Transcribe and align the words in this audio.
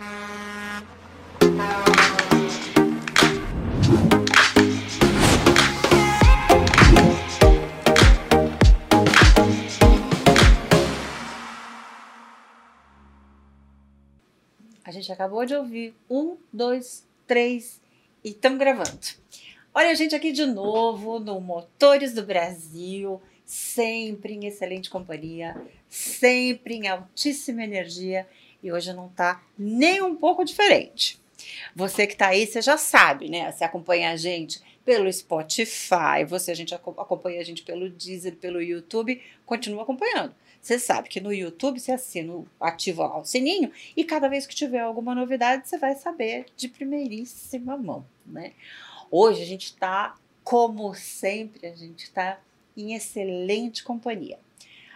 A 0.00 0.84
gente 14.92 15.10
acabou 15.10 15.44
de 15.44 15.56
ouvir 15.56 15.92
um, 16.08 16.36
dois, 16.52 17.04
três 17.26 17.80
e 18.22 18.28
estamos 18.28 18.60
gravando. 18.60 19.00
Olha 19.74 19.90
a 19.90 19.94
gente 19.94 20.14
aqui 20.14 20.30
de 20.30 20.46
novo 20.46 21.18
no 21.18 21.40
Motores 21.40 22.14
do 22.14 22.22
Brasil, 22.22 23.20
sempre 23.44 24.34
em 24.34 24.46
excelente 24.46 24.90
companhia, 24.90 25.60
sempre 25.88 26.74
em 26.74 26.86
altíssima 26.86 27.64
energia 27.64 28.28
e 28.62 28.72
hoje 28.72 28.92
não 28.92 29.06
está 29.06 29.42
nem 29.58 30.02
um 30.02 30.14
pouco 30.14 30.44
diferente. 30.44 31.18
Você 31.74 32.06
que 32.06 32.14
está 32.14 32.28
aí, 32.28 32.46
você 32.46 32.60
já 32.60 32.76
sabe, 32.76 33.28
né? 33.28 33.50
Você 33.50 33.64
acompanha 33.64 34.10
a 34.10 34.16
gente 34.16 34.60
pelo 34.84 35.12
Spotify, 35.12 36.24
você 36.26 36.50
a 36.50 36.54
gente 36.54 36.74
acompanha 36.74 37.40
a 37.40 37.44
gente 37.44 37.62
pelo 37.62 37.90
Deezer, 37.90 38.36
pelo 38.36 38.60
YouTube, 38.60 39.22
continua 39.44 39.82
acompanhando. 39.82 40.34
Você 40.60 40.78
sabe 40.78 41.08
que 41.08 41.20
no 41.20 41.32
YouTube 41.32 41.78
você 41.78 41.92
assina, 41.92 42.44
ativa 42.60 43.06
o 43.16 43.24
sininho 43.24 43.70
e 43.96 44.04
cada 44.04 44.28
vez 44.28 44.46
que 44.46 44.54
tiver 44.54 44.80
alguma 44.80 45.14
novidade 45.14 45.68
você 45.68 45.78
vai 45.78 45.94
saber 45.94 46.46
de 46.56 46.68
primeiríssima 46.68 47.76
mão, 47.76 48.04
né? 48.26 48.52
Hoje 49.10 49.42
a 49.42 49.46
gente 49.46 49.66
está, 49.66 50.16
como 50.42 50.94
sempre, 50.94 51.66
a 51.66 51.74
gente 51.74 52.04
está 52.04 52.40
em 52.76 52.94
excelente 52.94 53.84
companhia. 53.84 54.38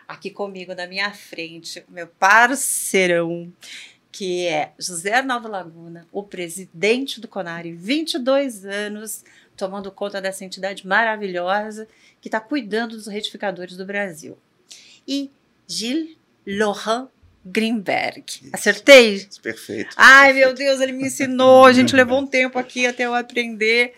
Aqui 0.06 0.30
comigo 0.30 0.74
na 0.74 0.86
minha 0.86 1.12
frente, 1.12 1.84
meu 1.88 2.06
parceirão, 2.06 3.52
que 4.10 4.46
é 4.46 4.72
José 4.78 5.14
Arnaldo 5.14 5.48
Laguna, 5.48 6.06
o 6.12 6.22
presidente 6.22 7.20
do 7.20 7.26
Conari, 7.26 7.72
22 7.72 8.64
anos, 8.64 9.24
tomando 9.56 9.90
conta 9.90 10.20
dessa 10.20 10.44
entidade 10.44 10.86
maravilhosa 10.86 11.88
que 12.20 12.28
está 12.28 12.38
cuidando 12.40 12.96
dos 12.96 13.06
retificadores 13.06 13.76
do 13.76 13.86
Brasil. 13.86 14.36
E 15.08 15.30
Gilles 15.66 16.16
Laurent 16.46 17.08
Greenberg. 17.44 18.24
Acertei? 18.52 19.26
Perfeito. 19.42 19.94
Ai, 19.96 20.32
perfeito. 20.32 20.46
meu 20.46 20.54
Deus, 20.54 20.80
ele 20.80 20.92
me 20.92 21.06
ensinou. 21.06 21.64
A 21.64 21.72
gente 21.74 21.96
levou 21.96 22.20
um 22.20 22.26
tempo 22.26 22.58
aqui 22.58 22.86
até 22.86 23.06
eu 23.06 23.14
aprender. 23.14 23.94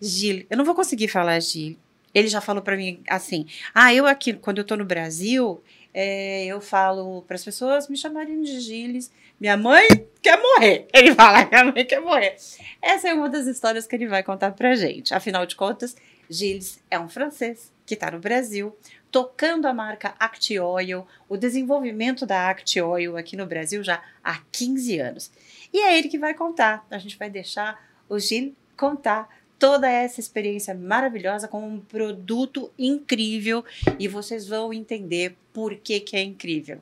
Gilles, 0.00 0.46
eu 0.50 0.56
não 0.56 0.64
vou 0.64 0.74
conseguir 0.74 1.08
falar 1.08 1.38
Gilles. 1.40 1.78
Ele 2.16 2.28
já 2.28 2.40
falou 2.40 2.62
para 2.62 2.78
mim 2.78 3.02
assim: 3.10 3.46
ah, 3.74 3.92
eu 3.92 4.06
aqui, 4.06 4.32
quando 4.32 4.56
eu 4.56 4.64
tô 4.64 4.74
no 4.74 4.86
Brasil, 4.86 5.62
é, 5.92 6.46
eu 6.46 6.62
falo 6.62 7.20
para 7.28 7.36
as 7.36 7.44
pessoas 7.44 7.90
me 7.90 7.96
chamarem 7.96 8.40
de 8.40 8.58
Gilles. 8.58 9.12
Minha 9.38 9.54
mãe 9.54 9.86
quer 10.22 10.40
morrer. 10.40 10.88
Ele 10.94 11.14
fala: 11.14 11.46
minha 11.46 11.64
mãe 11.66 11.84
quer 11.84 12.00
morrer. 12.00 12.34
Essa 12.80 13.10
é 13.10 13.12
uma 13.12 13.28
das 13.28 13.46
histórias 13.46 13.86
que 13.86 13.94
ele 13.94 14.06
vai 14.06 14.22
contar 14.22 14.52
pra 14.52 14.74
gente. 14.74 15.12
Afinal 15.12 15.44
de 15.44 15.54
contas, 15.54 15.94
Gilles 16.30 16.82
é 16.90 16.98
um 16.98 17.06
francês 17.06 17.70
que 17.84 17.92
está 17.92 18.10
no 18.10 18.18
Brasil, 18.18 18.74
tocando 19.10 19.66
a 19.66 19.74
marca 19.74 20.14
Act 20.18 20.58
Oil, 20.58 21.06
o 21.28 21.36
desenvolvimento 21.36 22.24
da 22.24 22.48
Act 22.48 22.80
Oil 22.80 23.18
aqui 23.18 23.36
no 23.36 23.44
Brasil 23.44 23.84
já 23.84 24.02
há 24.24 24.40
15 24.50 24.98
anos. 24.98 25.30
E 25.70 25.80
é 25.80 25.98
ele 25.98 26.08
que 26.08 26.18
vai 26.18 26.32
contar. 26.32 26.86
A 26.90 26.96
gente 26.96 27.18
vai 27.18 27.28
deixar 27.28 27.78
o 28.08 28.18
Gil 28.18 28.56
contar 28.74 29.28
toda 29.58 29.88
essa 29.88 30.20
experiência 30.20 30.74
maravilhosa 30.74 31.48
com 31.48 31.66
um 31.66 31.80
produto 31.80 32.70
incrível 32.78 33.64
e 33.98 34.06
vocês 34.08 34.46
vão 34.46 34.72
entender 34.72 35.36
por 35.52 35.74
que, 35.76 36.00
que 36.00 36.16
é 36.16 36.22
incrível. 36.22 36.80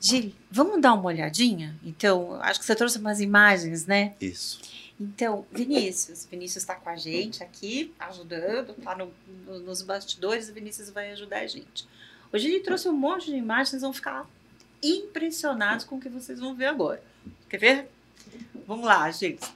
Gil, 0.00 0.32
vamos 0.50 0.80
dar 0.80 0.94
uma 0.94 1.04
olhadinha? 1.04 1.76
Então, 1.84 2.40
acho 2.42 2.60
que 2.60 2.66
você 2.66 2.74
trouxe 2.74 2.98
umas 2.98 3.20
imagens, 3.20 3.86
né? 3.86 4.14
Isso. 4.20 4.60
Então, 4.98 5.46
Vinícius, 5.50 6.26
Vinícius 6.26 6.62
está 6.62 6.74
com 6.74 6.90
a 6.90 6.96
gente 6.96 7.42
aqui, 7.42 7.92
ajudando, 7.98 8.74
está 8.76 8.94
no, 8.94 9.12
no, 9.46 9.60
nos 9.60 9.80
bastidores, 9.80 10.48
o 10.48 10.52
Vinícius 10.52 10.90
vai 10.90 11.10
ajudar 11.12 11.40
a 11.40 11.46
gente. 11.46 11.86
Hoje 12.32 12.48
ele 12.48 12.60
trouxe 12.60 12.88
um 12.88 12.92
monte 12.92 13.26
de 13.26 13.36
imagens, 13.36 13.70
vocês 13.70 13.82
vão 13.82 13.92
ficar 13.92 14.28
impressionados 14.82 15.84
com 15.84 15.96
o 15.96 16.00
que 16.00 16.08
vocês 16.08 16.38
vão 16.38 16.54
ver 16.54 16.66
agora. 16.66 17.02
Quer 17.48 17.58
ver? 17.58 17.90
Vamos 18.66 18.84
lá, 18.84 19.10
gente. 19.10 19.46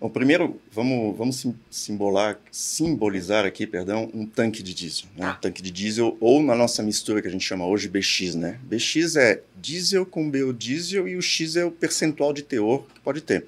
Bom, 0.00 0.08
primeiro, 0.08 0.58
vamos, 0.72 1.14
vamos 1.14 1.46
simbolar, 1.70 2.40
simbolizar 2.50 3.44
aqui, 3.44 3.66
perdão, 3.66 4.10
um 4.14 4.24
tanque 4.24 4.62
de 4.62 4.72
diesel. 4.72 5.04
Né? 5.14 5.26
Ah. 5.26 5.32
Um 5.32 5.40
tanque 5.42 5.60
de 5.60 5.70
diesel, 5.70 6.16
ou 6.18 6.42
na 6.42 6.54
nossa 6.54 6.82
mistura 6.82 7.20
que 7.20 7.28
a 7.28 7.30
gente 7.30 7.44
chama 7.44 7.66
hoje 7.66 7.86
BX, 7.86 8.34
né? 8.34 8.58
BX 8.62 9.16
é 9.16 9.42
diesel 9.60 10.06
com 10.06 10.30
biodiesel 10.30 11.06
e 11.06 11.16
o 11.16 11.20
X 11.20 11.54
é 11.54 11.66
o 11.66 11.70
percentual 11.70 12.32
de 12.32 12.40
teor 12.42 12.86
que 12.94 13.00
pode 13.00 13.20
ter. 13.20 13.44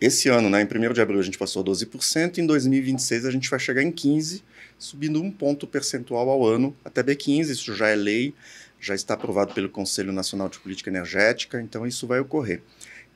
Esse 0.00 0.28
ano, 0.28 0.48
né, 0.48 0.62
em 0.62 0.64
1 0.64 0.92
de 0.92 1.00
abril, 1.00 1.18
a 1.18 1.24
gente 1.24 1.36
passou 1.36 1.60
a 1.60 1.64
12%, 1.64 2.38
em 2.38 2.46
2026 2.46 3.26
a 3.26 3.30
gente 3.32 3.50
vai 3.50 3.58
chegar 3.58 3.82
em 3.82 3.90
15%, 3.90 4.40
subindo 4.78 5.20
um 5.20 5.28
ponto 5.28 5.66
percentual 5.66 6.30
ao 6.30 6.46
ano 6.46 6.72
até 6.84 7.02
B15, 7.02 7.50
isso 7.50 7.74
já 7.74 7.88
é 7.88 7.96
lei, 7.96 8.32
já 8.80 8.94
está 8.94 9.14
aprovado 9.14 9.52
pelo 9.54 9.68
Conselho 9.68 10.12
Nacional 10.12 10.48
de 10.48 10.60
Política 10.60 10.88
Energética, 10.88 11.60
então 11.60 11.84
isso 11.84 12.06
vai 12.06 12.20
ocorrer. 12.20 12.62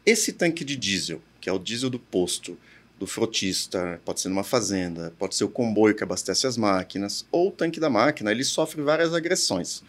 Esse 0.05 0.33
tanque 0.33 0.65
de 0.65 0.75
diesel, 0.75 1.23
que 1.43 1.51
é 1.51 1.53
o 1.53 1.59
diesel 1.59 1.91
do 1.91 1.99
posto, 1.99 2.57
do 2.99 3.07
frotista, 3.07 4.01
pode 4.05 4.21
ser 4.21 4.29
numa 4.29 4.45
fazenda, 4.45 5.13
pode 5.19 5.35
ser 5.35 5.43
o 5.43 5.49
comboio 5.49 5.93
que 5.93 6.05
abastece 6.05 6.47
as 6.47 6.57
máquinas, 6.57 7.27
ou 7.33 7.49
o 7.49 7.51
tanque 7.51 7.81
da 7.81 7.91
máquina, 7.91 8.31
ele 8.31 8.45
sofre 8.45 8.81
várias 8.81 9.13
agressões. 9.13 9.83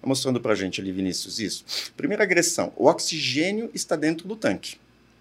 Tá 0.00 0.08
mostrando 0.08 0.40
para 0.40 0.52
a 0.52 0.56
gente 0.56 0.80
ali, 0.80 0.90
Vinícius, 0.90 1.38
isso. 1.38 1.92
Primeira 1.94 2.24
agressão, 2.24 2.72
o 2.74 2.86
oxigênio 2.86 3.70
está 3.74 3.94
dentro 3.94 4.26
do 4.26 4.34
tanque. 4.34 4.78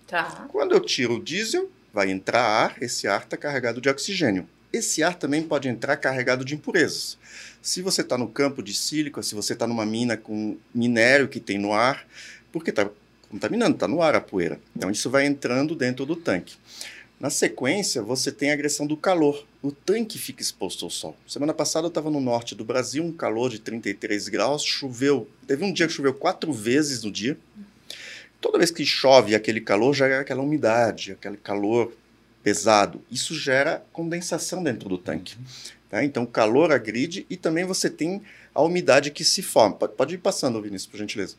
Tá. 0.07 0.47
Quando 0.49 0.71
eu 0.71 0.79
tiro 0.79 1.15
o 1.15 1.23
diesel, 1.23 1.69
vai 1.93 2.09
entrar 2.09 2.41
ar, 2.41 2.81
esse 2.81 3.05
ar 3.05 3.23
está 3.23 3.35
carregado 3.35 3.81
de 3.81 3.89
oxigênio. 3.89 4.47
Esse 4.71 5.03
ar 5.03 5.15
também 5.15 5.43
pode 5.43 5.67
entrar 5.67 5.97
carregado 5.97 6.45
de 6.45 6.55
impurezas. 6.55 7.17
Se 7.61 7.81
você 7.81 7.99
está 7.99 8.17
no 8.17 8.29
campo 8.29 8.63
de 8.63 8.73
sílica, 8.73 9.21
se 9.21 9.35
você 9.35 9.53
está 9.53 9.67
numa 9.67 9.85
mina 9.85 10.15
com 10.15 10.57
minério 10.73 11.27
que 11.27 11.39
tem 11.39 11.57
no 11.57 11.73
ar, 11.73 12.05
porque 12.51 12.69
está 12.69 12.89
contaminando, 13.29 13.75
está 13.75 13.87
no 13.87 14.01
ar 14.01 14.15
a 14.15 14.21
poeira. 14.21 14.59
Então 14.75 14.89
isso 14.89 15.09
vai 15.09 15.25
entrando 15.25 15.75
dentro 15.75 16.05
do 16.05 16.15
tanque. 16.15 16.55
Na 17.19 17.29
sequência, 17.29 18.01
você 18.01 18.31
tem 18.31 18.51
a 18.51 18.53
agressão 18.53 18.85
do 18.85 18.97
calor. 18.97 19.45
O 19.63 19.71
tanque 19.71 20.17
fica 20.17 20.41
exposto 20.41 20.83
ao 20.83 20.91
sol. 20.91 21.15
Semana 21.25 21.53
passada 21.53 21.85
eu 21.85 21.89
estava 21.89 22.09
no 22.09 22.19
norte 22.19 22.53
do 22.53 22.65
Brasil, 22.65 23.03
um 23.03 23.11
calor 23.11 23.49
de 23.49 23.59
33 23.59 24.27
graus, 24.27 24.63
choveu. 24.63 25.27
Teve 25.47 25.63
um 25.63 25.71
dia 25.71 25.87
que 25.87 25.93
choveu 25.93 26.13
quatro 26.13 26.51
vezes 26.51 27.03
no 27.03 27.11
dia. 27.11 27.37
Toda 28.41 28.57
vez 28.57 28.69
que 28.69 28.85
chove 28.85 29.33
aquele 29.33 29.61
calor, 29.61 29.93
gera 29.93 30.19
aquela 30.19 30.41
umidade, 30.41 31.13
aquele 31.13 31.37
calor 31.37 31.93
pesado. 32.43 33.01
Isso 33.09 33.33
gera 33.33 33.83
condensação 33.91 34.61
dentro 34.61 34.87
do 34.89 34.97
tanque. 34.97 35.35
Tá? 35.89 36.03
Então, 36.03 36.23
o 36.23 36.27
calor 36.27 36.71
agride 36.71 37.25
e 37.29 37.37
também 37.37 37.63
você 37.63 37.89
tem 37.89 38.21
a 38.53 38.61
umidade 38.61 39.09
que 39.09 39.23
se 39.23 39.41
forma. 39.41 39.75
Pode 39.75 40.15
ir 40.15 40.17
passando, 40.19 40.61
Vinícius, 40.61 40.91
por 40.91 40.97
gentileza. 40.97 41.35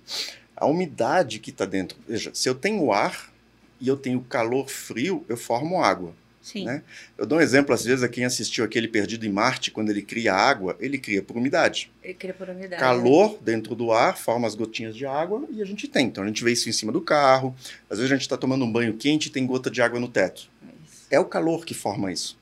A 0.57 0.67
umidade 0.67 1.39
que 1.39 1.51
está 1.51 1.65
dentro. 1.65 1.99
Veja, 2.09 2.31
se 2.35 2.49
eu 2.49 2.55
tenho 2.55 2.93
ar 2.93 3.33
e 3.81 3.89
eu 3.89 3.97
tenho 3.97 4.21
calor 4.23 4.69
frio, 4.69 5.25
eu 5.29 5.37
formo 5.37 5.83
água. 5.83 6.15
Sim. 6.47 6.65
Né? 6.65 6.83
Eu 7.19 7.27
dou 7.27 7.39
um 7.39 7.41
exemplo, 7.41 7.75
às 7.75 7.85
vezes, 7.85 8.05
a 8.05 8.09
quem 8.09 8.25
assistiu 8.25 8.65
aquele 8.65 8.87
Perdido 8.87 9.27
em 9.27 9.29
Marte, 9.29 9.73
quando 9.73 9.91
ele 9.91 10.01
cria 10.01 10.33
água, 10.33 10.77
ele 10.79 10.97
cria 10.97 11.21
por 11.21 11.37
umidade. 11.37 11.91
Ele 12.05 12.15
cria 12.15 12.33
por 12.33 12.49
umidade. 12.49 12.81
Calor 12.81 13.33
né? 13.33 13.39
dentro 13.43 13.75
do 13.75 13.91
ar, 13.91 14.17
forma 14.17 14.47
as 14.47 14.55
gotinhas 14.55 14.95
de 14.95 15.05
água 15.05 15.45
e 15.51 15.61
a 15.61 15.65
gente 15.65 15.89
tem. 15.89 16.07
Então 16.07 16.23
a 16.23 16.27
gente 16.29 16.45
vê 16.45 16.53
isso 16.53 16.69
em 16.69 16.73
cima 16.73 16.93
do 16.93 17.01
carro. 17.01 17.53
Às 17.91 17.99
vezes 17.99 18.13
a 18.13 18.15
gente 18.15 18.23
está 18.23 18.37
tomando 18.37 18.65
um 18.65 18.71
banho 18.71 18.95
quente 18.95 19.27
e 19.27 19.31
tem 19.31 19.45
gota 19.45 19.69
de 19.69 19.83
água 19.83 19.99
no 19.99 20.07
teto. 20.07 20.49
Isso. 20.89 21.07
É 21.11 21.19
o 21.19 21.25
calor 21.25 21.67
que 21.67 21.75
forma 21.75 22.13
isso. 22.13 22.39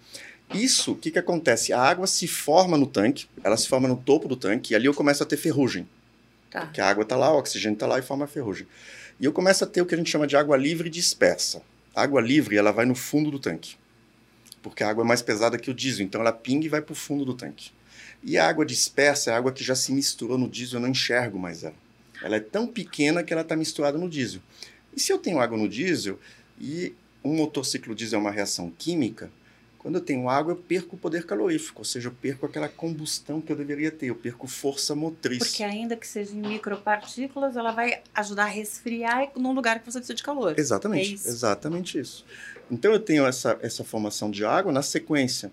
Isso, 0.52 0.92
o 0.92 0.96
que, 0.96 1.10
que 1.10 1.18
acontece? 1.18 1.72
A 1.72 1.80
água 1.80 2.06
se 2.06 2.28
forma 2.28 2.76
no 2.76 2.86
tanque, 2.86 3.26
ela 3.42 3.56
se 3.56 3.66
forma 3.66 3.88
no 3.88 3.96
topo 3.96 4.28
do 4.28 4.36
tanque, 4.36 4.72
e 4.72 4.76
ali 4.76 4.84
eu 4.84 4.94
começo 4.94 5.22
a 5.22 5.26
ter 5.26 5.38
ferrugem. 5.38 5.88
Tá. 6.54 6.62
Porque 6.62 6.80
a 6.80 6.88
água 6.88 7.02
está 7.02 7.16
lá, 7.16 7.30
o 7.30 7.36
oxigênio 7.36 7.74
está 7.74 7.86
lá 7.86 7.98
e 7.98 8.02
forma 8.02 8.26
ferrugem. 8.26 8.66
E 9.20 9.26
eu 9.26 9.32
começo 9.32 9.62
a 9.62 9.66
ter 9.66 9.82
o 9.82 9.86
que 9.86 9.94
a 9.94 9.98
gente 9.98 10.10
chama 10.10 10.26
de 10.26 10.38
água 10.38 10.56
livre 10.56 10.88
dispersa. 10.88 11.60
A 11.94 12.02
água 12.02 12.22
livre, 12.22 12.56
ela 12.56 12.72
vai 12.72 12.86
no 12.86 12.94
fundo 12.94 13.30
do 13.30 13.38
tanque 13.38 13.76
porque 14.64 14.82
a 14.82 14.88
água 14.88 15.04
é 15.04 15.06
mais 15.06 15.20
pesada 15.20 15.58
que 15.58 15.70
o 15.70 15.74
diesel, 15.74 16.06
então 16.06 16.22
ela 16.22 16.32
pinga 16.32 16.64
e 16.64 16.70
vai 16.70 16.80
para 16.80 16.94
o 16.94 16.96
fundo 16.96 17.22
do 17.22 17.34
tanque. 17.34 17.70
E 18.22 18.38
a 18.38 18.48
água 18.48 18.64
dispersa 18.64 19.30
é 19.30 19.34
a 19.34 19.36
água 19.36 19.52
que 19.52 19.62
já 19.62 19.74
se 19.74 19.92
misturou 19.92 20.38
no 20.38 20.48
diesel, 20.48 20.78
eu 20.78 20.80
não 20.80 20.88
enxergo 20.88 21.38
mais 21.38 21.62
ela. 21.62 21.74
Ela 22.22 22.36
é 22.36 22.40
tão 22.40 22.66
pequena 22.66 23.22
que 23.22 23.30
ela 23.30 23.42
está 23.42 23.54
misturada 23.54 23.98
no 23.98 24.08
diesel. 24.08 24.40
E 24.96 24.98
se 24.98 25.12
eu 25.12 25.18
tenho 25.18 25.38
água 25.38 25.58
no 25.58 25.68
diesel 25.68 26.18
e 26.58 26.94
um 27.22 27.36
motociclo 27.36 27.94
diesel 27.94 28.18
é 28.18 28.22
uma 28.22 28.30
reação 28.30 28.72
química, 28.78 29.30
quando 29.84 29.96
eu 29.96 30.00
tenho 30.00 30.30
água, 30.30 30.52
eu 30.52 30.56
perco 30.56 30.96
o 30.96 30.98
poder 30.98 31.26
calorífico, 31.26 31.82
ou 31.82 31.84
seja, 31.84 32.08
eu 32.08 32.12
perco 32.12 32.46
aquela 32.46 32.70
combustão 32.70 33.38
que 33.38 33.52
eu 33.52 33.56
deveria 33.56 33.90
ter, 33.90 34.06
eu 34.06 34.14
perco 34.14 34.46
força 34.46 34.94
motriz. 34.94 35.36
Porque 35.36 35.62
ainda 35.62 35.94
que 35.94 36.08
seja 36.08 36.32
em 36.32 36.40
micropartículas, 36.40 37.54
ela 37.54 37.70
vai 37.70 38.00
ajudar 38.14 38.44
a 38.44 38.46
resfriar 38.46 39.30
num 39.36 39.52
lugar 39.52 39.80
que 39.80 39.84
você 39.84 39.98
precisa 39.98 40.14
de 40.14 40.22
calor. 40.22 40.58
Exatamente, 40.58 41.10
é 41.10 41.14
isso. 41.16 41.28
exatamente 41.28 41.98
isso. 41.98 42.24
Então 42.70 42.94
eu 42.94 42.98
tenho 42.98 43.26
essa, 43.26 43.58
essa 43.60 43.84
formação 43.84 44.30
de 44.30 44.42
água, 44.42 44.72
na 44.72 44.80
sequência 44.80 45.52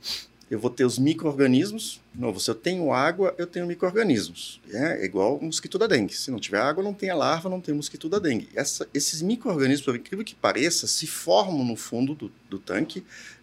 eu 0.52 0.60
vou 0.60 0.70
ter 0.70 0.84
os 0.84 1.00
micro-organismos. 1.00 2.02
Novo, 2.14 2.38
se 2.38 2.52
eu 2.52 2.56
tenho 2.56 2.92
água, 2.92 3.34
eu 3.38 3.48
tenho 3.48 3.66
micro-organismos. 3.66 4.60
É, 4.70 5.02
é, 5.02 5.06
igual 5.06 5.38
o 5.38 5.46
mosquito 5.46 5.80
da 5.80 5.88
dengue. 5.88 6.14
Se 6.14 6.30
não 6.30 6.40
tiver 6.40 6.60
água, 6.60 6.84
não 6.84 6.94
tem 6.94 7.10
a 7.10 7.16
larva, 7.16 7.50
não 7.50 7.62
tem 7.62 7.74
o 7.74 7.78
mosquito 7.78 8.10
da 8.10 8.20
dengue. 8.20 8.50
Essa, 8.54 8.86
esses 8.94 9.22
micro-organismos, 9.22 9.86
por 9.86 9.96
incrível 9.96 10.26
que 10.26 10.36
pareça, 10.36 10.88
se 10.88 11.08
formam 11.08 11.64
no 11.64 11.78
fundo 11.78 12.14
do, 12.14 12.30
do 12.50 12.60
tanque, 12.60 13.02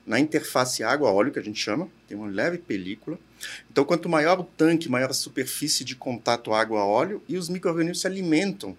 na 0.08 0.18
interface 0.18 0.82
água-óleo, 0.82 1.30
que 1.30 1.38
a 1.38 1.42
gente 1.42 1.60
chama, 1.60 1.88
tem 2.08 2.16
uma 2.16 2.28
leve 2.28 2.58
película. 2.58 3.18
Então, 3.70 3.84
quanto 3.84 4.08
maior 4.08 4.40
o 4.40 4.44
tanque, 4.44 4.88
maior 4.88 5.10
a 5.10 5.14
superfície 5.14 5.84
de 5.84 5.94
contato 5.94 6.52
água-óleo, 6.52 7.22
e 7.28 7.36
os 7.36 7.48
micro-organismos 7.48 8.00
se 8.00 8.06
alimentam 8.06 8.76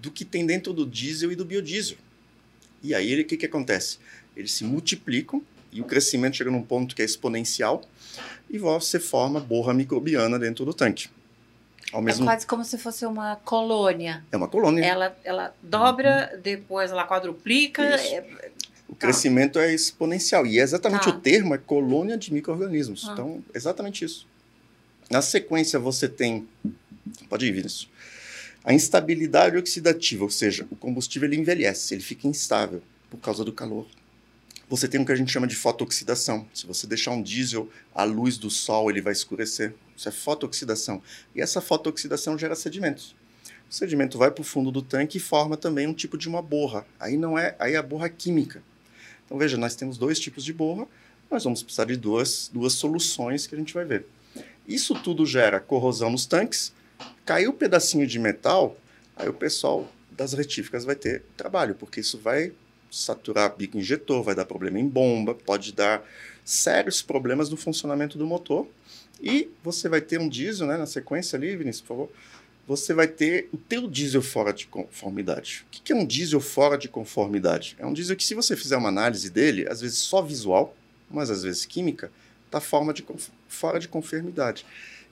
do 0.00 0.10
que 0.10 0.24
tem 0.24 0.44
dentro 0.46 0.72
do 0.72 0.86
diesel 0.86 1.30
e 1.30 1.36
do 1.36 1.44
biodiesel. 1.44 1.98
E 2.82 2.94
aí, 2.94 3.20
o 3.20 3.24
que, 3.24 3.36
que 3.36 3.46
acontece? 3.46 3.98
Eles 4.36 4.52
se 4.52 4.64
multiplicam 4.64 5.42
e 5.72 5.80
o 5.80 5.84
crescimento 5.84 6.36
chega 6.36 6.50
num 6.50 6.62
ponto 6.62 6.94
que 6.94 7.02
é 7.02 7.04
exponencial 7.04 7.82
e 8.48 8.58
você 8.58 9.00
forma 9.00 9.40
borra 9.40 9.74
microbiana 9.74 10.38
dentro 10.38 10.64
do 10.64 10.72
tanque. 10.72 11.08
Ao 11.92 12.00
é 12.00 12.04
mesmo... 12.04 12.24
É 12.24 12.26
quase 12.26 12.46
como 12.46 12.64
se 12.64 12.76
fosse 12.76 13.06
uma 13.06 13.36
colônia. 13.36 14.24
É 14.30 14.36
uma 14.36 14.48
colônia. 14.48 14.84
Ela, 14.84 15.16
ela 15.24 15.54
dobra, 15.62 16.32
uhum. 16.34 16.40
depois 16.40 16.90
ela 16.90 17.06
quadruplica. 17.06 17.82
É... 17.82 18.50
O 18.88 18.94
crescimento 18.94 19.58
é 19.58 19.72
exponencial. 19.72 20.46
E 20.46 20.58
é 20.58 20.62
exatamente 20.62 21.04
tá. 21.04 21.10
o 21.10 21.20
termo, 21.20 21.54
é 21.54 21.58
colônia 21.58 22.16
de 22.16 22.32
micro-organismos. 22.32 23.08
Ah. 23.08 23.12
Então, 23.12 23.44
exatamente 23.54 24.04
isso. 24.04 24.26
Na 25.10 25.22
sequência, 25.22 25.78
você 25.78 26.08
tem. 26.08 26.46
Pode 27.28 27.46
ir, 27.46 27.52
Vinícius. 27.52 27.88
A 28.62 28.72
instabilidade 28.72 29.56
oxidativa, 29.56 30.24
ou 30.24 30.30
seja, 30.30 30.66
o 30.70 30.76
combustível 30.76 31.28
ele 31.28 31.36
envelhece, 31.36 31.94
ele 31.94 32.02
fica 32.02 32.26
instável 32.26 32.82
por 33.10 33.18
causa 33.18 33.44
do 33.44 33.52
calor 33.52 33.86
você 34.68 34.88
tem 34.88 35.00
o 35.00 35.04
que 35.04 35.12
a 35.12 35.16
gente 35.16 35.30
chama 35.30 35.46
de 35.46 35.54
fotooxidação. 35.54 36.48
Se 36.52 36.66
você 36.66 36.86
deixar 36.86 37.10
um 37.10 37.22
diesel 37.22 37.68
à 37.94 38.04
luz 38.04 38.38
do 38.38 38.50
sol, 38.50 38.90
ele 38.90 39.00
vai 39.00 39.12
escurecer. 39.12 39.74
Isso 39.96 40.08
é 40.08 40.12
fotooxidação. 40.12 41.02
E 41.34 41.40
essa 41.40 41.60
fotooxidação 41.60 42.38
gera 42.38 42.54
sedimentos. 42.54 43.14
O 43.70 43.74
sedimento 43.74 44.18
vai 44.18 44.30
para 44.30 44.42
o 44.42 44.44
fundo 44.44 44.70
do 44.70 44.82
tanque 44.82 45.18
e 45.18 45.20
forma 45.20 45.56
também 45.56 45.86
um 45.86 45.94
tipo 45.94 46.16
de 46.16 46.28
uma 46.28 46.40
borra. 46.40 46.86
Aí 46.98 47.16
não 47.16 47.38
é, 47.38 47.54
aí 47.58 47.74
é 47.74 47.76
a 47.76 47.82
borra 47.82 48.08
química. 48.08 48.62
Então 49.24 49.38
veja, 49.38 49.56
nós 49.56 49.74
temos 49.74 49.98
dois 49.98 50.18
tipos 50.18 50.44
de 50.44 50.52
borra. 50.52 50.86
Nós 51.30 51.44
vamos 51.44 51.62
precisar 51.62 51.86
de 51.86 51.96
duas, 51.96 52.50
duas 52.52 52.74
soluções 52.74 53.46
que 53.46 53.54
a 53.54 53.58
gente 53.58 53.74
vai 53.74 53.84
ver. 53.84 54.06
Isso 54.66 54.94
tudo 54.94 55.26
gera 55.26 55.60
corrosão 55.60 56.10
nos 56.10 56.26
tanques. 56.26 56.72
Caiu 57.24 57.50
um 57.50 57.54
pedacinho 57.54 58.06
de 58.06 58.18
metal, 58.18 58.76
aí 59.16 59.28
o 59.28 59.34
pessoal 59.34 59.90
das 60.10 60.32
retíficas 60.32 60.84
vai 60.84 60.94
ter 60.94 61.22
trabalho, 61.36 61.74
porque 61.74 62.00
isso 62.00 62.18
vai 62.18 62.52
saturar 62.90 63.54
bico 63.56 63.76
injetor, 63.76 64.22
vai 64.22 64.34
dar 64.34 64.44
problema 64.44 64.78
em 64.78 64.86
bomba, 64.86 65.34
pode 65.34 65.72
dar 65.72 66.02
sérios 66.44 67.02
problemas 67.02 67.50
no 67.50 67.56
funcionamento 67.56 68.16
do 68.16 68.26
motor. 68.26 68.68
E 69.20 69.50
você 69.62 69.88
vai 69.88 70.00
ter 70.00 70.20
um 70.20 70.28
diesel, 70.28 70.66
né, 70.66 70.76
na 70.76 70.86
sequência 70.86 71.36
ali, 71.36 71.56
Vinícius, 71.56 71.80
por 71.80 71.88
favor, 71.88 72.10
você 72.66 72.94
vai 72.94 73.06
ter 73.06 73.48
o 73.52 73.56
teu 73.56 73.88
diesel 73.88 74.22
fora 74.22 74.52
de 74.52 74.66
conformidade. 74.66 75.64
O 75.68 75.82
que 75.82 75.92
é 75.92 75.96
um 75.96 76.06
diesel 76.06 76.40
fora 76.40 76.78
de 76.78 76.88
conformidade? 76.88 77.76
É 77.78 77.84
um 77.84 77.92
diesel 77.92 78.16
que, 78.16 78.24
se 78.24 78.34
você 78.34 78.56
fizer 78.56 78.76
uma 78.76 78.88
análise 78.88 79.30
dele, 79.30 79.66
às 79.68 79.80
vezes 79.80 79.98
só 79.98 80.22
visual, 80.22 80.74
mas 81.10 81.30
às 81.30 81.42
vezes 81.42 81.66
química, 81.66 82.10
está 82.46 82.60
fora 82.60 83.78
de 83.78 83.88
conformidade. 83.88 84.64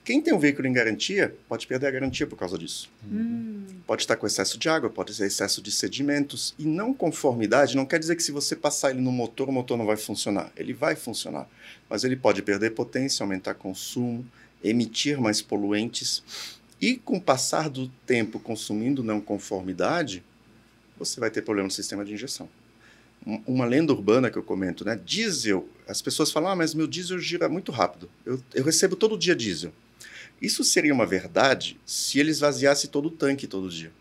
Quem 0.03 0.21
tem 0.21 0.33
um 0.33 0.39
veículo 0.39 0.67
em 0.67 0.73
garantia 0.73 1.33
pode 1.47 1.65
perder 1.65 1.87
a 1.87 1.91
garantia 1.91 2.27
por 2.27 2.35
causa 2.35 2.57
disso. 2.57 2.89
Hum. 3.09 3.63
Pode 3.87 4.01
estar 4.01 4.17
com 4.17 4.27
excesso 4.27 4.57
de 4.57 4.67
água, 4.67 4.89
pode 4.89 5.15
ter 5.15 5.25
excesso 5.25 5.61
de 5.61 5.71
sedimentos. 5.71 6.53
E 6.59 6.65
não 6.65 6.93
conformidade 6.93 7.77
não 7.77 7.85
quer 7.85 7.99
dizer 7.99 8.17
que 8.17 8.23
se 8.23 8.31
você 8.31 8.53
passar 8.53 8.91
ele 8.91 8.99
no 8.99 9.13
motor, 9.13 9.47
o 9.47 9.51
motor 9.51 9.77
não 9.77 9.85
vai 9.85 9.95
funcionar. 9.95 10.51
Ele 10.57 10.73
vai 10.73 10.95
funcionar. 10.95 11.47
Mas 11.89 12.03
ele 12.03 12.17
pode 12.17 12.41
perder 12.41 12.71
potência, 12.71 13.23
aumentar 13.23 13.53
consumo, 13.53 14.25
emitir 14.61 15.21
mais 15.21 15.41
poluentes. 15.41 16.21
E 16.83 16.97
com 16.97 17.15
o 17.15 17.21
passar 17.21 17.69
do 17.69 17.87
tempo 18.05 18.37
consumindo 18.37 19.05
não 19.05 19.21
conformidade, 19.21 20.21
você 20.97 21.17
vai 21.17 21.31
ter 21.31 21.41
problema 21.41 21.67
no 21.67 21.71
sistema 21.71 22.03
de 22.03 22.13
injeção. 22.13 22.49
Uma 23.47 23.63
lenda 23.63 23.93
urbana 23.93 24.29
que 24.29 24.37
eu 24.37 24.43
comento, 24.43 24.83
né? 24.83 24.99
Diesel, 25.05 25.65
as 25.87 26.01
pessoas 26.01 26.29
falam, 26.29 26.51
ah, 26.51 26.55
mas 26.57 26.73
meu 26.73 26.85
diesel 26.85 27.17
gira 27.19 27.47
muito 27.47 27.71
rápido. 27.71 28.09
Eu, 28.25 28.37
eu 28.53 28.65
recebo 28.65 28.97
todo 28.97 29.17
dia 29.17 29.33
diesel. 29.33 29.71
Isso 30.41 30.61
seria 30.61 30.93
uma 30.93 31.05
verdade 31.05 31.79
se 31.85 32.19
ele 32.19 32.31
esvaziasse 32.31 32.89
todo 32.89 33.05
o 33.05 33.11
tanque 33.11 33.47
todo 33.47 33.69
dia. 33.69 33.93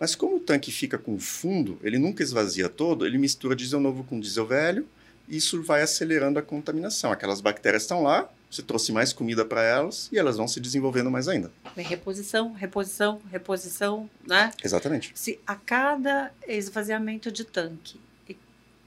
Mas 0.00 0.16
como 0.16 0.38
o 0.38 0.40
tanque 0.40 0.72
fica 0.72 0.98
com 0.98 1.20
fundo, 1.20 1.78
ele 1.84 2.00
nunca 2.00 2.20
esvazia 2.20 2.68
todo, 2.68 3.06
ele 3.06 3.16
mistura 3.16 3.54
diesel 3.54 3.78
novo 3.78 4.02
com 4.02 4.18
diesel 4.18 4.44
velho, 4.44 4.88
e 5.28 5.36
isso 5.36 5.62
vai 5.62 5.82
acelerando 5.82 6.40
a 6.40 6.42
contaminação. 6.42 7.12
Aquelas 7.12 7.40
bactérias 7.40 7.84
estão 7.84 8.02
lá, 8.02 8.28
você 8.54 8.62
trouxe 8.62 8.92
mais 8.92 9.12
comida 9.12 9.44
para 9.44 9.62
elas 9.62 10.08
e 10.12 10.18
elas 10.18 10.36
vão 10.36 10.46
se 10.46 10.60
desenvolvendo 10.60 11.10
mais 11.10 11.26
ainda. 11.26 11.50
Reposição, 11.76 12.52
reposição, 12.52 13.20
reposição, 13.30 14.08
né? 14.26 14.52
Exatamente. 14.62 15.12
Se 15.14 15.40
a 15.46 15.56
cada 15.56 16.32
esvaziamento 16.46 17.32
de 17.32 17.44
tanque 17.44 17.98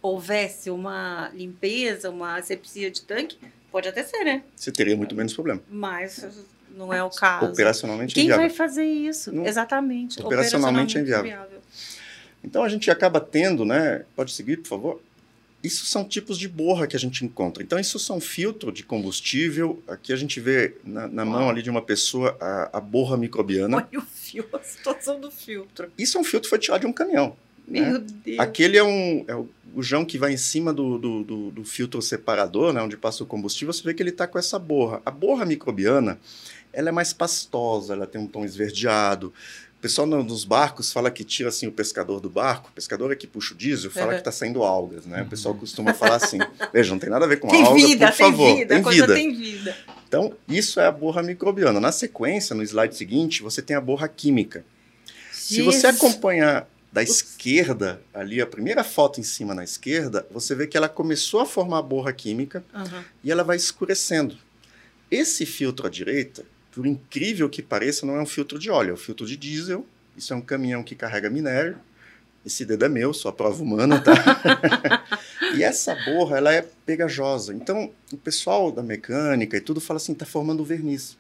houvesse 0.02 0.70
uma 0.70 1.30
limpeza, 1.34 2.10
uma 2.10 2.38
asepsia 2.38 2.90
de 2.90 3.02
tanque, 3.02 3.38
pode 3.72 3.88
até 3.88 4.04
ser, 4.04 4.24
né? 4.24 4.44
Você 4.56 4.72
teria 4.72 4.96
muito 4.96 5.14
menos 5.16 5.34
problema. 5.34 5.62
Mas 5.70 6.26
não 6.76 6.94
é 6.94 7.04
o 7.04 7.10
caso. 7.10 7.52
Operacionalmente 7.52 8.14
Quem 8.14 8.26
inviável. 8.26 8.48
vai 8.48 8.56
fazer 8.56 8.86
isso? 8.86 9.34
Não. 9.34 9.46
Exatamente. 9.46 10.22
Operacionalmente, 10.22 10.98
operacionalmente 10.98 10.98
é 10.98 11.02
inviável. 11.02 11.26
inviável. 11.26 11.62
Então 12.44 12.64
a 12.64 12.70
gente 12.70 12.90
acaba 12.90 13.20
tendo, 13.20 13.66
né? 13.66 14.06
Pode 14.16 14.32
seguir, 14.32 14.58
por 14.58 14.68
favor. 14.68 15.02
Isso 15.64 15.86
são 15.86 16.06
tipos 16.06 16.38
de 16.38 16.48
borra 16.48 16.86
que 16.86 16.96
a 16.96 17.00
gente 17.00 17.26
encontra. 17.26 17.64
Então, 17.64 17.80
isso 17.80 17.98
são 17.98 18.20
filtro 18.20 18.72
de 18.72 18.84
combustível. 18.84 19.82
Aqui 19.88 20.14
a 20.14 20.16
gente 20.16 20.40
vê 20.40 20.76
na, 20.84 21.08
na 21.08 21.26
mão 21.26 21.50
ali 21.50 21.62
de 21.62 21.70
uma 21.70 21.82
pessoa 21.82 22.38
a, 22.40 22.78
a 22.78 22.80
borra 22.80 23.18
microbiana. 23.18 23.78
Olha 23.78 24.00
o 24.00 24.02
fio, 24.02 24.48
a 24.54 24.60
situação 24.60 25.20
do 25.20 25.32
filtro. 25.32 25.92
Isso 25.98 26.18
é 26.18 26.22
um 26.22 26.24
filtro 26.24 26.44
que 26.44 26.50
foi 26.50 26.60
tirado 26.60 26.82
de 26.82 26.88
um 26.88 26.94
caminhão. 26.94 27.36
Meu 27.68 28.00
né? 28.00 28.06
Deus. 28.24 28.40
Aquele 28.40 28.78
é, 28.78 28.84
um, 28.84 29.26
é 29.28 29.36
o 29.36 29.50
bujão 29.66 30.06
que 30.06 30.18
vai 30.18 30.32
em 30.32 30.38
cima 30.38 30.72
do, 30.72 30.98
do, 30.98 31.24
do, 31.24 31.52
do 31.52 31.64
filtro 31.66 32.02
separador, 32.02 32.72
né, 32.72 32.82
onde 32.82 32.96
passa 32.96 33.24
o 33.24 33.28
combustível. 33.28 33.74
Você 33.74 33.84
vê 33.84 33.94
que 33.94 34.02
ele 34.02 34.12
está 34.12 34.26
com 34.26 34.40
essa 34.40 34.58
borra. 34.58 35.02
A 35.06 35.12
borra 35.12 35.46
microbiana 35.46 36.20
ela 36.72 36.90
é 36.90 36.92
mais 36.92 37.12
pastosa, 37.12 37.94
ela 37.94 38.06
tem 38.06 38.22
um 38.22 38.28
tom 38.28 38.46
esverdeado. 38.46 39.34
O 39.78 39.80
pessoal 39.80 40.08
nos 40.08 40.44
barcos 40.44 40.92
fala 40.92 41.12
que 41.12 41.24
tira 41.24 41.50
assim 41.50 41.68
o 41.68 41.72
pescador 41.72 42.20
do 42.20 42.30
barco, 42.30 42.70
o 42.70 42.74
pescador 42.74 43.12
é 43.12 43.16
que 43.16 43.28
puxa 43.28 43.54
o 43.54 43.58
diesel, 43.58 43.92
fala 43.92 44.14
que 44.14 44.20
está 44.20 44.32
saindo 44.32 44.64
algas, 44.64 45.06
né? 45.06 45.22
O 45.22 45.28
pessoal 45.28 45.54
costuma 45.54 45.94
falar 45.94 46.16
assim, 46.16 46.40
veja, 46.74 46.90
não 46.90 46.98
tem 46.98 47.12
nada 47.12 47.26
a 47.26 47.28
ver 47.28 47.38
com 47.40 47.48
tem 47.48 47.64
alga, 47.64 47.76
vida, 47.76 48.08
por 48.08 48.18
favor. 48.18 48.56
Vida, 48.56 48.82
tem 48.82 48.92
vida, 48.92 49.14
tem 49.14 49.36
vida. 49.36 49.78
Então, 50.08 50.34
isso 50.48 50.80
é 50.80 50.88
a 50.88 50.92
borra 50.92 51.22
microbiana. 51.22 51.80
Na 51.80 51.92
sequência, 51.92 52.56
no 52.56 52.64
slide 52.64 52.96
seguinte, 52.96 53.44
você 53.44 53.62
tem 53.62 53.76
a 53.76 53.82
borra 53.82 54.08
química. 54.08 54.66
Se 55.32 55.62
você 55.62 55.86
acompanhar 55.86 56.68
da 56.92 57.04
esquerda, 57.04 58.02
ali, 58.12 58.42
a 58.42 58.48
primeira 58.48 58.84
foto 58.84 59.20
em 59.20 59.24
cima 59.24 59.54
na 59.54 59.64
esquerda, 59.64 60.26
você 60.32 60.56
vê 60.56 60.66
que 60.66 60.76
ela 60.76 60.90
começou 60.90 61.40
a 61.40 61.46
formar 61.46 61.84
borra 61.84 62.12
química 62.12 62.64
uhum. 62.74 63.04
e 63.24 63.32
ela 63.32 63.44
vai 63.44 63.58
escurecendo. 63.58 64.36
Esse 65.12 65.46
filtro 65.46 65.86
à 65.86 65.90
direita, 65.90 66.44
por 66.78 66.86
incrível 66.86 67.50
que 67.50 67.64
pareça, 67.64 68.06
não 68.06 68.18
é 68.18 68.22
um 68.22 68.26
filtro 68.28 68.60
de 68.60 68.70
óleo, 68.70 68.92
é 68.92 68.94
um 68.94 68.98
filtro 68.98 69.26
de 69.26 69.36
diesel. 69.36 69.84
Isso 70.16 70.32
é 70.32 70.36
um 70.36 70.42
caminhão 70.42 70.84
que 70.84 70.94
carrega 70.94 71.28
minério. 71.28 71.80
Esse 72.46 72.64
dedo 72.66 72.86
é 72.86 72.88
meu, 72.88 73.16
sou 73.16 73.30
a 73.30 73.34
prova 73.34 73.64
humana, 73.64 74.00
tá? 74.00 74.14
e 75.58 75.64
essa 75.64 75.96
borra, 76.06 76.38
ela 76.38 76.54
é 76.54 76.62
pegajosa. 76.86 77.52
Então, 77.52 77.92
o 78.14 78.18
pessoal 78.18 78.72
da 78.72 78.84
mecânica 78.84 79.58
e 79.58 79.60
tudo 79.60 79.82
fala 79.82 79.98
assim, 79.98 80.14
tá 80.14 80.24
formando 80.24 80.64
verniz. 80.64 81.18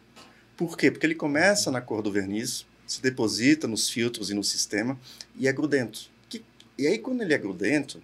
Por 0.55 0.77
quê? 0.77 0.91
Porque 0.91 1.07
ele 1.07 1.15
começa 1.15 1.71
na 1.71 1.81
cor 1.81 2.03
do 2.03 2.11
verniz, 2.11 2.63
se 2.85 3.01
deposita 3.01 3.67
nos 3.67 3.89
filtros 3.89 4.29
e 4.29 4.35
no 4.35 4.43
sistema 4.43 4.95
e 5.35 5.47
é 5.47 5.51
grudento. 5.51 6.07
Que, 6.29 6.43
e 6.77 6.85
aí, 6.85 6.99
quando 6.99 7.23
ele 7.23 7.33
é 7.33 7.37
grudento, 7.39 7.99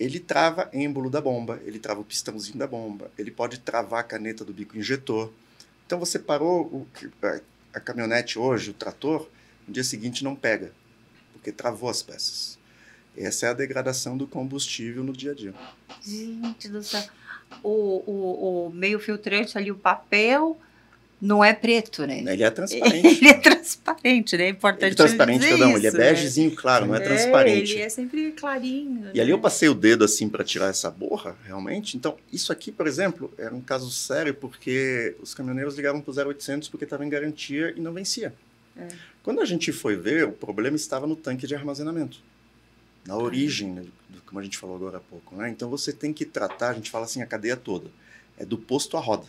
ele 0.00 0.18
trava 0.18 0.70
êmbolo 0.72 1.10
da 1.10 1.20
bomba, 1.20 1.60
ele 1.66 1.78
trava 1.78 2.00
o 2.00 2.04
pistãozinho 2.04 2.56
da 2.56 2.66
bomba, 2.66 3.10
ele 3.18 3.30
pode 3.30 3.60
travar 3.60 4.00
a 4.00 4.02
caneta 4.02 4.46
do 4.46 4.54
bico 4.54 4.78
injetor. 4.78 5.30
Então 5.86 5.98
você 5.98 6.18
parou 6.18 6.66
o, 6.66 6.86
a, 7.22 7.40
a 7.74 7.80
caminhonete 7.80 8.38
hoje, 8.38 8.70
o 8.70 8.74
trator, 8.74 9.28
no 9.66 9.72
dia 9.72 9.84
seguinte 9.84 10.24
não 10.24 10.34
pega, 10.34 10.72
porque 11.32 11.52
travou 11.52 11.88
as 11.88 12.02
peças. 12.02 12.58
Essa 13.16 13.46
é 13.46 13.48
a 13.50 13.54
degradação 13.54 14.16
do 14.16 14.26
combustível 14.26 15.02
no 15.02 15.12
dia 15.12 15.30
a 15.30 15.34
dia. 15.34 15.54
Gente 16.02 16.68
do 16.68 16.82
céu. 16.82 17.02
O, 17.62 17.70
o, 17.70 18.66
o 18.66 18.70
meio 18.70 18.98
filtrante 18.98 19.56
ali, 19.56 19.70
o 19.70 19.76
papel, 19.76 20.60
não 21.20 21.42
é 21.42 21.54
preto, 21.54 22.06
né? 22.06 22.20
Ele 22.26 22.42
é 22.42 22.50
transparente. 22.50 23.06
ele 23.18 23.28
é 23.28 23.34
transparente, 23.34 24.36
né? 24.36 24.44
É 24.44 24.48
importante 24.48 24.84
ele 24.84 24.92
é 24.92 24.96
transparente, 24.96 25.46
perdão. 25.46 25.68
Isso, 25.70 25.78
ele 25.78 25.86
é 25.86 25.90
begezinho, 25.90 26.50
né? 26.50 26.56
claro, 26.56 26.86
não 26.86 26.94
é, 26.94 26.98
é, 26.98 27.00
transparente. 27.00 27.72
Ele 27.72 27.82
é 27.82 27.88
sempre 27.88 28.32
clarinho. 28.32 29.10
E 29.12 29.16
né? 29.16 29.20
ali 29.20 29.30
eu 29.30 29.38
passei 29.38 29.68
o 29.68 29.74
dedo 29.74 30.04
assim 30.04 30.28
para 30.28 30.44
tirar 30.44 30.68
essa 30.68 30.90
borra, 30.90 31.34
realmente. 31.44 31.96
Então, 31.96 32.16
isso 32.30 32.52
aqui, 32.52 32.70
por 32.70 32.86
exemplo, 32.86 33.32
era 33.38 33.54
um 33.54 33.60
caso 33.62 33.90
sério 33.90 34.34
porque 34.34 35.16
os 35.22 35.32
caminhoneiros 35.32 35.74
ligavam 35.76 36.00
para 36.02 36.10
o 36.10 36.28
0800 36.28 36.68
porque 36.68 36.84
estava 36.84 37.04
em 37.04 37.08
garantia 37.08 37.72
e 37.74 37.80
não 37.80 37.92
vencia. 37.92 38.34
É. 38.76 38.88
Quando 39.22 39.40
a 39.40 39.44
gente 39.46 39.72
foi 39.72 39.96
ver, 39.96 40.26
o 40.26 40.32
problema 40.32 40.76
estava 40.76 41.06
no 41.06 41.16
tanque 41.16 41.46
de 41.46 41.54
armazenamento. 41.54 42.18
Na 43.06 43.16
origem, 43.16 43.70
né, 43.70 43.84
do, 44.08 44.20
como 44.22 44.38
a 44.38 44.42
gente 44.42 44.58
falou 44.58 44.76
agora 44.76 44.98
há 44.98 45.00
pouco. 45.00 45.34
Né? 45.34 45.48
Então, 45.48 45.70
você 45.70 45.92
tem 45.92 46.12
que 46.12 46.26
tratar, 46.26 46.70
a 46.70 46.74
gente 46.74 46.90
fala 46.90 47.06
assim, 47.06 47.22
a 47.22 47.26
cadeia 47.26 47.56
toda 47.56 47.90
é 48.38 48.44
do 48.44 48.58
posto 48.58 48.98
à 48.98 49.00
roda. 49.00 49.24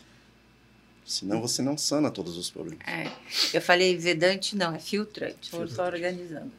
Senão 1.07 1.39
você 1.39 1.61
não 1.61 1.77
sana 1.77 2.11
todos 2.11 2.35
os 2.37 2.49
problemas. 2.49 2.85
É. 2.85 3.09
Eu 3.53 3.61
falei 3.61 3.95
vedante, 3.95 4.57
não, 4.57 4.75
é 4.75 4.79
filtrante. 4.79 5.37
Estou 5.43 5.65
só 5.67 5.85
organizando. 5.85 6.51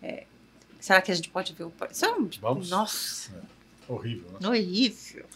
É. 0.00 0.24
Será 0.78 1.02
que 1.02 1.10
a 1.10 1.14
gente 1.14 1.28
pode 1.28 1.52
ver 1.54 1.64
o. 1.64 1.72
Isso 1.90 2.04
é 2.04 2.12
um... 2.12 2.30
Vamos? 2.40 2.70
Nossa, 2.70 3.32
É. 3.32 3.92
Horrível, 3.92 4.30
né? 4.40 4.48
horrível. 4.48 5.26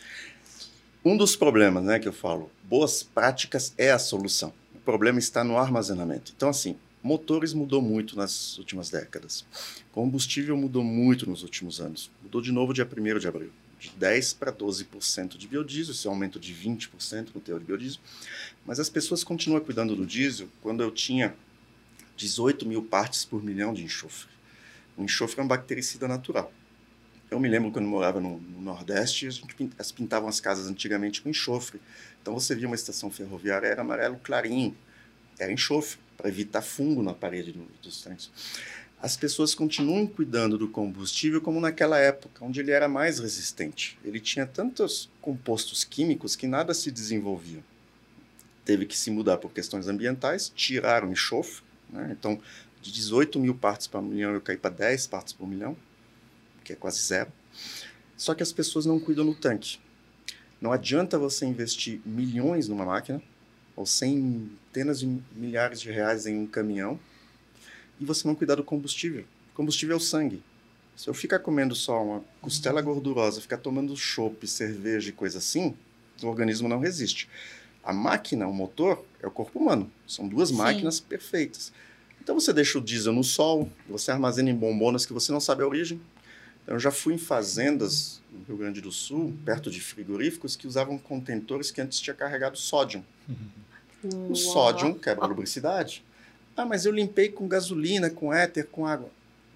Um 1.05 1.17
dos 1.17 1.35
problemas, 1.37 1.85
né, 1.85 1.99
que 1.99 2.09
eu 2.09 2.13
falo, 2.13 2.51
boas 2.63 3.03
práticas 3.03 3.75
é 3.77 3.91
a 3.91 3.99
solução. 3.99 4.53
O 4.75 4.79
problema 4.79 5.19
está 5.19 5.43
no 5.43 5.59
armazenamento. 5.59 6.33
Então, 6.35 6.49
assim, 6.49 6.77
motores 7.03 7.53
mudou 7.53 7.83
muito 7.83 8.17
nas 8.17 8.57
últimas 8.57 8.89
décadas. 8.89 9.45
Combustível 9.93 10.57
mudou 10.57 10.85
muito 10.85 11.29
nos 11.29 11.43
últimos 11.43 11.81
anos. 11.81 12.11
Mudou 12.23 12.41
de 12.41 12.53
novo 12.53 12.73
dia 12.73 12.87
1 12.87 13.19
de 13.19 13.29
abril. 13.29 13.51
De 13.79 13.91
10% 13.91 14.37
para 14.39 14.53
12% 14.53 15.37
de 15.37 15.47
biodiesel, 15.47 15.93
isso 15.93 16.09
é 16.09 16.11
um 16.11 16.15
aumento 16.15 16.41
de 16.41 16.53
20% 16.53 17.29
no 17.35 17.41
teor 17.41 17.61
de 17.61 17.67
biodiesel. 17.67 18.01
Mas 18.67 18.81
as 18.81 18.89
pessoas 18.89 19.23
continuam 19.23 19.61
cuidando 19.61 19.95
do 19.95 20.05
diesel 20.05 20.49
quando 20.61 20.83
eu 20.83 20.91
tinha 20.91 21.35
18 22.17 22.67
mil 22.67 22.83
partes 22.83 23.25
por 23.25 23.43
milhão 23.43 23.73
de 23.73 23.85
enxofre. 23.85 24.29
O 24.97 25.05
enxofre 25.05 25.41
é 25.41 25.45
um 25.45 25.47
bactericida 25.47 26.09
natural. 26.09 26.53
Eu 27.31 27.39
me 27.39 27.47
lembro 27.49 27.71
quando 27.71 27.85
eu 27.85 27.91
morava 27.91 28.21
no, 28.21 28.39
no 28.41 28.61
Nordeste, 28.61 29.27
a 29.27 29.31
gente 29.31 29.55
pin- 29.55 29.71
as 29.79 29.93
pintavam 29.93 30.29
as 30.29 30.41
casas 30.41 30.67
antigamente 30.67 31.21
com 31.21 31.29
enxofre. 31.29 31.81
Então 32.21 32.35
você 32.35 32.55
via 32.57 32.67
uma 32.67 32.75
estação 32.75 33.11
ferroviária, 33.11 33.67
era 33.67 33.83
amarelo 33.83 34.17
clarinho, 34.19 34.77
era 35.39 35.53
enxofre, 35.53 35.99
para 36.17 36.29
evitar 36.29 36.63
fungo 36.63 37.01
na 37.03 37.15
parede 37.15 37.53
do- 37.53 37.69
dos 37.81 38.01
tanques. 38.03 38.31
As 39.01 39.17
pessoas 39.17 39.55
continuam 39.55 40.07
cuidando 40.07 40.59
do 40.59 40.69
combustível 40.69 41.41
como 41.41 41.61
naquela 41.61 41.99
época, 41.99 42.45
onde 42.45 42.61
ele 42.61 42.73
era 42.73 42.89
mais 42.89 43.19
resistente. 43.19 43.99
Ele 44.05 44.19
tinha 44.19 44.47
tantos 44.47 45.09
compostos 45.21 45.85
químicos 45.85 46.35
que 46.35 46.47
nada 46.47 46.75
se 46.75 46.91
desenvolvia. 46.91 47.63
Teve 48.65 48.87
que 48.87 48.97
se 48.97 49.11
mudar 49.11 49.39
por 49.39 49.53
questões 49.53 49.87
ambientais, 49.87 50.53
tiraram 50.55 51.13
enxofre. 51.13 51.63
Né? 51.91 52.09
Então, 52.19 52.41
de 52.83 52.93
18 52.93 53.39
mil 53.39 53.55
partes 53.55 53.87
por 53.87 54.03
milhão, 54.03 54.33
eu 54.33 54.41
caí 54.41 54.57
para 54.57 54.71
10 54.71 55.07
partes 55.07 55.33
por 55.33 55.47
milhão 55.47 55.77
que 56.69 56.75
é 56.75 56.77
quase 56.77 57.01
zero. 57.01 57.33
Só 58.15 58.35
que 58.35 58.43
as 58.43 58.53
pessoas 58.53 58.85
não 58.85 59.01
cuidam 59.01 59.25
no 59.25 59.35
tanque. 59.35 59.79
Não 60.61 60.71
adianta 60.71 61.19
você 61.19 61.47
investir 61.47 62.01
milhões 62.05 62.69
numa 62.69 62.85
máquina 62.85 63.23
ou 63.75 63.87
centenas 63.87 65.01
de 65.01 65.07
milhares 65.33 65.81
de 65.81 65.91
reais 65.91 66.27
em 66.27 66.39
um 66.39 66.47
caminhão 66.47 67.01
e 68.01 68.05
você 68.05 68.27
não 68.27 68.35
cuidar 68.35 68.57
do 68.57 68.65
combustível. 68.65 69.25
Combustível 69.55 69.95
é 69.95 69.97
o 69.97 70.01
sangue. 70.01 70.43
Se 70.97 71.09
eu 71.09 71.15
ficar 71.15 71.39
comendo 71.39 71.75
só 71.75 72.03
uma 72.03 72.25
costela 72.41 72.83
gordurosa, 72.83 73.41
ficar 73.41 73.59
tomando 73.59 73.97
chopp, 73.97 74.47
cerveja 74.47 75.11
e 75.11 75.13
coisa 75.13 75.39
assim, 75.39 75.75
o 76.23 76.27
organismo 76.27 76.69
não 76.69 76.81
resiste. 76.81 77.29
A 77.85 77.93
máquina, 77.93 78.47
o 78.47 78.53
motor, 78.53 79.05
é 79.23 79.27
o 79.27 79.31
corpo 79.31 79.59
humano. 79.59 79.91
São 80.07 80.27
duas 80.27 80.49
Sim. 80.49 80.57
máquinas 80.57 81.01
perfeitas. 81.01 81.73
Então 82.21 82.39
você 82.39 82.53
deixa 82.53 82.79
o 82.79 82.81
diesel 82.81 83.13
no 83.13 83.25
sol, 83.25 83.71
você 83.89 84.11
armazena 84.11 84.51
em 84.51 84.55
bombonas 84.55 85.07
que 85.07 85.13
você 85.13 85.33
não 85.33 85.41
sabe 85.41 85.63
a 85.63 85.67
origem. 85.67 86.01
Então, 86.69 86.77
eu 86.77 86.81
já 86.81 86.91
fui 86.91 87.15
em 87.15 87.19
fazendas 87.19 88.21
no 88.31 88.45
Rio 88.45 88.59
Grande 88.59 88.83
do 88.83 88.93
Sul, 88.93 89.35
perto 89.43 89.71
de 89.71 89.81
frigoríficos, 89.81 90.55
que 90.55 90.67
usavam 90.67 90.99
contentores 90.99 91.71
que 91.71 91.81
antes 91.81 91.99
tinha 91.99 92.13
carregado 92.13 92.59
sódio. 92.59 93.03
O 94.29 94.35
sódio 94.35 94.95
quebra 94.97 95.25
a 95.25 95.29
lubricidade. 95.29 96.05
Ah, 96.59 96.67
mas 96.67 96.85
eu 96.85 96.93
limpei 96.93 97.29
com 97.29 97.47
gasolina, 97.47 98.11
com 98.11 98.33
éter, 98.33 98.67
com 98.67 98.85
água. 98.87 99.09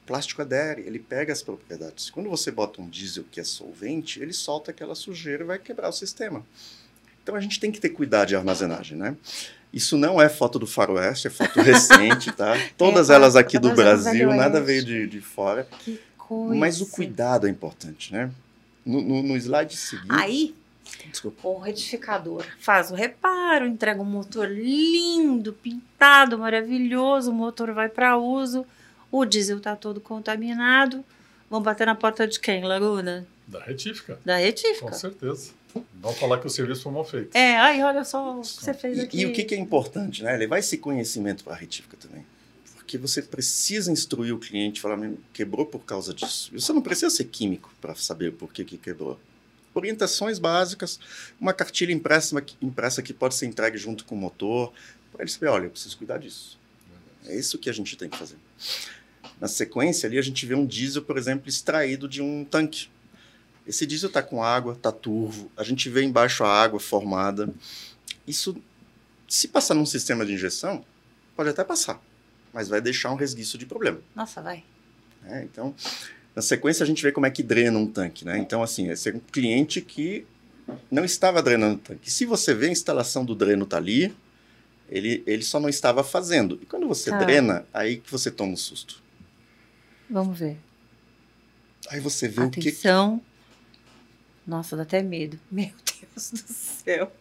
Plástico 0.06 0.42
adere, 0.42 0.82
ele 0.82 0.98
pega 0.98 1.32
as 1.32 1.42
propriedades. 1.42 2.10
Quando 2.10 2.28
você 2.30 2.50
bota 2.50 2.80
um 2.80 2.88
diesel 2.88 3.24
que 3.30 3.40
é 3.40 3.44
solvente, 3.44 4.20
ele 4.20 4.32
solta 4.32 4.70
aquela 4.70 4.94
sujeira 4.94 5.42
e 5.42 5.46
vai 5.46 5.58
quebrar 5.58 5.88
o 5.88 5.92
sistema. 5.92 6.44
Então 7.22 7.34
a 7.34 7.40
gente 7.40 7.60
tem 7.60 7.70
que 7.70 7.80
ter 7.80 7.90
cuidado 7.90 8.28
de 8.28 8.36
armazenagem, 8.36 8.96
né? 8.96 9.16
Isso 9.72 9.96
não 9.96 10.20
é 10.20 10.28
foto 10.28 10.58
do 10.58 10.66
faroeste, 10.66 11.28
é 11.28 11.30
foto 11.30 11.58
recente, 11.62 12.30
tá? 12.32 12.54
Todas 12.76 13.10
É, 13.10 13.14
elas 13.14 13.36
aqui 13.36 13.58
do 13.58 13.72
Brasil, 13.74 14.28
nada 14.34 14.60
veio 14.60 14.84
de, 14.84 15.06
de 15.06 15.20
fora. 15.20 15.66
Que 15.80 16.00
coisa. 16.18 16.54
Mas 16.54 16.80
o 16.80 16.86
cuidado 16.86 17.46
é 17.46 17.50
importante, 17.50 18.12
né? 18.12 18.30
No, 18.84 19.00
no, 19.00 19.22
no 19.22 19.36
slide 19.36 19.76
seguinte. 19.76 20.08
Aí, 20.10 20.54
Desculpa. 21.10 21.46
o 21.48 21.58
retificador 21.58 22.44
faz 22.60 22.90
o 22.90 22.94
reparo, 22.94 23.66
entrega 23.66 24.00
um 24.00 24.04
motor 24.04 24.48
lindo, 24.50 25.52
pintado, 25.52 26.38
maravilhoso, 26.38 27.30
o 27.30 27.34
motor 27.34 27.72
vai 27.72 27.88
para 27.88 28.16
uso, 28.16 28.64
o 29.10 29.24
diesel 29.24 29.60
tá 29.60 29.74
todo 29.76 30.00
contaminado. 30.00 31.04
Vão 31.50 31.60
bater 31.60 31.86
na 31.86 31.94
porta 31.94 32.26
de 32.26 32.40
quem, 32.40 32.64
Laguna? 32.64 33.26
Da 33.46 33.60
retífica, 33.62 34.18
Da 34.24 34.36
com 34.36 34.42
retífica. 34.42 34.92
certeza. 34.92 35.50
Não 36.02 36.12
falar 36.14 36.38
que 36.38 36.46
o 36.46 36.50
serviço 36.50 36.82
foi 36.82 36.92
mal 36.92 37.04
feito. 37.04 37.34
É, 37.36 37.56
aí 37.58 37.82
olha 37.82 38.04
só 38.04 38.38
o 38.38 38.42
que 38.42 38.46
você 38.48 38.72
fez 38.74 38.98
E, 38.98 39.00
aqui. 39.02 39.20
e 39.20 39.26
o 39.26 39.32
que, 39.32 39.44
que 39.44 39.54
é 39.54 39.58
importante, 39.58 40.22
né? 40.22 40.36
Levar 40.36 40.58
esse 40.58 40.76
conhecimento 40.78 41.44
para 41.44 41.54
a 41.54 41.56
retífica 41.56 41.96
também. 41.96 42.24
Porque 42.74 42.96
você 42.98 43.22
precisa 43.22 43.90
instruir 43.90 44.34
o 44.34 44.38
cliente, 44.38 44.80
falar, 44.80 44.96
"Meu, 44.98 45.18
quebrou 45.32 45.64
por 45.64 45.80
causa 45.80 46.12
disso. 46.12 46.50
E 46.54 46.60
Você 46.60 46.72
não 46.72 46.82
precisa 46.82 47.08
ser 47.10 47.24
químico 47.24 47.70
para 47.80 47.94
saber 47.94 48.32
por 48.32 48.52
que, 48.52 48.64
que 48.64 48.76
quebrou. 48.76 49.18
Orientações 49.74 50.38
básicas, 50.38 51.00
uma 51.40 51.52
cartilha 51.52 51.92
impressa, 51.92 52.44
impressa 52.60 53.02
que 53.02 53.12
pode 53.12 53.34
ser 53.34 53.46
entregue 53.46 53.78
junto 53.78 54.04
com 54.04 54.14
o 54.14 54.18
motor, 54.18 54.72
para 55.10 55.22
ele 55.22 55.30
saber, 55.30 55.48
olha, 55.48 55.64
eu 55.64 55.70
preciso 55.70 55.96
cuidar 55.96 56.18
disso. 56.18 56.58
É 57.26 57.36
isso 57.36 57.58
que 57.58 57.70
a 57.70 57.72
gente 57.72 57.96
tem 57.96 58.08
que 58.08 58.16
fazer. 58.16 58.36
Na 59.40 59.48
sequência 59.48 60.06
ali, 60.06 60.18
a 60.18 60.22
gente 60.22 60.44
vê 60.46 60.54
um 60.54 60.66
diesel, 60.66 61.02
por 61.02 61.16
exemplo, 61.16 61.48
extraído 61.48 62.08
de 62.08 62.20
um 62.20 62.44
tanque. 62.44 62.88
Esse 63.66 63.86
diesel 63.86 64.08
está 64.08 64.22
com 64.22 64.42
água, 64.42 64.72
está 64.72 64.90
turvo, 64.90 65.50
a 65.56 65.62
gente 65.62 65.88
vê 65.88 66.02
embaixo 66.02 66.44
a 66.44 66.48
água 66.48 66.80
formada. 66.80 67.52
Isso, 68.26 68.56
se 69.28 69.48
passar 69.48 69.74
num 69.74 69.86
sistema 69.86 70.26
de 70.26 70.32
injeção, 70.32 70.84
pode 71.36 71.50
até 71.50 71.62
passar, 71.62 72.00
mas 72.52 72.68
vai 72.68 72.80
deixar 72.80 73.10
um 73.10 73.16
resguiço 73.16 73.56
de 73.56 73.66
problema. 73.66 74.00
Nossa, 74.14 74.42
vai. 74.42 74.64
né? 75.22 75.44
Então, 75.44 75.74
na 76.34 76.42
sequência, 76.42 76.82
a 76.82 76.86
gente 76.86 77.02
vê 77.02 77.12
como 77.12 77.26
é 77.26 77.30
que 77.30 77.42
drena 77.42 77.78
um 77.78 77.86
tanque. 77.86 78.24
Né? 78.24 78.38
Então, 78.38 78.62
assim, 78.62 78.88
esse 78.90 79.10
é 79.10 79.14
um 79.14 79.20
cliente 79.20 79.80
que 79.80 80.26
não 80.90 81.04
estava 81.04 81.42
drenando 81.42 81.74
o 81.74 81.78
tanque. 81.78 82.10
Se 82.10 82.24
você 82.24 82.54
vê 82.54 82.66
a 82.68 82.72
instalação 82.72 83.24
do 83.24 83.34
dreno 83.34 83.66
tá 83.66 83.76
ali, 83.76 84.14
ele, 84.88 85.22
ele 85.26 85.42
só 85.42 85.60
não 85.60 85.68
estava 85.68 86.02
fazendo. 86.02 86.58
E 86.62 86.66
quando 86.66 86.86
você 86.88 87.10
Tá. 87.10 87.18
drena, 87.18 87.66
aí 87.72 87.98
que 87.98 88.10
você 88.10 88.30
toma 88.30 88.52
um 88.52 88.56
susto. 88.56 89.02
Vamos 90.08 90.38
ver. 90.38 90.58
Aí 91.88 92.00
você 92.00 92.28
vê 92.28 92.42
o 92.42 92.50
que, 92.50 92.60
Atenção. 92.60 93.20
Nossa, 94.46 94.76
dá 94.76 94.82
até 94.82 95.02
medo. 95.02 95.38
Meu 95.50 95.70
Deus 95.84 96.30
do 96.30 96.52
céu. 96.52 97.12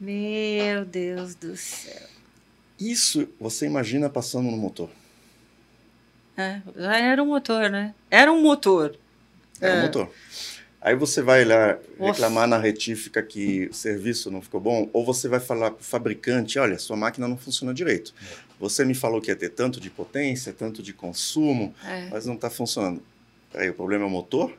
Meu 0.00 0.84
Deus 0.84 1.34
do 1.34 1.56
céu. 1.56 2.08
Isso 2.78 3.28
você 3.38 3.66
imagina 3.66 4.08
passando 4.08 4.50
no 4.50 4.56
motor. 4.56 4.90
É, 6.40 7.00
era 7.10 7.22
um 7.22 7.26
motor, 7.26 7.68
né? 7.70 7.94
Era 8.10 8.32
um 8.32 8.40
motor. 8.40 8.96
É, 9.60 9.68
É. 9.68 9.78
o 9.78 9.82
motor. 9.82 10.10
Aí 10.82 10.94
você 10.96 11.20
vai 11.20 11.44
lá 11.44 11.76
Nossa. 11.98 12.12
reclamar 12.12 12.48
na 12.48 12.56
retífica 12.56 13.22
que 13.22 13.66
o 13.70 13.74
serviço 13.74 14.30
não 14.30 14.40
ficou 14.40 14.58
bom, 14.60 14.88
ou 14.94 15.04
você 15.04 15.28
vai 15.28 15.38
falar 15.38 15.70
para 15.72 15.80
o 15.82 15.84
fabricante, 15.84 16.58
olha, 16.58 16.78
sua 16.78 16.96
máquina 16.96 17.28
não 17.28 17.36
funciona 17.36 17.74
direito. 17.74 18.14
Você 18.58 18.82
me 18.84 18.94
falou 18.94 19.20
que 19.20 19.30
ia 19.30 19.36
ter 19.36 19.50
tanto 19.50 19.78
de 19.78 19.90
potência, 19.90 20.54
tanto 20.54 20.82
de 20.82 20.94
consumo, 20.94 21.74
É. 21.84 22.08
mas 22.10 22.24
não 22.24 22.34
está 22.34 22.48
funcionando. 22.48 23.02
Peraí, 23.52 23.68
o 23.68 23.74
problema 23.74 24.04
é 24.04 24.06
o 24.06 24.10
motor 24.10 24.54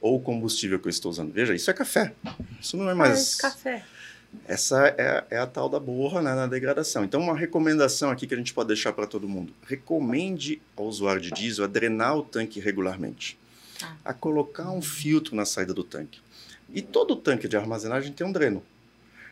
ou 0.00 0.16
o 0.16 0.20
combustível 0.20 0.78
que 0.78 0.86
eu 0.86 0.90
estou 0.90 1.10
usando? 1.10 1.32
Veja, 1.32 1.52
isso 1.54 1.68
é 1.70 1.74
café. 1.74 2.12
Isso 2.60 2.76
não 2.76 2.88
é 2.88 2.94
mais... 2.94 3.40
Faz 3.40 3.54
café. 3.54 3.84
Essa 4.46 4.86
é, 4.98 5.24
é 5.30 5.38
a 5.38 5.46
tal 5.46 5.68
da 5.68 5.78
borra 5.80 6.22
né, 6.22 6.34
na 6.34 6.46
degradação. 6.46 7.04
Então, 7.04 7.20
uma 7.20 7.36
recomendação 7.36 8.10
aqui 8.10 8.26
que 8.26 8.34
a 8.34 8.36
gente 8.36 8.54
pode 8.54 8.68
deixar 8.68 8.92
para 8.92 9.06
todo 9.06 9.28
mundo: 9.28 9.52
recomende 9.66 10.60
ao 10.76 10.86
usuário 10.86 11.20
de 11.20 11.30
diesel 11.30 11.64
a 11.64 11.68
drenar 11.68 12.16
o 12.16 12.22
tanque 12.22 12.60
regularmente, 12.60 13.38
Tá. 13.78 13.96
a 14.04 14.12
colocar 14.12 14.70
um 14.70 14.82
filtro 14.82 15.34
na 15.34 15.44
saída 15.44 15.72
do 15.72 15.82
tanque. 15.82 16.20
E 16.72 16.82
todo 16.82 17.16
tanque 17.16 17.48
de 17.48 17.56
armazenagem 17.56 18.12
tem 18.12 18.26
um 18.26 18.30
dreno. 18.32 18.62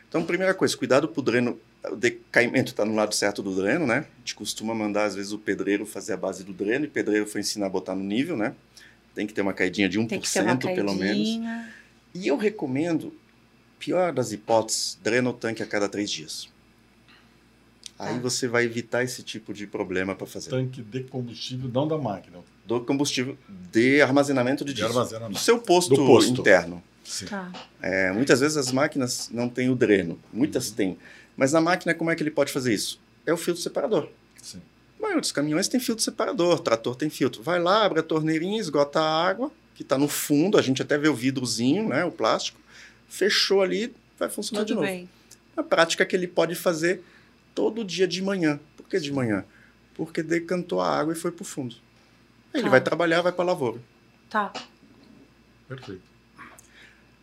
Então, 0.07 0.25
primeira 0.25 0.53
coisa, 0.53 0.75
cuidado 0.75 1.07
para 1.07 1.19
o 1.19 1.23
dreno. 1.23 1.57
O 1.91 1.95
decaimento 1.95 2.71
está 2.71 2.83
no 2.83 2.93
lado 2.95 3.15
certo 3.15 3.41
do 3.41 3.55
dreno, 3.55 3.85
né? 3.87 3.99
A 4.17 4.19
gente 4.19 4.35
costuma 4.35 4.73
mandar, 4.73 5.05
às 5.05 5.15
vezes, 5.15 5.31
o 5.31 5.37
pedreiro 5.37 5.85
fazer 5.85 6.13
a 6.13 6.17
base 6.17 6.43
do 6.43 6.51
dreno, 6.51 6.85
e 6.85 6.87
o 6.87 6.91
pedreiro 6.91 7.25
foi 7.25 7.39
ensinar 7.41 7.67
a 7.67 7.69
botar 7.69 7.95
no 7.95 8.03
nível, 8.03 8.35
né? 8.35 8.53
Tem 9.15 9.25
que 9.25 9.33
ter 9.33 9.41
uma 9.41 9.53
caidinha 9.53 9.87
de 9.87 9.97
1%, 9.99 10.07
Tem 10.09 10.19
que 10.19 10.29
ter 10.29 10.41
uma 10.41 10.57
pelo 10.57 10.93
menos. 10.95 11.15
caidinha. 11.15 11.73
E 12.13 12.27
eu 12.27 12.35
recomendo, 12.35 13.13
pior 13.79 14.11
das 14.13 14.31
hipóteses, 14.31 14.99
drena 15.01 15.29
o 15.29 15.33
tanque 15.33 15.63
a 15.63 15.65
cada 15.65 15.87
três 15.89 16.11
dias. 16.11 16.49
Aí 17.97 18.13
Tá. 18.15 18.19
você 18.21 18.47
vai 18.47 18.63
evitar 18.63 19.03
esse 19.03 19.23
tipo 19.23 19.53
de 19.53 19.67
problema 19.67 20.15
para 20.15 20.25
fazer. 20.27 20.49
Tanque 20.51 20.81
de 20.81 21.03
combustível, 21.03 21.69
não 21.73 21.87
da 21.87 21.97
máquina. 21.97 22.37
Do 22.65 22.79
combustível 22.81 23.37
de 23.71 24.01
armazenamento 24.01 24.63
de 24.63 24.71
De 24.73 24.75
diesel. 24.75 24.93
Do 24.93 24.99
armazenamento. 24.99 25.39
seu 25.39 25.59
posto, 25.59 25.95
Do 25.95 26.05
posto. 26.05 26.39
interno. 26.39 26.81
Sim. 27.03 27.25
Tá. 27.25 27.51
É, 27.81 28.11
muitas 28.11 28.39
vezes 28.39 28.55
as 28.55 28.71
máquinas 28.71 29.29
não 29.33 29.49
têm 29.49 29.69
o 29.69 29.75
dreno, 29.75 30.17
muitas 30.31 30.69
Uhum. 30.69 30.75
têm. 30.75 30.97
Mas 31.35 31.51
na 31.51 31.59
máquina, 31.59 31.93
como 31.93 32.09
é 32.11 32.15
que 32.15 32.21
ele 32.23 32.31
pode 32.31 32.51
fazer 32.53 32.73
isso? 32.73 32.99
É 33.25 33.33
o 33.33 33.37
filtro 33.37 33.61
separador. 33.61 34.07
Sim. 34.41 34.61
A 34.97 35.01
maioria 35.01 35.21
dos 35.21 35.31
caminhões 35.31 35.67
tem 35.67 35.79
filtro 35.79 36.03
separador, 36.03 36.59
trator 36.59 36.95
tem 36.95 37.09
filtro. 37.09 37.41
Vai 37.41 37.59
lá, 37.59 37.83
abre 37.85 37.99
a 37.99 38.03
torneirinha, 38.03 38.59
esgota 38.61 38.99
a 39.01 39.27
água, 39.27 39.51
que 39.75 39.81
está 39.81 39.97
no 39.97 40.07
fundo, 40.07 40.57
a 40.57 40.61
gente 40.61 40.81
até 40.81 40.97
vê 40.97 41.07
o 41.09 41.15
vidrozinho, 41.15 41.87
né, 41.89 42.03
o 42.05 42.11
plástico, 42.11 42.59
fechou 43.09 43.61
ali, 43.61 43.93
vai 44.17 44.29
funcionar 44.29 44.63
de 44.63 44.69
Tudo 44.73 44.81
novo. 44.81 44.87
bem. 44.91 45.09
A 45.57 45.63
prática 45.63 46.05
que 46.05 46.15
ele 46.15 46.27
pode 46.27 46.55
fazer 46.55 47.01
todo 47.53 47.83
dia 47.83 48.07
de 48.07 48.21
manhã. 48.21 48.59
Por 48.77 48.87
que 48.87 48.99
de 48.99 49.11
manhã? 49.11 49.43
Porque 49.95 50.23
decantou 50.23 50.79
a 50.79 50.89
água 50.97 51.13
e 51.13 51.15
foi 51.15 51.31
para 51.31 51.41
o 51.41 51.45
fundo. 51.45 51.75
Aí 52.53 52.61
Ele 52.61 52.63
Tá. 52.63 52.69
vai 52.69 52.81
trabalhar, 52.81 53.21
vai 53.21 53.31
para 53.33 53.43
a 53.43 53.47
lavoura. 53.47 53.79
Tá. 54.29 54.53
Perfeito. 55.67 56.01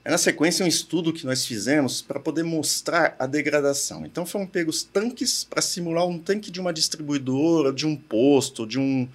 É 0.05 0.11
na 0.11 0.19
sequência 0.19 0.65
um 0.65 0.69
estudo 0.69 1.13
que 1.13 1.27
nós 1.27 1.45
fizemos 1.45 2.01
para 2.01 2.21
poder 2.21 2.45
mostrar 2.45 3.17
a 3.19 3.27
degradação. 3.27 4.07
Então 4.07 4.25
foram 4.25 4.47
pegos 4.47 4.85
tanques 4.85 5.43
para 5.43 5.61
simular 5.61 6.07
um 6.07 6.17
tanque 6.19 6.49
de 6.51 6.61
uma 6.61 6.73
distribuidora, 6.73 7.73
de 7.73 7.87
um 7.87 7.97
posto, 7.97 8.65
de, 8.65 8.79
um, 8.79 9.09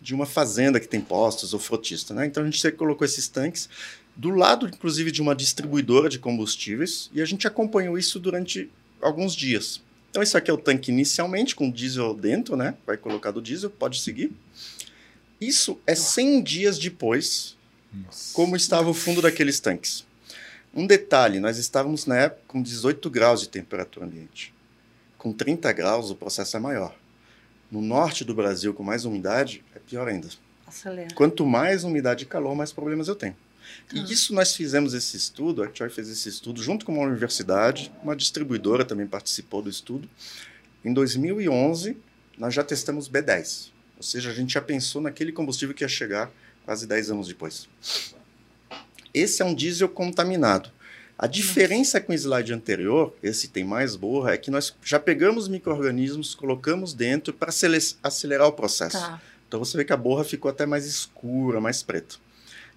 de 0.00 0.14
uma 0.14 0.24
fazenda 0.24 0.78
que 0.78 0.86
tem 0.86 1.00
postos 1.00 1.52
ou 1.52 1.58
frotista. 1.58 2.14
Né? 2.14 2.26
Então 2.26 2.44
a 2.44 2.46
gente 2.48 2.70
colocou 2.72 3.04
esses 3.04 3.26
tanques 3.26 3.68
do 4.16 4.30
lado, 4.30 4.66
inclusive, 4.66 5.10
de 5.10 5.20
uma 5.20 5.34
distribuidora 5.34 6.08
de 6.08 6.18
combustíveis 6.18 7.10
e 7.12 7.20
a 7.20 7.24
gente 7.24 7.46
acompanhou 7.46 7.98
isso 7.98 8.18
durante 8.18 8.70
alguns 9.00 9.34
dias. 9.34 9.82
Então 10.10 10.22
isso 10.22 10.38
aqui 10.38 10.50
é 10.50 10.54
o 10.54 10.56
tanque 10.56 10.90
inicialmente 10.90 11.54
com 11.54 11.70
diesel 11.70 12.14
dentro, 12.14 12.56
né? 12.56 12.74
Vai 12.86 12.96
colocar 12.96 13.30
do 13.30 13.42
diesel, 13.42 13.68
pode 13.68 14.00
seguir. 14.00 14.32
Isso 15.38 15.78
é 15.86 15.94
100 15.94 16.42
dias 16.42 16.78
depois 16.78 17.54
Nossa. 17.92 18.32
como 18.32 18.56
estava 18.56 18.88
o 18.88 18.94
fundo 18.94 19.20
daqueles 19.20 19.60
tanques. 19.60 20.06
Um 20.74 20.86
detalhe, 20.86 21.38
nós 21.38 21.58
estávamos 21.58 22.06
na 22.06 22.16
época 22.16 22.42
com 22.48 22.62
18 22.62 23.10
graus 23.10 23.40
de 23.42 23.50
temperatura 23.50 24.06
ambiente. 24.06 24.54
Com 25.18 25.32
30 25.32 25.70
graus 25.72 26.10
o 26.10 26.14
processo 26.14 26.56
é 26.56 26.60
maior. 26.60 26.94
No 27.70 27.82
norte 27.82 28.24
do 28.24 28.34
Brasil, 28.34 28.72
com 28.72 28.82
mais 28.82 29.04
umidade, 29.04 29.62
é 29.74 29.78
pior 29.78 30.08
ainda. 30.08 30.28
Acelera. 30.66 31.08
Quanto 31.14 31.44
mais 31.44 31.84
umidade 31.84 32.24
e 32.24 32.26
calor, 32.26 32.54
mais 32.54 32.72
problemas 32.72 33.08
eu 33.08 33.14
tenho. 33.14 33.36
E 33.92 34.12
isso 34.12 34.34
nós 34.34 34.54
fizemos 34.54 34.94
esse 34.94 35.16
estudo, 35.16 35.62
a 35.62 35.70
Choi 35.72 35.88
fez 35.88 36.08
esse 36.08 36.28
estudo 36.28 36.62
junto 36.62 36.84
com 36.84 36.92
uma 36.92 37.06
universidade, 37.06 37.92
uma 38.02 38.16
distribuidora 38.16 38.84
também 38.84 39.06
participou 39.06 39.62
do 39.62 39.70
estudo. 39.70 40.08
Em 40.84 40.92
2011, 40.92 41.96
nós 42.38 42.54
já 42.54 42.62
testamos 42.62 43.08
B10. 43.08 43.70
Ou 43.96 44.02
seja, 44.02 44.30
a 44.30 44.34
gente 44.34 44.54
já 44.54 44.60
pensou 44.60 45.00
naquele 45.00 45.32
combustível 45.32 45.74
que 45.74 45.84
ia 45.84 45.88
chegar 45.88 46.30
quase 46.64 46.86
10 46.86 47.10
anos 47.10 47.28
depois. 47.28 47.68
Esse 49.14 49.40
é 49.40 49.44
um 49.44 49.54
diesel 49.54 49.88
contaminado. 49.88 50.70
A 51.18 51.26
diferença 51.26 51.98
com 51.98 52.12
o 52.12 52.14
slide 52.14 52.52
anterior, 52.52 53.16
esse 53.22 53.48
tem 53.48 53.64
mais 53.64 53.96
borra, 53.96 54.32
é 54.32 54.36
que 54.36 54.50
nós 54.50 54.76
já 54.84 55.00
pegamos 55.00 55.48
micro-organismos, 55.48 56.34
colocamos 56.34 56.92
dentro 56.92 57.32
para 57.32 57.50
acelerar 58.02 58.46
o 58.46 58.52
processo. 58.52 58.98
Tá. 58.98 59.22
Então 59.48 59.58
você 59.58 59.78
vê 59.78 59.84
que 59.84 59.94
a 59.94 59.96
borra 59.96 60.24
ficou 60.24 60.50
até 60.50 60.66
mais 60.66 60.84
escura, 60.84 61.58
mais 61.58 61.82
preta. 61.82 62.16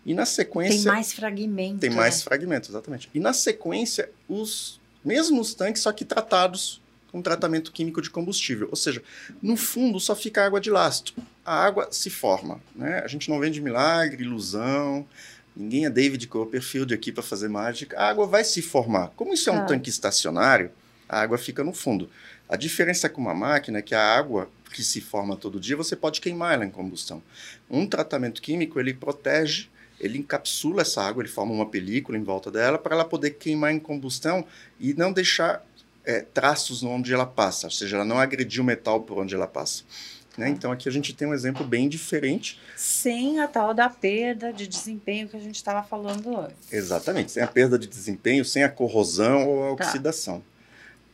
E 0.06 0.14
na 0.14 0.26
sequência. 0.26 0.78
Tem 0.78 0.86
mais 0.86 1.14
fragmentos. 1.14 1.80
Tem 1.82 1.90
mais 1.90 2.18
né? 2.18 2.24
fragmentos, 2.24 2.70
exatamente. 2.70 3.10
E 3.14 3.20
na 3.20 3.34
sequência, 3.34 4.10
os 4.28 4.80
mesmos 5.04 5.54
tanques, 5.54 5.82
só 5.82 5.92
que 5.92 6.06
tratados 6.06 6.82
com 7.12 7.22
tratamento 7.22 7.72
químico 7.72 8.02
de 8.02 8.10
combustível. 8.10 8.68
Ou 8.70 8.76
seja, 8.76 9.02
no 9.42 9.58
fundo 9.58 10.00
só 10.00 10.16
fica 10.16 10.46
água 10.46 10.60
de 10.60 10.70
lastro. 10.70 11.14
A 11.46 11.56
água 11.56 11.90
se 11.92 12.10
forma. 12.10 12.62
Né? 12.76 13.02
A 13.04 13.08
gente 13.08 13.30
não 13.30 13.40
vende 13.40 13.62
milagre, 13.62 14.24
ilusão. 14.24 15.08
Ninguém 15.56 15.86
é 15.86 15.90
David 15.90 16.28
Copperfield 16.28 16.94
aqui 16.94 17.12
para 17.12 17.24
fazer 17.24 17.50
mágica. 17.50 18.00
A 18.00 18.08
água 18.10 18.28
vai 18.28 18.44
se 18.44 18.62
formar. 18.62 19.12
Como 19.16 19.34
isso 19.34 19.50
é 19.50 19.54
um 19.54 19.60
Ah. 19.60 19.66
tanque 19.66 19.90
estacionário, 19.90 20.72
a 21.08 21.20
água 21.20 21.38
fica 21.38 21.64
no 21.64 21.74
fundo. 21.74 22.10
A 22.48 22.56
diferença 22.56 23.10
com 23.10 23.22
uma 23.22 23.34
máquina 23.34 23.80
é 23.80 23.82
que 23.82 23.96
a 23.96 24.18
água 24.18 24.50
que 24.72 24.84
se 24.84 25.02
forma 25.02 25.36
todo 25.36 25.60
dia, 25.60 25.76
você 25.76 25.96
pode 25.96 26.22
queimar 26.22 26.54
ela 26.54 26.64
em 26.64 26.70
combustão. 26.70 27.24
Um 27.70 27.88
tratamento 27.88 28.40
químico, 28.42 28.80
ele 28.80 28.94
protege, 28.94 29.68
ele 30.00 30.18
encapsula 30.18 30.82
essa 30.82 31.02
água, 31.02 31.22
ele 31.24 31.30
forma 31.30 31.52
uma 31.54 31.66
película 31.66 32.18
em 32.18 32.24
volta 32.24 32.50
dela 32.50 32.78
para 32.78 32.96
ela 32.96 33.06
poder 33.06 33.32
queimar 33.32 33.74
em 33.74 33.80
combustão 33.80 34.46
e 34.80 34.94
não 34.94 35.12
deixar 35.12 35.66
é, 36.06 36.22
traços 36.22 36.82
onde 36.84 37.14
ela 37.14 37.26
passa, 37.26 37.68
ou 37.68 37.72
seja, 37.72 37.98
ela 37.98 38.06
não 38.06 38.18
agredir 38.18 38.62
o 38.62 38.66
metal 38.66 39.02
por 39.02 39.18
onde 39.18 39.36
ela 39.36 39.48
passa. 39.48 39.84
Né? 40.38 40.50
Então 40.50 40.72
aqui 40.72 40.88
a 40.88 40.92
gente 40.92 41.14
tem 41.14 41.28
um 41.28 41.34
exemplo 41.34 41.66
bem 41.66 41.90
diferente 41.90 42.58
Sem 42.78 43.42
a 43.42 43.48
tal 43.48 43.74
da 43.74 43.90
perda 43.90 44.54
de 44.54 44.68
desempenho 44.68 45.28
que 45.28 45.36
a 45.36 45.40
gente 45.40 45.56
estava 45.56 45.84
falando 45.86 46.38
antes. 46.38 46.72
Exatamente, 46.72 47.32
sem 47.34 47.44
a 47.44 47.48
perda 47.48 47.78
de 47.78 47.88
desempenho, 47.88 48.46
sem 48.46 48.64
a 48.64 48.70
corrosão 48.70 49.48
ou 49.48 49.74
a 49.74 49.76
Tá. 49.76 49.86
oxidação. 49.86 50.42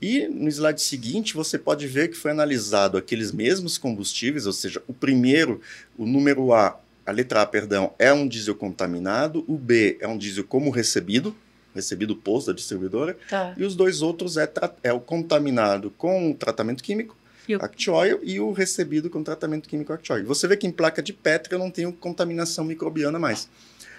E 0.02 0.28
no 0.28 0.48
slide 0.50 0.82
seguinte 0.82 1.34
você 1.34 1.58
pode 1.58 1.88
ver 1.88 2.10
que 2.10 2.16
foi 2.16 2.30
analisado 2.30 2.98
aqueles 2.98 3.32
mesmos 3.32 3.78
combustíveis, 3.78 4.46
ou 4.46 4.54
seja, 4.54 4.84
o 4.88 4.94
primeiro, 4.94 5.60
o 5.98 6.06
número 6.06 6.54
A, 6.54 6.78
a 7.06 7.12
letra 7.12 7.42
A, 7.42 7.46
perdão, 7.46 7.94
é 8.00 8.12
um 8.12 8.28
diesel 8.28 8.56
contaminado, 8.56 9.44
o 9.48 9.58
B 9.58 9.98
é 10.02 10.08
um 10.08 10.18
diesel 10.18 10.44
como 10.44 10.70
recebido, 10.72 11.36
recebido 11.74 12.16
posto 12.16 12.48
da 12.48 12.54
distribuidora, 12.54 13.18
Tá. 13.30 13.54
e 13.58 13.64
os 13.64 13.76
dois 13.76 14.02
outros 14.02 14.38
é, 14.38 14.50
é 14.82 14.92
o 14.94 15.00
contaminado 15.00 15.92
com 15.92 16.34
tratamento 16.34 16.82
químico, 16.84 17.16
E 17.48 17.56
o- 17.56 17.64
Actioil, 17.64 18.20
e 18.24 18.40
o 18.40 18.52
recebido 18.52 19.10
com 19.10 19.22
tratamento 19.24 19.70
químico 19.70 19.94
Actioil. 19.94 20.26
Você 20.26 20.48
vê 20.48 20.58
que 20.58 20.66
em 20.66 20.72
placa 20.72 21.04
de 21.04 21.14
Petri 21.14 21.54
eu 21.54 21.60
não 21.60 21.70
tenho 21.70 21.94
contaminação 21.94 22.66
microbiana 22.66 23.20
mais. 23.20 23.48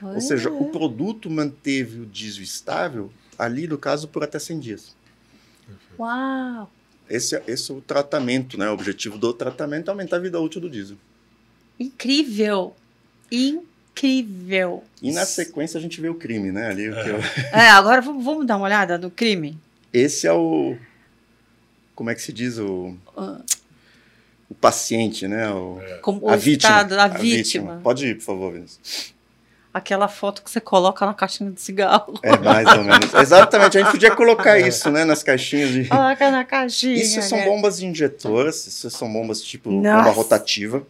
Ou 0.02 0.20
seja, 0.20 0.50
o 0.50 0.70
produto 0.70 1.30
manteve 1.30 2.00
o 2.00 2.06
diesel 2.06 2.42
estável, 2.42 3.10
ali 3.38 3.66
no 3.68 3.78
caso, 3.78 4.08
por 4.08 4.24
até 4.24 4.38
100 4.38 4.58
dias. 4.58 4.96
Uau! 5.98 6.70
Esse, 7.08 7.36
é- 7.36 7.42
esse 7.46 7.70
é 7.70 7.74
o 7.74 7.80
tratamento, 7.80 8.58
né? 8.58 8.68
O 8.68 8.72
objetivo 8.72 9.16
do 9.16 9.32
tratamento 9.32 9.88
é 9.88 9.90
aumentar 9.92 10.16
a 10.16 10.20
vida 10.20 10.40
útil 10.40 10.60
do 10.60 10.68
diesel. 10.68 10.96
Incrível! 11.78 12.74
Incrível! 13.30 14.84
E 15.02 15.12
na 15.12 15.24
sequência 15.26 15.78
a 15.78 15.80
gente 15.80 16.00
vê 16.00 16.08
o 16.08 16.14
crime, 16.14 16.52
né? 16.52 16.68
Ali, 16.68 16.88
o 16.90 16.92
que 16.94 17.08
eu- 17.08 17.18
É, 17.52 17.68
agora 17.70 18.00
vamos, 18.00 18.46
dar 18.46 18.56
uma 18.56 18.64
olhada 18.66 18.98
no 18.98 19.10
crime? 19.10 19.58
Esse 19.92 20.26
é 20.26 20.32
o. 20.32 20.76
Como 21.94 22.10
é 22.10 22.14
que 22.14 22.20
se 22.22 22.32
diz? 22.32 22.58
O, 22.58 22.94
Ah, 23.16 23.40
o 24.50 24.54
paciente, 24.54 25.26
né? 25.26 25.48
O, 25.50 25.80
Como 26.02 26.28
a 26.28 26.34
o 26.34 26.38
vítima. 26.38 26.68
estado 26.70 26.96
da 26.96 27.08
vítima. 27.08 27.80
Pode 27.82 28.06
ir, 28.06 28.16
por 28.16 28.22
favor, 28.24 28.52
Vinícius. 28.52 29.14
Aquela 29.76 30.08
foto 30.08 30.42
que 30.42 30.50
você 30.50 30.58
coloca 30.58 31.04
na 31.04 31.12
caixinha 31.12 31.50
de 31.50 31.60
cigarro. 31.60 32.18
É 32.22 32.34
mais 32.38 32.66
ou 32.66 32.82
menos. 32.82 33.12
Exatamente, 33.12 33.76
a 33.76 33.82
gente 33.82 33.90
podia 33.90 34.16
colocar 34.16 34.58
isso, 34.58 34.90
né? 34.90 35.04
Nas 35.04 35.22
caixinhas 35.22 35.68
de. 35.68 35.84
Coloca 35.84 36.30
na 36.30 36.44
caixinha. 36.46 36.94
Isso 36.94 37.20
são 37.20 37.36
né? 37.36 37.44
bombas 37.44 37.82
injetoras, 37.82 38.66
isso 38.66 38.88
são 38.88 39.12
bombas 39.12 39.42
tipo 39.42 39.70
Nossa. 39.70 39.98
bomba 39.98 40.10
rotativa, 40.12 40.82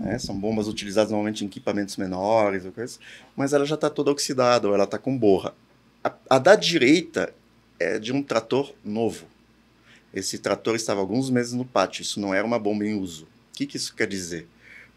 né? 0.00 0.18
são 0.18 0.36
bombas 0.36 0.66
utilizadas 0.66 1.12
normalmente 1.12 1.44
em 1.44 1.46
equipamentos 1.46 1.96
menores, 1.96 2.64
ou 2.64 2.72
coisa, 2.72 2.98
mas 3.36 3.52
ela 3.52 3.64
já 3.64 3.76
está 3.76 3.88
toda 3.88 4.10
oxidada, 4.10 4.66
ou 4.66 4.74
ela 4.74 4.82
está 4.82 4.98
com 4.98 5.16
borra. 5.16 5.54
A, 6.02 6.12
a 6.30 6.38
da 6.40 6.56
direita 6.56 7.32
é 7.78 8.00
de 8.00 8.12
um 8.12 8.20
trator 8.20 8.74
novo. 8.84 9.26
Esse 10.12 10.38
trator 10.38 10.74
estava 10.74 10.98
alguns 10.98 11.30
meses 11.30 11.52
no 11.52 11.64
pátio, 11.64 12.02
isso 12.02 12.18
não 12.18 12.34
era 12.34 12.44
uma 12.44 12.58
bomba 12.58 12.84
em 12.84 12.98
uso. 12.98 13.26
O 13.26 13.56
que, 13.56 13.64
que 13.64 13.76
isso 13.76 13.94
quer 13.94 14.08
dizer? 14.08 14.48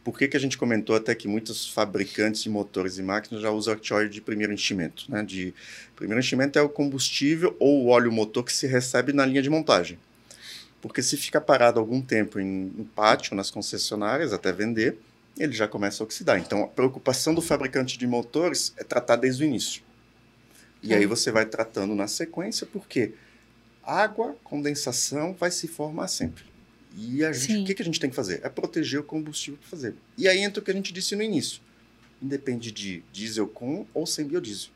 Por 0.08 0.18
que, 0.18 0.26
que 0.30 0.38
a 0.38 0.40
gente 0.40 0.58
comentou 0.58 0.96
até 0.96 1.14
que 1.14 1.28
muitos 1.28 1.68
fabricantes 1.68 2.42
de 2.42 2.50
motores 2.50 2.98
e 2.98 3.04
máquinas 3.04 3.44
já 3.44 3.52
usam 3.52 3.74
Actioil 3.74 4.08
de 4.08 4.22
primeiro 4.22 4.54
enchimento? 4.54 5.04
Né? 5.12 5.22
De, 5.22 5.54
primeiro 5.98 6.22
enchimento 6.22 6.58
é 6.58 6.62
o 6.62 6.70
combustível 6.70 7.54
ou 7.60 7.84
o 7.84 7.88
óleo 7.90 8.10
motor 8.10 8.46
que 8.46 8.54
se 8.54 8.66
recebe 8.68 9.12
na 9.12 9.26
linha 9.26 9.42
de 9.42 9.50
montagem. 9.50 10.00
Porque 10.82 11.04
se 11.04 11.18
fica 11.18 11.42
parado 11.42 11.78
algum 11.78 12.02
tempo 12.02 12.40
em, 12.40 12.72
no 12.74 12.86
pátio, 12.86 13.36
nas 13.36 13.52
concessionárias, 13.52 14.32
até 14.32 14.54
vender, 14.54 14.98
ele 15.38 15.52
já 15.52 15.68
começa 15.68 16.02
a 16.02 16.06
oxidar. 16.06 16.40
Então, 16.40 16.64
a 16.64 16.68
preocupação 16.68 17.36
do 17.36 17.42
fabricante 17.42 17.98
de 17.98 18.08
motores 18.08 18.74
é 18.78 18.86
tratar 18.86 19.18
desde 19.18 19.44
o 19.44 19.46
início. 19.46 19.82
E 20.82 20.94
Hum. 20.94 21.00
aí 21.00 21.06
você 21.06 21.34
vai 21.34 21.46
tratando 21.46 21.94
na 21.94 22.08
sequência, 22.08 22.66
porque 22.66 23.12
água, 23.84 24.38
condensação, 24.42 25.34
vai 25.34 25.52
se 25.52 25.68
formar 25.68 26.08
sempre. 26.08 26.47
E 27.00 27.24
a 27.24 27.32
gente, 27.32 27.62
o 27.62 27.66
que, 27.66 27.76
que 27.76 27.82
a 27.84 27.86
gente 27.86 28.00
tem 28.00 28.10
que 28.10 28.16
fazer? 28.16 28.42
É 28.44 28.50
proteger 28.50 29.00
o 29.00 29.04
combustível 29.04 29.60
para 29.60 29.70
fazer. 29.70 29.94
E 30.18 30.28
aí 30.28 30.40
entra 30.40 30.60
o 30.62 30.66
que 30.66 30.72
a 30.72 30.74
gente 30.74 30.92
disse 30.92 31.16
no 31.16 31.22
início. 31.22 31.62
Independe 32.22 32.72
de 32.72 33.04
diesel 33.14 33.48
com 33.48 33.86
ou 33.94 34.08
sem 34.08 34.26
biodiesel. 34.26 34.72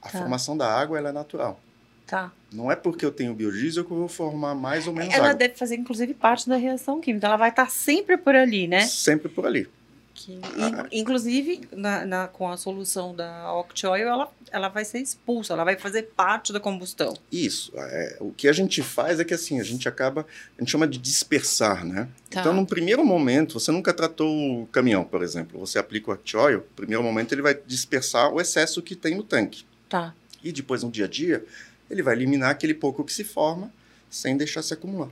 A 0.00 0.08
Tá. 0.08 0.18
formação 0.18 0.56
da 0.56 0.66
água 0.66 0.96
ela 0.96 1.10
é 1.10 1.12
natural. 1.12 1.60
Tá. 2.06 2.32
Não 2.52 2.70
é 2.72 2.76
porque 2.76 3.04
eu 3.04 3.10
tenho 3.12 3.34
biodiesel 3.34 3.84
que 3.84 3.90
eu 3.90 3.96
vou 3.96 4.08
formar 4.08 4.54
mais 4.54 4.86
ou 4.86 4.92
menos 4.94 5.12
Ela 5.12 5.28
água. 5.28 5.38
deve 5.38 5.54
fazer, 5.54 5.76
inclusive, 5.76 6.14
parte 6.14 6.48
da 6.48 6.56
reação 6.56 7.00
química. 7.00 7.26
Ela 7.26 7.36
vai 7.36 7.50
estar 7.50 7.70
sempre 7.70 8.16
por 8.16 8.34
ali, 8.34 8.66
né? 8.66 8.80
Sempre 8.86 9.28
por 9.28 9.46
ali. 9.46 9.66
Que- 10.14 10.38
Ah. 10.58 10.86
in- 10.92 11.00
inclusive, 11.00 11.68
na, 11.72 12.06
na- 12.06 12.28
com 12.28 12.48
a 12.48 12.56
solução 12.56 13.14
da 13.14 13.52
Octioil, 13.54 14.06
ela, 14.06 14.30
ela 14.52 14.68
vai 14.68 14.84
ser 14.84 15.00
expulsa, 15.00 15.52
ela 15.52 15.64
vai 15.64 15.76
fazer 15.76 16.04
parte 16.16 16.52
da 16.52 16.60
combustão. 16.60 17.14
Isso. 17.32 17.72
é, 17.76 18.16
o 18.20 18.30
que 18.30 18.46
a 18.46 18.52
gente 18.52 18.80
faz 18.80 19.18
é 19.18 19.24
que 19.24 19.34
assim, 19.34 19.60
a 19.60 19.64
gente 19.64 19.88
acaba, 19.88 20.24
a 20.56 20.60
gente 20.62 20.70
chama 20.70 20.86
de 20.86 20.98
dispersar, 20.98 21.84
né? 21.84 22.08
Tá. 22.30 22.40
Então, 22.40 22.52
num 22.54 22.64
primeiro 22.64 23.04
momento, 23.04 23.58
você 23.58 23.72
nunca 23.72 23.92
tratou 23.92 24.62
o 24.62 24.66
caminhão, 24.68 25.02
por 25.04 25.20
exemplo. 25.22 25.58
Você 25.58 25.78
aplica 25.80 26.10
o 26.10 26.14
Actioil, 26.14 26.58
no 26.58 26.76
primeiro 26.76 27.02
momento 27.02 27.32
ele 27.32 27.42
vai 27.42 27.54
dispersar 27.66 28.32
o 28.32 28.40
excesso 28.40 28.80
que 28.80 28.94
tem 28.94 29.16
no 29.16 29.24
tanque. 29.24 29.64
Tá. 29.88 30.14
E 30.44 30.52
depois, 30.52 30.82
no 30.84 30.90
dia 30.90 31.06
a 31.06 31.08
dia, 31.08 31.44
ele 31.90 32.02
vai 32.02 32.14
eliminar 32.14 32.50
aquele 32.50 32.74
pouco 32.74 33.02
que 33.02 33.12
se 33.12 33.24
forma, 33.24 33.72
sem 34.08 34.36
deixar 34.36 34.62
se 34.62 34.72
acumular. 34.72 35.08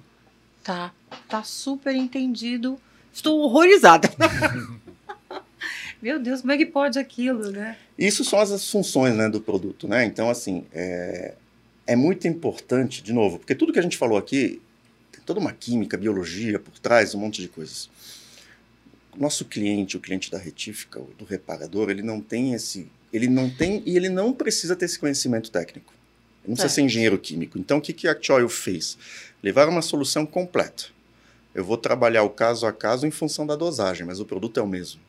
Tá. 0.62 0.92
Tá 1.28 1.42
super 1.42 1.94
entendido. 1.96 2.78
Estou 3.12 3.40
horrorizada. 3.40 4.08
Meu 6.02 6.18
Deus, 6.18 6.40
como 6.40 6.52
é 6.52 6.56
que 6.56 6.66
pode 6.66 6.98
aquilo, 6.98 7.52
né? 7.52 7.78
Isso 7.96 8.24
são 8.24 8.40
as 8.40 8.68
funções 8.68 9.14
né, 9.14 9.28
do 9.28 9.40
produto, 9.40 9.86
né? 9.86 10.04
Então, 10.04 10.28
assim, 10.28 10.66
é, 10.72 11.34
é 11.86 11.94
muito 11.94 12.26
importante, 12.26 13.00
de 13.00 13.12
novo, 13.12 13.38
porque 13.38 13.54
tudo 13.54 13.72
que 13.72 13.78
a 13.78 13.82
gente 13.82 13.96
falou 13.96 14.18
aqui 14.18 14.60
tem 15.12 15.20
toda 15.24 15.38
uma 15.38 15.52
química, 15.52 15.96
biologia 15.96 16.58
por 16.58 16.76
trás, 16.80 17.14
um 17.14 17.20
monte 17.20 17.40
de 17.40 17.46
coisas. 17.46 17.88
Nosso 19.16 19.44
cliente, 19.44 19.96
o 19.96 20.00
cliente 20.00 20.28
da 20.28 20.38
retífica, 20.38 21.00
do 21.16 21.24
reparador, 21.24 21.88
ele 21.88 22.02
não 22.02 22.20
tem 22.20 22.52
esse. 22.52 22.90
Ele 23.12 23.28
não 23.28 23.48
tem 23.48 23.80
e 23.86 23.96
ele 23.96 24.08
não 24.08 24.32
precisa 24.32 24.74
ter 24.74 24.86
esse 24.86 24.98
conhecimento 24.98 25.52
técnico. 25.52 25.92
Ele 26.42 26.48
não 26.48 26.54
precisa 26.56 26.68
Certo. 26.68 26.74
ser 26.74 26.82
engenheiro 26.82 27.16
químico. 27.16 27.58
Então, 27.58 27.78
o 27.78 27.80
que, 27.80 27.92
que 27.92 28.08
a 28.08 28.18
Choil 28.20 28.48
fez? 28.48 28.98
Levar 29.40 29.68
uma 29.68 29.82
solução 29.82 30.26
completa. 30.26 30.86
Eu 31.54 31.64
vou 31.64 31.76
trabalhar 31.76 32.24
o 32.24 32.30
caso 32.30 32.66
a 32.66 32.72
caso 32.72 33.06
em 33.06 33.10
função 33.12 33.46
da 33.46 33.54
dosagem, 33.54 34.04
mas 34.04 34.18
o 34.18 34.24
produto 34.24 34.58
é 34.58 34.62
o 34.62 34.66
mesmo. 34.66 35.00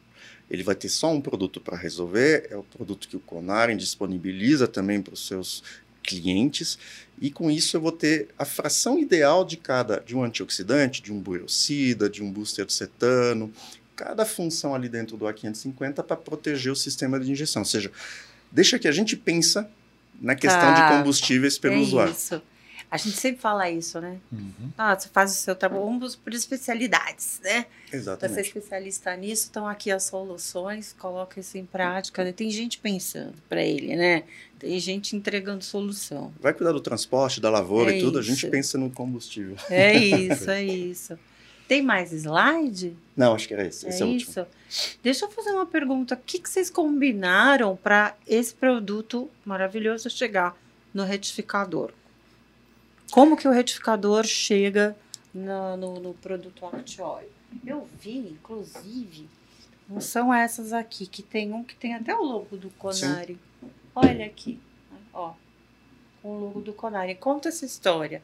Ele 0.49 0.63
vai 0.63 0.75
ter 0.75 0.89
só 0.89 1.11
um 1.11 1.21
produto 1.21 1.59
para 1.59 1.77
resolver, 1.77 2.47
é 2.51 2.55
o 2.57 2.63
produto 2.63 3.07
que 3.07 3.15
o 3.15 3.19
Conaren 3.19 3.75
disponibiliza 3.77 4.67
também 4.67 5.01
para 5.01 5.13
os 5.13 5.25
seus 5.25 5.63
clientes, 6.03 6.77
e 7.19 7.31
com 7.31 7.49
isso 7.49 7.77
eu 7.77 7.81
vou 7.81 7.91
ter 7.91 8.27
a 8.37 8.43
fração 8.45 8.99
ideal 8.99 9.45
de 9.45 9.55
cada, 9.55 9.99
de 10.05 10.15
um 10.15 10.23
antioxidante, 10.23 11.01
de 11.01 11.13
um 11.13 11.19
buerocida, 11.19 12.09
de 12.09 12.21
um 12.21 12.29
booster 12.31 12.65
de 12.65 12.73
cetano, 12.73 13.51
cada 13.95 14.25
função 14.25 14.75
ali 14.75 14.89
dentro 14.89 15.15
do 15.15 15.25
A550 15.25 16.03
para 16.03 16.17
proteger 16.17 16.71
o 16.71 16.75
sistema 16.75 17.19
de 17.19 17.31
injeção. 17.31 17.61
Ou 17.61 17.65
seja, 17.65 17.89
deixa 18.51 18.77
que 18.77 18.87
a 18.87 18.91
gente 18.91 19.15
pensa 19.15 19.69
na 20.21 20.35
questão 20.35 20.59
Tá. 20.73 20.89
de 20.91 20.97
combustíveis 20.97 21.57
pelo 21.57 21.75
é 21.75 21.79
usuário. 21.79 22.11
isso. 22.13 22.41
A 22.93 22.97
gente 22.97 23.17
sempre 23.17 23.41
fala 23.41 23.67
isso, 23.71 23.99
né? 23.99 24.19
Uhum. 24.31 24.69
Ah, 24.77 24.95
você 24.95 25.09
faz 25.09 25.31
o 25.31 25.35
seu 25.35 25.55
trabalho, 25.55 25.83
vamos 25.83 26.15
por 26.15 26.31
especialidades, 26.31 27.39
né? 27.43 27.65
Você 27.89 27.95
é 27.95 27.97
Exatamente. 27.97 28.39
especialista 28.41 29.15
nisso, 29.15 29.45
estão 29.45 29.67
aqui 29.67 29.89
as 29.89 30.03
soluções, 30.03 30.93
coloca 30.99 31.39
isso 31.39 31.57
em 31.57 31.65
prática. 31.65 32.23
né? 32.23 32.31
Tem 32.31 32.51
gente 32.51 32.77
pensando 32.77 33.33
para 33.49 33.63
ele, 33.63 33.95
né? 33.95 34.23
Tem 34.59 34.79
gente 34.79 35.15
entregando 35.15 35.63
solução. 35.63 36.31
Vai 36.39 36.53
cuidar 36.53 36.71
do 36.71 36.79
transporte, 36.79 37.41
da 37.41 37.49
lavoura 37.49 37.91
É 37.91 37.97
e 37.97 37.99
tudo, 37.99 38.19
a 38.19 38.21
gente 38.21 38.37
isso. 38.43 38.49
pensa 38.49 38.77
no 38.77 38.91
combustível. 38.91 39.55
É 39.71 39.91
isso, 39.97 40.51
é 40.51 40.63
isso. 40.63 41.17
Tem 41.67 41.81
mais 41.81 42.11
slide? 42.11 42.95
Não, 43.17 43.33
acho 43.33 43.47
que 43.47 43.55
era 43.55 43.65
esse. 43.65 43.87
É 43.87 43.89
Esse 43.89 44.03
é 44.03 44.05
isso. 44.05 44.45
Deixa 45.01 45.25
eu 45.25 45.31
fazer 45.31 45.49
uma 45.49 45.65
pergunta. 45.65 46.13
O 46.13 46.17
que, 46.23 46.37
que 46.37 46.47
vocês 46.47 46.69
combinaram 46.69 47.75
para 47.75 48.15
esse 48.27 48.53
produto 48.53 49.27
maravilhoso 49.43 50.11
chegar 50.11 50.55
no 50.93 51.03
retificador? 51.03 51.91
Como 53.13 53.37
que 53.37 53.47
o 53.47 53.51
retificador 53.51 54.23
chega 54.25 54.95
na- 55.31 55.77
no, 55.77 55.99
no 55.99 56.13
produto 56.15 56.65
Act 56.65 56.99
Oil? 56.99 57.29
Eu 57.63 57.87
vi, 58.01 58.17
inclusive, 58.17 59.29
não 59.87 60.01
são 60.01 60.33
essas 60.33 60.73
aqui, 60.73 61.05
que 61.05 61.21
tem 61.21 61.53
um 61.53 61.63
que 61.63 61.75
tem 61.75 61.93
até 61.93 62.15
o 62.15 62.23
logo 62.23 62.57
do 62.57 62.71
Conari. 62.71 63.37
Olha 63.93 64.25
aqui, 64.25 64.59
ó, 65.13 65.33
com 66.23 66.29
o 66.37 66.39
logo 66.39 66.61
do 66.61 66.73
Conari. 66.73 67.13
Conta 67.13 67.49
essa 67.49 67.63
história. 67.67 68.23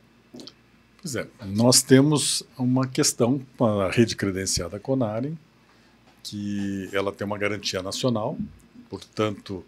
Pois 0.99 1.15
é, 1.15 1.27
nós 1.45 1.83
temos 1.83 2.41
uma 2.57 2.87
questão 2.87 3.39
com 3.59 3.65
a 3.65 3.91
rede 3.91 4.15
credenciada 4.15 4.79
Conaren, 4.79 5.35
que 6.23 6.89
ela 6.91 7.11
tem 7.11 7.27
uma 7.27 7.37
garantia 7.37 7.83
nacional, 7.83 8.35
portanto, 8.89 9.63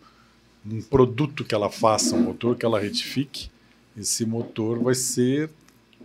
um 0.65 0.81
produto 0.81 1.45
que 1.45 1.53
ela 1.53 1.69
faça, 1.69 2.15
um 2.15 2.21
motor 2.23 2.55
que 2.57 2.65
ela 2.65 2.79
retifique, 2.79 3.51
esse 3.97 4.25
motor 4.25 4.79
vai 4.79 4.95
ser 4.95 5.49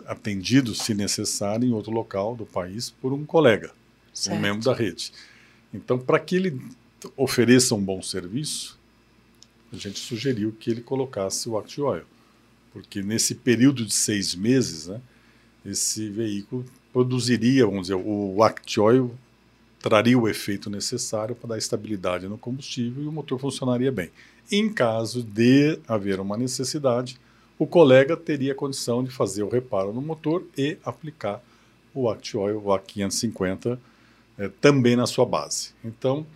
atendido, 0.06 0.74
se 0.74 0.94
necessário, 0.94 1.68
em 1.68 1.72
outro 1.72 1.92
local 1.92 2.36
do 2.36 2.44
país 2.44 2.90
por 2.90 3.12
um 3.12 3.24
colega, 3.24 3.72
um 4.28 4.38
membro 4.38 4.64
da 4.64 4.74
rede. 4.74 5.12
Então, 5.72 5.98
para 5.98 6.18
que 6.18 6.36
ele 6.36 6.60
ofereça 7.16 7.74
um 7.74 7.82
bom 7.82 8.02
serviço, 8.02 8.78
a 9.72 9.76
gente 9.76 9.98
sugeriu 9.98 10.52
que 10.58 10.70
ele 10.70 10.80
colocasse 10.80 11.48
o 11.48 11.58
Act 11.58 11.80
Oil, 11.80 12.04
porque 12.72 13.02
nesse 13.02 13.34
período 13.34 13.84
de 13.84 13.92
seis 13.92 14.34
meses, 14.34 14.86
né, 14.86 15.00
esse 15.64 16.08
veículo 16.08 16.64
produziria, 16.92 17.66
vamos 17.66 17.82
dizer, 17.82 17.94
o 17.94 18.42
Act 18.42 18.80
Oil 18.80 19.14
traria 19.80 20.18
o 20.18 20.28
efeito 20.28 20.70
necessário 20.70 21.34
para 21.34 21.50
dar 21.50 21.58
estabilidade 21.58 22.26
no 22.26 22.38
combustível 22.38 23.02
e 23.02 23.06
o 23.06 23.12
motor 23.12 23.38
funcionaria 23.38 23.92
bem. 23.92 24.10
Em 24.50 24.72
caso 24.72 25.22
de 25.22 25.78
haver 25.86 26.20
uma 26.20 26.36
necessidade, 26.36 27.18
o 27.58 27.66
colega 27.66 28.16
teria 28.16 28.52
a 28.52 28.54
condição 28.54 29.02
de 29.02 29.10
fazer 29.10 29.42
o 29.42 29.48
reparo 29.48 29.92
no 29.92 30.00
motor 30.02 30.44
e 30.56 30.76
aplicar 30.84 31.42
o 31.94 32.10
Act 32.10 32.36
Oil, 32.36 32.58
o 32.58 32.68
A550, 32.68 33.78
eh, 34.38 34.50
também 34.60 34.96
na 34.96 35.06
sua 35.06 35.24
base. 35.24 35.70
Então, 35.84 36.20
o 36.20 36.26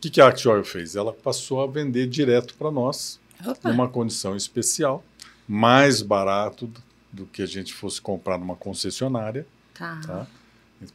que, 0.00 0.10
que 0.10 0.20
a 0.20 0.28
Act 0.28 0.48
Oil 0.48 0.64
fez? 0.64 0.96
Ela 0.96 1.12
passou 1.12 1.62
a 1.62 1.66
vender 1.66 2.06
direto 2.08 2.54
para 2.54 2.70
nós, 2.70 3.20
Opa, 3.46 3.70
numa 3.70 3.88
condição 3.88 4.34
especial, 4.36 5.04
mais 5.46 6.02
barato 6.02 6.66
do- 6.66 6.82
do 7.12 7.26
que 7.26 7.40
a 7.42 7.46
gente 7.46 7.72
fosse 7.72 8.00
comprar 8.00 8.36
numa 8.38 8.56
concessionária. 8.56 9.46
tá. 9.74 10.00
Tá? 10.06 10.26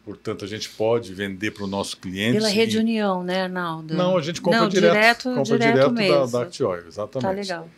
Portanto, 0.06 0.46
a 0.46 0.48
gente 0.48 0.69
pode 0.69 1.13
vender 1.13 1.52
para 1.52 1.63
o 1.65 1.67
nosso 1.67 1.98
cliente. 1.98 2.38
Pela 2.38 2.48
Rede 2.48 2.78
e- 2.78 2.80
União, 2.80 3.22
né, 3.24 3.43
Arnaldo? 3.43 3.93
Não, 3.93 4.17
a 4.17 4.22
gente 4.22 4.41
compra 4.41 4.62
Não, 4.62 4.69
direto. 4.69 4.93
direto- 4.93 5.24
compra 5.24 5.43
direto 5.43 5.74
direto, 5.74 5.88
da, 5.88 5.91
mesmo. 5.91 6.28
da 6.32 6.41
Act 6.43 6.63
Oil, 6.63 6.88
exatamente. 6.88 7.22
Tá 7.28 7.32
legal. 7.32 7.69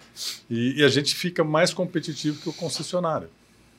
E, 0.49 0.79
e 0.79 0.83
a 0.83 0.87
gente 0.87 1.15
fica 1.15 1.43
mais 1.43 1.73
competitivo 1.73 2.39
que 2.39 2.47
o 2.49 2.53
concessionário. 2.53 3.27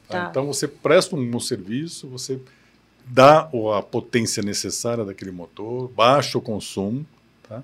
tá? 0.09 0.25
Tá. 0.25 0.31
Então 0.31 0.47
você 0.47 0.67
presta 0.67 1.15
um, 1.15 1.37
um 1.37 1.41
serviço, 1.41 2.09
você 2.09 2.41
dá 3.07 3.49
a 3.77 3.83
potência 3.83 4.43
necessária 4.43 5.05
daquele 5.05 5.31
motor, 5.31 5.89
baixa 5.89 6.37
o 6.39 6.41
consumo, 6.41 7.07
Tá, 7.49 7.63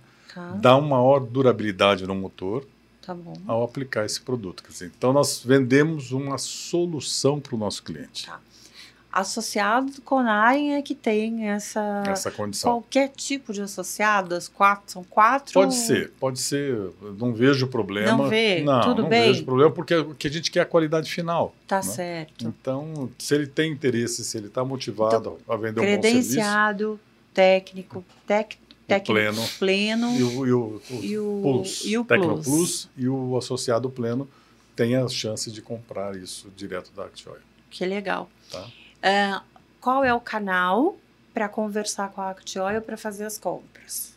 dá 0.61 0.77
uma 0.77 0.89
maior 0.97 1.19
durabilidade 1.21 2.07
no 2.07 2.15
motor 2.15 2.65
tá 3.05 3.15
ao 3.49 3.65
aplicar 3.65 4.07
esse 4.07 4.21
produto. 4.21 4.63
Dizer, 4.69 4.93
então 4.97 5.13
nós 5.13 5.43
vendemos 5.45 6.13
uma 6.13 6.39
solução 6.39 7.39
para 7.41 7.55
o 7.55 7.59
nosso 7.59 7.83
cliente, 7.83 8.27
Tá. 8.27 8.41
Associado 9.13 9.93
do 9.93 10.01
Conaren 10.01 10.73
é 10.73 10.81
que 10.81 10.95
tem 10.95 11.49
essa. 11.49 12.03
essa 12.07 12.31
condição. 12.31 12.73
Qualquer 12.73 13.09
tipo 13.11 13.53
de 13.53 13.61
associado, 13.61 14.35
as 14.35 14.49
quatro, 14.49 14.91
são 14.91 15.05
quatro? 15.05 15.53
Pode 15.53 15.75
ser, 15.75 16.11
pode 16.19 16.41
ser. 16.41 16.91
Não 17.19 17.35
vejo 17.35 17.67
problema. 17.67 18.17
Não 18.17 18.29
vê? 18.29 18.63
Não, 18.63 18.81
Tudo 18.81 19.03
não 19.03 19.09
bem? 19.11 19.31
vejo 19.33 19.45
problema 19.45 19.71
porque 19.71 19.95
o 19.95 20.15
que 20.15 20.27
a 20.27 20.31
gente 20.31 20.51
quer 20.51 20.61
é 20.61 20.63
a 20.63 20.67
qualidade 20.67 21.13
final. 21.13 21.55
Tá 21.67 21.77
né? 21.77 21.83
certo. 21.83 22.47
Então, 22.47 23.11
se 23.19 23.35
ele 23.35 23.47
tem 23.47 23.71
interesse, 23.71 24.25
se 24.25 24.39
ele 24.39 24.47
está 24.47 24.65
motivado 24.65 25.39
a 25.47 25.57
vender 25.57 25.81
um 25.81 25.85
bom 25.85 26.03
serviço, 26.03 26.31
Credenciado, 26.31 27.01
técnico, 27.35 28.05
tec, 28.27 28.57
técnico 28.87 29.13
pleno. 29.13 29.49
pleno 29.59 30.17
e 30.17 30.23
o, 30.23 30.47
e 30.47 30.53
o, 30.53 30.83
o 30.91 31.05
e 31.05 31.19
o, 31.19 31.41
Plus, 31.43 31.83
e 31.85 31.99
o 31.99 32.05
Tecno 32.05 32.35
Plus. 32.35 32.47
Plus 32.47 32.91
e 32.97 33.09
o 33.09 33.37
associado 33.37 33.91
pleno 33.91 34.29
tem 34.75 34.97
a 34.97 35.07
chance 35.09 35.51
de 35.51 35.61
comprar 35.61 36.17
isso 36.17 36.51
direto 36.57 36.91
da 36.93 37.05
Actioil. 37.05 37.41
Que 37.71 37.85
legal. 37.85 38.31
Tá. 38.51 38.67
Ah, 39.03 39.43
qual 39.81 40.05
é 40.05 40.13
o 40.15 40.21
canal 40.21 40.97
para 41.35 41.49
conversar 41.49 42.11
com 42.11 42.21
a 42.21 42.31
Actioil 42.31 42.81
para 42.83 42.97
fazer 42.97 43.25
as 43.25 43.39
compras? 43.39 44.13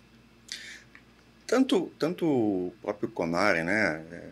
Tanto, 1.47 1.91
tanto 1.99 2.25
o 2.25 2.73
próprio 2.81 3.09
Conaren, 3.09 3.63
né? 3.63 4.03
é, 4.11 4.29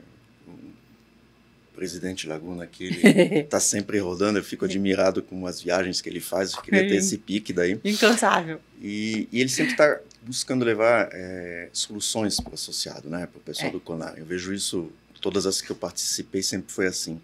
o 0.48 1.76
presidente 1.76 2.28
Laguna 2.28 2.64
aqui, 2.64 2.86
ele 2.86 3.40
está 3.40 3.60
sempre 3.62 4.00
rodando, 4.00 4.40
eu 4.40 4.44
fico 4.44 4.66
admirado 4.66 5.22
com 5.22 5.46
as 5.46 5.62
viagens 5.62 6.02
que 6.02 6.10
ele 6.10 6.20
faz, 6.20 6.54
eu 6.54 6.62
queria 6.62 6.88
ter 6.88 6.96
esse 6.96 7.18
pique 7.18 7.54
daí. 7.54 7.80
Incansável. 7.84 8.60
E, 8.82 9.28
e 9.32 9.40
ele 9.40 9.50
sempre 9.50 9.74
está 9.74 10.00
buscando 10.24 10.64
levar 10.66 11.10
é, 11.12 11.70
soluções 11.72 12.40
para 12.40 12.52
o 12.52 12.54
associado, 12.56 13.10
né? 13.10 13.28
Para 13.28 13.38
o 13.38 13.42
pessoal 13.42 13.70
É. 13.70 13.72
do 13.72 13.80
Conar. 13.80 14.18
Eu 14.18 14.26
vejo 14.26 14.54
isso, 14.54 14.92
todas 15.22 15.46
as 15.46 15.62
que 15.62 15.70
eu 15.72 15.76
participei 15.76 16.42
sempre 16.42 16.72
foi 16.72 16.88
assim. 16.88 17.22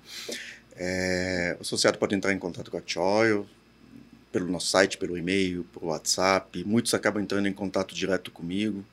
É, 0.81 1.57
o 1.59 1.61
associado 1.61 1.97
pode 1.97 2.15
entrar 2.15 2.31
em 2.31 2.39
contato 2.39 2.71
com 2.71 2.77
a 2.77 2.81
Choil, 2.85 3.45
pelo 4.31 4.47
nosso 4.49 4.67
site, 4.67 4.97
pelo 4.97 5.17
e-mail, 5.17 5.65
por 5.73 5.83
WhatsApp. 5.83 6.63
Muitos 6.63 6.93
acabam 6.93 7.21
entrando 7.21 7.47
em 7.47 7.53
contato 7.53 7.93
direto 7.93 8.31
comigo. 8.31 8.85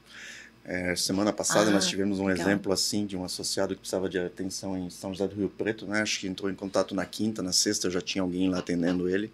É, 0.65 0.97
semana 0.97 1.33
passada 1.33 1.71
Ah, 1.71 1.73
nós 1.73 1.87
tivemos 1.87 2.19
um 2.19 2.27
legal. 2.27 2.45
exemplo 2.45 2.73
assim 2.73 3.07
de 3.07 3.17
um 3.17 3.23
associado 3.23 3.73
que 3.75 3.81
precisava 3.81 4.09
de 4.09 4.19
atenção 4.19 4.77
em 4.77 4.91
São 4.91 5.13
José 5.15 5.29
do 5.29 5.37
Rio 5.37 5.49
Preto, 5.49 5.87
né? 5.87 6.03
Acho 6.03 6.19
que 6.19 6.27
entrou 6.27 6.51
em 6.51 6.57
contato 6.57 6.93
na 6.93 7.07
quinta, 7.07 7.41
na 7.41 7.53
sexta 7.53 7.89
já 7.89 8.01
tinha 8.01 8.23
alguém 8.23 8.49
lá 8.49 8.59
atendendo 8.59 9.09
ele. 9.09 9.31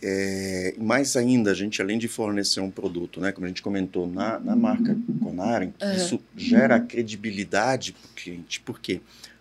É, 0.00 0.74
mais 0.78 1.16
ainda, 1.16 1.50
a 1.50 1.54
gente, 1.54 1.82
além 1.82 1.98
de 1.98 2.06
fornecer 2.06 2.60
um 2.60 2.70
produto, 2.70 3.20
né, 3.20 3.32
como 3.32 3.46
a 3.46 3.48
gente 3.48 3.60
comentou, 3.62 4.06
na, 4.06 4.38
na 4.38 4.54
marca 4.54 4.96
Conaren, 5.20 5.72
Aham. 5.82 5.96
isso 5.96 6.20
gera 6.36 6.78
credibilidade 6.78 7.92
para 7.94 8.08
o 8.08 8.14
cliente. 8.14 8.60
Por 8.60 8.78
quê? 8.78 9.00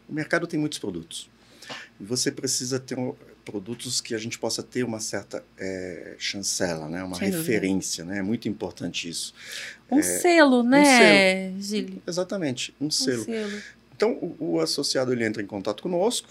O 0.10 0.14
mercado 0.14 0.48
tem 0.48 0.60
muitos 0.60 0.80
produtos. 0.80 1.30
E 2.00 2.04
você 2.04 2.32
precisa 2.32 2.80
ter 2.80 2.98
um- 2.98 3.16
produtos 3.46 4.02
que 4.02 4.14
a 4.14 4.18
gente 4.18 4.38
possa 4.38 4.62
ter 4.62 4.84
uma 4.84 5.00
certa 5.00 5.42
é, 5.58 6.16
chancela, 6.20 6.90
né, 6.90 7.02
uma 7.02 7.16
Sem 7.16 7.30
dúvida. 7.32 7.38
referência. 7.50 8.04
Né? 8.04 8.18
É 8.18 8.22
muito 8.22 8.50
importante 8.50 9.08
isso. 9.08 9.34
Um 9.90 10.02
selo, 10.04 10.64
né, 10.64 11.54
Gili? 11.58 12.02
Exatamente, 12.06 12.76
um 12.80 12.88
Um 12.88 12.92
selo. 12.92 13.24
selo. 13.24 13.62
Então, 13.96 14.12
o, 14.12 14.56
o 14.56 14.60
associado 14.60 15.14
ele 15.14 15.24
entra 15.24 15.42
em 15.42 15.46
contato 15.48 15.82
conosco, 15.82 16.28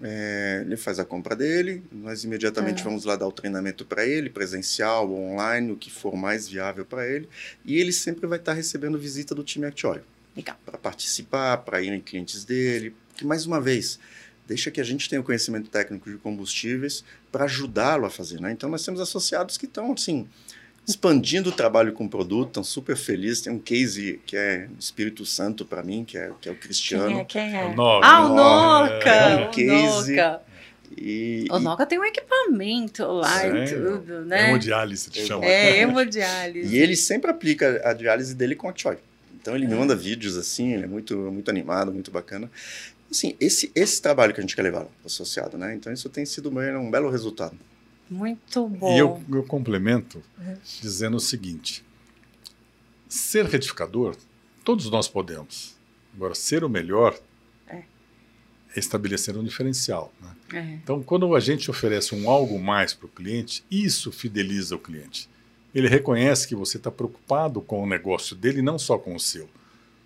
é, 0.00 0.62
ele 0.64 0.76
faz 0.76 0.98
a 1.00 1.04
compra 1.04 1.34
dele, 1.34 1.82
nós 1.90 2.22
imediatamente 2.24 2.82
Ah. 2.82 2.84
vamos 2.84 3.04
lá 3.04 3.16
dar 3.16 3.26
o 3.26 3.32
treinamento 3.32 3.84
para 3.84 4.06
ele, 4.06 4.30
presencial 4.30 5.12
online, 5.12 5.72
o 5.72 5.76
que 5.76 5.90
for 5.90 6.14
mais 6.16 6.48
viável 6.48 6.84
para 6.84 7.04
ele, 7.04 7.28
e 7.64 7.78
ele 7.78 7.92
sempre 7.92 8.26
vai 8.28 8.38
estar 8.38 8.52
recebendo 8.52 8.96
visita 8.98 9.34
do 9.34 9.42
time 9.42 9.66
Actuário 9.66 10.04
Legal. 10.36 10.56
para 10.64 10.78
participar, 10.78 11.58
para 11.58 11.82
ir 11.82 11.92
em 11.92 12.00
clientes 12.00 12.44
dele, 12.44 12.94
que 13.16 13.24
mais 13.24 13.44
uma 13.44 13.60
vez 13.60 13.98
deixa 14.46 14.70
que 14.70 14.80
a 14.80 14.84
gente 14.84 15.08
tenha 15.08 15.20
o 15.20 15.24
conhecimento 15.24 15.68
técnico 15.68 16.10
de 16.10 16.16
combustíveis 16.16 17.04
para 17.30 17.44
ajudá-lo 17.44 18.06
a 18.06 18.10
fazer, 18.10 18.40
né? 18.40 18.52
Então 18.52 18.68
nós 18.68 18.84
temos 18.84 19.00
associados 19.00 19.56
que 19.56 19.66
estão 19.66 19.92
assim 19.92 20.26
expandindo 20.86 21.48
o 21.48 21.52
trabalho 21.52 21.92
com 21.92 22.04
o 22.04 22.08
produto, 22.08 22.48
estão 22.48 22.64
super 22.64 22.96
felizes. 22.96 23.40
Tem 23.40 23.52
um 23.52 23.58
case 23.58 24.20
que 24.26 24.36
é 24.36 24.68
Espírito 24.78 25.24
Santo 25.24 25.64
para 25.64 25.82
mim, 25.82 26.04
que 26.04 26.18
é, 26.18 26.30
que 26.40 26.48
é 26.48 26.52
o 26.52 26.56
Cristiano. 26.56 27.06
Quem 27.06 27.20
é? 27.20 27.24
Quem 27.24 27.56
é? 27.56 27.64
O 27.64 27.74
Noga. 27.74 28.06
Ah, 28.06 28.26
o. 28.26 28.34
Noca! 28.34 29.10
É 29.10 29.36
um 29.36 29.46
o 29.46 29.50
case. 29.50 30.16
Noca. 30.16 30.42
E, 30.96 31.46
O 31.50 31.58
Noca 31.58 31.86
tem 31.86 31.98
um 31.98 32.04
equipamento 32.04 33.04
lá 33.04 33.46
e 33.46 33.66
Sério? 33.66 33.98
tudo, 33.98 34.24
né? 34.26 34.50
Hemodiálise, 34.50 35.10
te 35.10 35.26
chama. 35.26 35.44
É, 35.44 35.80
hemodiálise. 35.80 36.74
E 36.74 36.78
ele 36.78 36.94
sempre 36.94 37.30
aplica 37.30 37.80
a 37.84 37.92
diálise 37.92 38.34
dele 38.34 38.54
com 38.54 38.68
a 38.68 38.72
Choi. 38.76 38.98
Então 39.40 39.54
ele 39.54 39.66
me 39.66 39.74
manda 39.74 39.94
vídeos 39.94 40.36
assim, 40.36 40.72
ele 40.72 40.84
é 40.84 40.86
muito, 40.86 41.16
muito 41.16 41.50
animado, 41.50 41.92
muito 41.92 42.10
bacana. 42.10 42.50
Assim, 43.14 43.36
esse, 43.38 43.70
esse 43.76 44.02
trabalho 44.02 44.34
que 44.34 44.40
a 44.40 44.42
gente 44.42 44.56
quer 44.56 44.62
levar 44.62 44.80
para 44.86 44.88
o 45.04 45.06
associado, 45.06 45.56
né? 45.56 45.72
Então 45.76 45.92
isso 45.92 46.08
tem 46.08 46.26
sido 46.26 46.50
um, 46.50 46.78
um 46.80 46.90
belo 46.90 47.08
resultado. 47.08 47.56
Muito 48.10 48.68
bom. 48.68 48.92
E 48.92 48.98
eu, 48.98 49.22
eu 49.32 49.44
complemento 49.44 50.20
Uhum. 50.36 50.56
dizendo 50.82 51.16
o 51.16 51.20
seguinte: 51.20 51.84
ser 53.08 53.44
retificador, 53.46 54.16
todos 54.64 54.90
nós 54.90 55.06
podemos. 55.06 55.76
Agora, 56.16 56.34
ser 56.34 56.64
o 56.64 56.68
melhor 56.68 57.16
É. 57.68 57.76
é 58.74 58.78
estabelecer 58.78 59.36
um 59.36 59.44
diferencial. 59.44 60.12
Né? 60.20 60.30
É. 60.58 60.60
Então, 60.82 61.00
quando 61.02 61.34
a 61.36 61.40
gente 61.40 61.70
oferece 61.70 62.16
um 62.16 62.28
algo 62.28 62.58
mais 62.58 62.92
para 62.92 63.06
o 63.06 63.08
cliente, 63.08 63.64
isso 63.70 64.10
fideliza 64.10 64.74
o 64.74 64.78
cliente. 64.78 65.28
Ele 65.72 65.88
reconhece 65.88 66.46
que 66.48 66.54
você 66.56 66.76
está 66.78 66.90
preocupado 66.90 67.60
com 67.60 67.80
o 67.82 67.86
negócio 67.86 68.34
dele, 68.36 68.60
não 68.60 68.76
só 68.78 68.98
com 68.98 69.14
o 69.14 69.20
seu. 69.20 69.48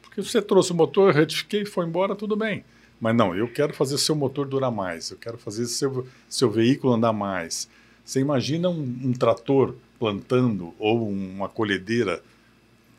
Porque 0.02 0.22
você 0.22 0.40
trouxe 0.42 0.72
o 0.72 0.74
motor, 0.74 1.14
retifiquei, 1.14 1.64
foi 1.64 1.86
embora, 1.86 2.14
tudo 2.14 2.36
bem. 2.36 2.64
Mas 3.00 3.14
não, 3.14 3.34
eu 3.34 3.48
quero 3.48 3.72
fazer 3.72 3.98
seu 3.98 4.14
motor 4.14 4.46
durar 4.46 4.72
mais, 4.72 5.10
eu 5.10 5.16
quero 5.16 5.38
fazer 5.38 5.66
seu, 5.66 6.06
seu 6.28 6.50
veículo 6.50 6.94
andar 6.94 7.12
mais. 7.12 7.68
Você 8.04 8.20
imagina 8.20 8.68
um, 8.68 8.80
um 9.04 9.12
trator 9.12 9.74
plantando 9.98 10.74
ou 10.78 11.08
uma 11.08 11.48
colhedeira 11.48 12.22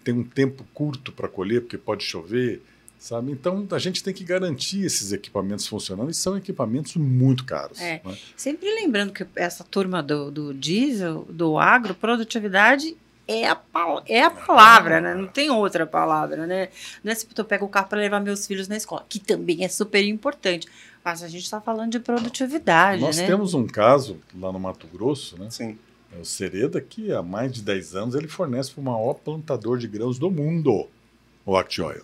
tem 0.04 0.14
um 0.14 0.24
tempo 0.24 0.66
curto 0.74 1.12
para 1.12 1.28
colher, 1.28 1.62
porque 1.62 1.78
pode 1.78 2.04
chover, 2.04 2.62
sabe? 2.98 3.32
Então 3.32 3.68
a 3.72 3.80
gente 3.80 4.04
tem 4.04 4.14
que 4.14 4.24
garantir 4.24 4.84
esses 4.84 5.12
equipamentos 5.12 5.68
funcionando 5.68 6.10
e 6.10 6.14
são 6.14 6.38
equipamentos 6.38 6.96
muito 6.96 7.46
caros. 7.46 7.80
É. 7.80 8.02
né? 8.04 8.18
Sempre 8.36 8.74
lembrando 8.74 9.12
que 9.14 9.26
essa 9.36 9.64
turma 9.64 10.02
do, 10.02 10.32
do 10.32 10.54
diesel, 10.54 11.28
do 11.30 11.58
agro, 11.58 11.94
produtividade 11.94 12.96
é 13.32 13.48
a, 13.48 13.62
é 14.08 14.24
a 14.24 14.32
palavra, 14.32 15.00
né? 15.00 15.14
Não 15.14 15.28
tem 15.28 15.52
outra 15.52 15.86
palavra, 15.86 16.48
né? 16.48 16.70
Não 17.04 17.12
é 17.12 17.16
se 17.16 17.28
eu 17.38 17.46
pego 17.46 17.66
o 17.66 17.70
carro 17.70 17.88
para 17.88 18.00
levar 18.00 18.20
meus 18.20 18.48
filhos 18.48 18.68
na 18.68 18.76
escola, 18.76 19.06
que 19.08 19.20
também 19.20 19.64
é 19.64 19.68
super 19.70 20.04
importante. 20.04 20.68
Mas 21.06 21.22
a 21.24 21.28
gente 21.28 21.44
está 21.44 21.62
falando 21.62 21.92
de 21.92 22.00
produtividade, 22.00 23.02
Nós 23.02 23.18
né? 23.18 23.28
temos 23.28 23.54
um 23.54 23.68
caso 23.68 24.18
lá 24.38 24.52
no 24.52 24.60
Mato 24.60 24.88
Grosso, 24.88 25.38
né? 25.38 25.48
Sim. 25.52 25.78
É 26.12 26.20
o 26.20 26.26
Sereda, 26.26 26.82
que 26.82 27.12
há 27.14 27.22
mais 27.22 27.52
de 27.54 27.62
10 27.62 27.96
anos 27.96 28.16
ele 28.16 28.28
fornece 28.28 28.72
para 28.72 28.82
o 28.82 28.84
maior 28.84 29.14
plantador 29.14 29.78
de 29.78 29.88
grãos 29.88 30.18
do 30.18 30.32
mundo, 30.32 30.88
o 31.46 31.56
Act 31.56 31.80
Oil. 31.82 32.02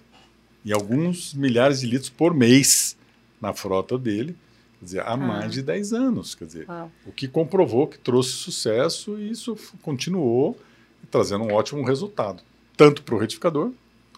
E 0.64 0.72
alguns 0.72 1.34
milhares 1.34 1.80
de 1.82 1.88
litros 1.88 2.10
por 2.10 2.34
mês 2.34 2.96
na 3.42 3.52
frota 3.52 3.98
dele, 3.98 4.36
quer 4.80 4.86
dizer, 4.86 5.00
há 5.02 5.14
Ah. 5.14 5.18
mais 5.18 5.52
de 5.52 5.64
10 5.64 5.92
anos. 5.92 6.36
Quer 6.36 6.46
dizer, 6.46 6.66
Uau. 6.70 6.92
o 7.08 7.12
que 7.12 7.28
comprovou 7.28 7.88
que 7.88 7.98
trouxe 7.98 8.30
sucesso 8.32 9.18
e 9.20 9.32
isso 9.32 9.58
continuou 9.82 10.56
trazendo 11.16 11.46
um 11.46 11.54
ótimo 11.54 11.84
resultado, 11.84 12.44
tanto 12.76 13.04
para 13.04 13.16
o 13.16 13.18
retificador 13.18 13.72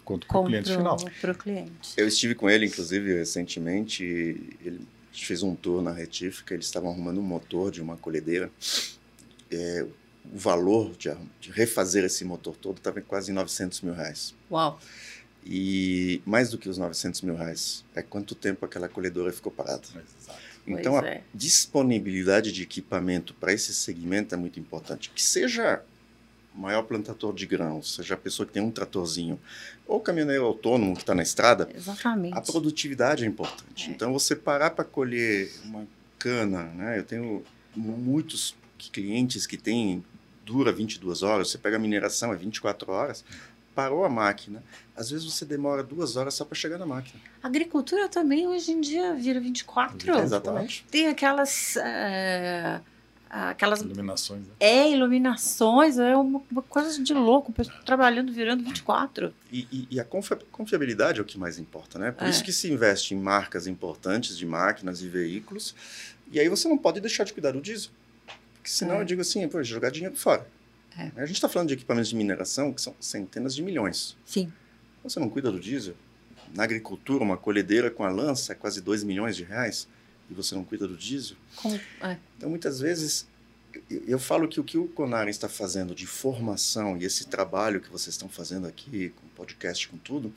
quanto 0.03 0.25
para 0.25 0.39
o 0.39 0.45
cliente 0.45 0.71
final. 0.71 0.97
Para 1.21 1.31
o 1.31 1.37
cliente. 1.37 1.93
Eu 1.97 2.07
estive 2.07 2.33
com 2.33 2.49
ele, 2.49 2.65
inclusive, 2.65 3.13
recentemente. 3.13 4.03
Ele 4.03 4.79
fez 5.11 5.43
um 5.43 5.53
tour 5.53 5.81
na 5.81 5.91
retífica. 5.91 6.53
Eles 6.53 6.65
estavam 6.65 6.89
arrumando 6.89 7.19
um 7.19 7.23
motor 7.23 7.69
de 7.69 7.81
uma 7.81 7.97
colhedeira. 7.97 8.49
É, 9.51 9.85
o 10.33 10.37
valor 10.37 10.95
de, 10.97 11.13
de 11.39 11.51
refazer 11.51 12.03
esse 12.03 12.23
motor 12.23 12.55
todo 12.55 12.77
estava 12.77 12.99
em 12.99 13.03
quase 13.03 13.31
900 13.31 13.81
mil 13.81 13.93
reais. 13.93 14.33
Uau. 14.49 14.79
E 15.45 16.21
mais 16.25 16.49
do 16.49 16.57
que 16.57 16.67
os 16.67 16.77
900 16.77 17.21
mil 17.21 17.35
reais, 17.35 17.85
é 17.95 18.01
quanto 18.01 18.33
tempo 18.33 18.65
aquela 18.65 18.89
colhedora 18.89 19.31
ficou 19.31 19.51
parada. 19.51 19.83
Exato. 19.83 20.39
Então, 20.65 20.93
Pois 20.93 21.05
a 21.05 21.07
é. 21.07 21.23
disponibilidade 21.33 22.51
de 22.51 22.63
equipamento 22.63 23.33
para 23.33 23.53
esse 23.53 23.73
segmento 23.73 24.35
é 24.35 24.37
muito 24.37 24.59
importante. 24.59 25.09
Que 25.15 25.21
seja 25.21 25.81
maior 26.57 26.81
plantador 26.83 27.33
de 27.33 27.45
grãos, 27.45 27.95
seja 27.95 28.15
a 28.15 28.17
pessoa 28.17 28.45
que 28.45 28.53
tem 28.53 28.61
um 28.63 28.71
tratorzinho, 28.71 29.39
ou 29.85 29.97
o 29.97 30.01
caminhoneiro 30.01 30.43
autônomo 30.45 30.93
que 30.95 31.01
está 31.01 31.13
na 31.13 31.23
estrada, 31.23 31.69
Exatamente. 31.73 32.37
a 32.37 32.41
produtividade 32.41 33.23
é 33.23 33.27
importante. 33.27 33.89
É. 33.89 33.93
Então, 33.93 34.11
você 34.11 34.35
parar 34.35 34.71
para 34.71 34.83
colher 34.83 35.51
uma 35.63 35.87
cana, 36.17 36.63
né? 36.63 36.97
Eu 36.97 37.03
tenho 37.03 37.43
muitos 37.75 38.55
clientes 38.91 39.45
que 39.45 39.55
têm, 39.57 40.03
dura 40.43 40.71
22 40.71 41.21
horas, 41.23 41.49
você 41.51 41.57
pega 41.57 41.75
a 41.75 41.79
mineração, 41.79 42.33
é 42.33 42.35
24 42.35 42.91
horas, 42.91 43.23
parou 43.75 44.03
a 44.03 44.09
máquina. 44.09 44.63
Às 44.95 45.11
vezes 45.11 45.31
você 45.31 45.45
demora 45.45 45.83
duas 45.83 46.15
horas 46.15 46.33
só 46.33 46.43
para 46.43 46.55
chegar 46.55 46.79
na 46.79 46.85
máquina. 46.87 47.21
Agricultura 47.43 48.09
também 48.09 48.47
hoje 48.47 48.71
em 48.71 48.81
dia 48.81 49.13
vira 49.13 49.39
24. 49.39 50.17
Exatamente. 50.19 50.83
Tem 50.89 51.07
aquelas. 51.07 51.77
eh, 51.77 52.81
aquelas 53.29 53.81
Iluminações. 53.81 54.41
Né? 54.47 54.53
é, 54.59 54.91
iluminações, 54.91 55.97
é 55.97 56.15
uma, 56.15 56.41
uma 56.51 56.61
coisa 56.61 57.01
de 57.01 57.13
louco, 57.13 57.51
o 57.51 57.53
pessoal 57.53 57.77
trabalhando 57.83 58.31
virando 58.31 58.63
24. 58.63 59.33
E, 59.51 59.67
e- 59.71 59.87
e 59.91 59.99
a 59.99 60.03
confia- 60.03 60.39
confiabilidade 60.51 61.19
é 61.19 61.21
o 61.21 61.25
que 61.25 61.37
mais 61.37 61.57
importa, 61.59 61.97
né? 61.99 62.11
Por 62.11 62.25
É. 62.25 62.29
isso 62.29 62.43
que 62.43 62.51
se 62.53 62.71
investe 62.71 63.13
em 63.13 63.17
marcas 63.19 63.67
importantes 63.67 64.37
de 64.37 64.45
máquinas 64.45 65.01
e 65.01 65.07
veículos. 65.07 65.75
E 66.31 66.39
aí 66.39 66.49
você 66.49 66.67
não 66.67 66.77
pode 66.77 66.99
deixar 66.99 67.23
de 67.23 67.33
cuidar 67.33 67.51
do 67.51 67.61
diesel. 67.61 67.91
Porque 68.55 68.69
senão 68.69 68.95
É. 68.95 69.01
eu 69.01 69.05
digo 69.05 69.21
assim, 69.21 69.47
pô, 69.47 69.61
jogar 69.63 69.89
dinheiro 69.91 70.15
fora. 70.15 70.47
É. 70.97 71.11
A 71.21 71.25
gente 71.25 71.35
está 71.35 71.47
falando 71.47 71.67
de 71.67 71.75
equipamentos 71.75 72.09
de 72.09 72.15
mineração 72.15 72.73
que 72.73 72.81
são 72.81 72.95
centenas 72.99 73.53
de 73.55 73.61
milhões. 73.61 74.17
Sim. 74.25 74.51
Você 75.03 75.19
não 75.19 75.29
cuida 75.29 75.51
do 75.51 75.59
diesel? 75.59 75.93
Na 76.55 76.63
agricultura, 76.63 77.23
uma 77.23 77.37
colhedeira 77.37 77.91
com 77.91 78.03
a 78.03 78.09
lança 78.09 78.53
é 78.53 78.55
quase 78.55 78.81
2 78.81 79.03
milhões 79.03 79.35
de 79.35 79.43
reais 79.43 79.87
e 80.29 80.33
você 80.33 80.55
não 80.55 80.63
cuida 80.63 80.87
do 80.87 80.95
diesel? 80.95 81.37
É, 82.01 82.17
Então, 82.37 82.49
muitas 82.49 82.79
vezes, 82.79 83.27
eu, 83.89 84.03
eu 84.07 84.19
falo 84.19 84.47
que 84.47 84.59
o 84.59 84.63
que 84.63 84.77
o 84.77 84.87
Conar 84.87 85.27
está 85.27 85.49
fazendo 85.49 85.93
de 85.93 86.05
formação 86.05 86.97
e 86.97 87.05
esse 87.05 87.27
trabalho 87.27 87.81
que 87.81 87.89
vocês 87.89 88.13
estão 88.13 88.29
fazendo 88.29 88.67
aqui, 88.67 89.09
com 89.09 89.27
podcast, 89.29 89.87
com 89.87 89.97
tudo, 89.97 90.33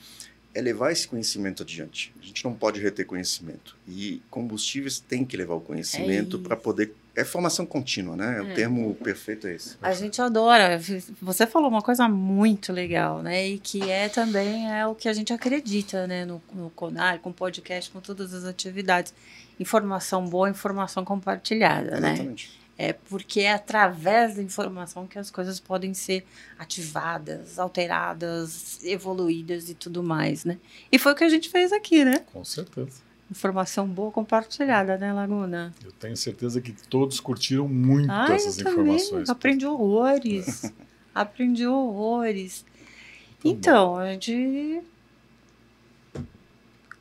é 0.54 0.60
levar 0.60 0.90
esse 0.90 1.06
conhecimento 1.06 1.62
adiante. 1.62 2.12
A 2.20 2.24
gente 2.24 2.44
não 2.44 2.52
pode 2.52 2.80
reter 2.80 3.06
conhecimento. 3.06 3.76
E 3.86 4.20
combustíveis 4.30 4.98
tem 4.98 5.24
que 5.24 5.36
levar 5.36 5.54
o 5.54 5.60
conhecimento 5.60 6.36
isso. 6.36 6.44
para 6.44 6.56
poder. 6.56 6.94
É 7.14 7.24
formação 7.24 7.66
contínua, 7.66 8.16
né? 8.16 8.38
É. 8.38 8.42
O 8.42 8.54
termo 8.54 8.94
perfeito 8.94 9.46
é 9.46 9.54
esse. 9.54 9.76
A 9.82 9.92
gente 9.92 10.20
adora. 10.22 10.80
Você 11.20 11.46
falou 11.46 11.68
uma 11.68 11.82
coisa 11.82 12.08
muito 12.08 12.72
legal, 12.72 13.22
né? 13.22 13.48
E 13.48 13.58
que 13.58 13.82
é 13.90 14.08
também 14.08 14.70
é 14.70 14.86
o 14.86 14.94
que 14.94 15.08
a 15.08 15.12
gente 15.12 15.32
acredita, 15.32 16.06
né? 16.06 16.24
No, 16.24 16.42
no 16.52 16.70
Conar, 16.70 17.18
com 17.18 17.32
podcast, 17.32 17.90
com 17.90 18.00
todas 18.00 18.32
as 18.32 18.44
atividades. 18.44 19.12
Informação 19.60 20.24
boa, 20.24 20.48
informação 20.48 21.04
compartilhada, 21.04 22.00
né? 22.00 22.14
Exatamente. 22.14 22.58
É 22.78 22.94
porque 22.94 23.40
é 23.40 23.52
através 23.52 24.36
da 24.36 24.42
informação 24.42 25.06
que 25.06 25.18
as 25.18 25.30
coisas 25.30 25.60
podem 25.60 25.92
ser 25.92 26.26
ativadas, 26.58 27.58
alteradas, 27.58 28.82
evoluídas 28.82 29.68
e 29.68 29.74
tudo 29.74 30.02
mais, 30.02 30.46
né? 30.46 30.56
E 30.90 30.98
foi 30.98 31.12
o 31.12 31.14
que 31.14 31.22
a 31.22 31.28
gente 31.28 31.50
fez 31.50 31.72
aqui, 31.72 32.06
né? 32.06 32.20
Com 32.32 32.42
certeza. 32.42 33.02
Informação 33.30 33.86
boa 33.86 34.10
compartilhada, 34.10 34.96
né, 34.96 35.12
Laguna? 35.12 35.74
Eu 35.84 35.92
tenho 35.92 36.16
certeza 36.16 36.58
que 36.60 36.72
todos 36.72 37.20
curtiram 37.20 37.68
muito 37.68 38.10
Ai, 38.10 38.34
essas 38.34 38.58
eu 38.58 38.64
também. 38.64 38.94
informações. 38.96 39.28
Aprendi 39.28 39.66
horrores. 39.66 40.72
Aprendi 41.14 41.66
horrores. 41.66 42.64
Muito 43.44 43.58
então, 43.58 43.96
a 43.96 44.12
gente. 44.12 44.80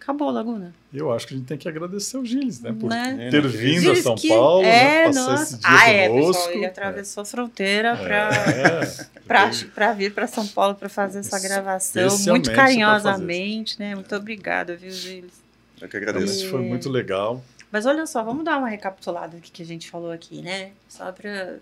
Acabou, 0.10 0.32
Laguna. 0.32 0.74
Eu 0.92 1.14
acho 1.14 1.28
que 1.28 1.36
a 1.36 1.38
gente 1.38 1.46
tem 1.46 1.56
que 1.58 1.70
agradecer 1.70 2.18
o 2.18 2.26
Gilles, 2.26 2.60
né? 2.62 2.74
Por 2.78 2.90
Né? 2.90 3.30
ter 3.30 3.48
vindo 3.48 3.82
Gilles, 3.82 4.00
a 4.00 4.02
São 4.04 4.16
que- 4.16 4.28
Paulo, 4.30 4.64
né, 4.64 5.04
é, 5.04 5.06
passar 5.06 5.22
nossa. 5.30 5.44
esse 5.44 5.58
dia 5.60 5.70
Ah, 5.70 5.90
é, 5.90 6.10
conosco. 6.10 6.34
pessoal. 6.34 6.56
Ele 6.56 6.66
atravessou 6.66 7.22
a 7.22 7.26
fronteira 7.26 7.90
É, 7.90 9.10
para 9.28 9.92
é. 9.92 9.94
vir 9.94 10.12
para 10.12 10.26
São 10.26 10.48
Paulo 10.48 10.74
para 10.74 10.90
fazer 10.90 11.20
essa 11.20 11.40
gravação 11.40 12.18
muito 12.30 12.52
carinhosamente, 12.52 13.78
né? 13.80 13.94
Muito 13.94 14.16
obrigada, 14.16 14.76
viu, 14.76 14.90
Gilles? 14.90 15.34
Eu 15.80 15.88
que 15.88 15.96
agradeço. 15.98 16.34
isso 16.34 16.50
foi 16.50 16.62
muito 16.64 16.90
legal. 16.90 17.44
Mas 17.72 17.86
olha 17.86 18.08
só, 18.08 18.24
vamos 18.24 18.44
dar 18.44 18.58
uma 18.58 18.68
recapitulada 18.68 19.38
do 19.38 19.42
que 19.44 19.52
que 19.52 19.62
a 19.62 19.66
gente 19.66 19.92
falou 19.92 20.12
aqui, 20.12 20.42
né? 20.42 20.72
Só 20.88 21.12
para 21.12 21.60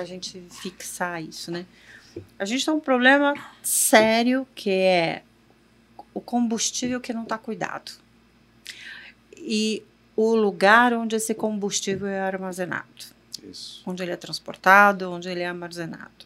a 0.00 0.04
gente 0.04 0.40
fixar 0.62 1.20
isso, 1.20 1.50
né? 1.50 1.66
A 2.38 2.44
gente 2.44 2.64
tem 2.64 2.72
um 2.72 2.78
problema 2.78 3.34
sério 3.64 4.46
que 4.54 4.70
é 4.70 5.22
o 6.14 6.20
combustível 6.20 7.00
que 7.00 7.12
não 7.12 7.24
está 7.24 7.36
cuidado. 7.36 7.92
E 9.36 9.82
o 10.16 10.34
lugar 10.34 10.92
onde 10.94 11.16
esse 11.16 11.34
combustível 11.34 12.06
é 12.06 12.20
armazenado, 12.20 12.86
Isso. 13.42 13.82
onde 13.84 14.02
ele 14.02 14.12
é 14.12 14.16
transportado, 14.16 15.10
onde 15.10 15.28
ele 15.28 15.40
é 15.40 15.48
armazenado. 15.48 16.24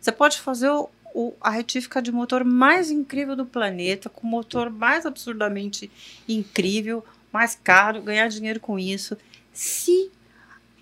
Você 0.00 0.10
pode 0.12 0.40
fazer 0.40 0.68
o, 0.68 0.90
o- 1.14 1.32
a 1.40 1.48
retífica 1.50 2.02
de 2.02 2.10
motor 2.12 2.44
mais 2.44 2.90
incrível 2.90 3.36
do 3.36 3.46
planeta, 3.46 4.08
com 4.08 4.26
o 4.26 4.30
motor 4.30 4.68
mais 4.68 5.06
absurdamente 5.06 5.90
incrível, 6.28 7.04
mais 7.32 7.54
caro, 7.62 8.02
ganhar 8.02 8.28
dinheiro 8.28 8.60
com 8.60 8.78
isso. 8.78 9.16
Se 9.52 10.10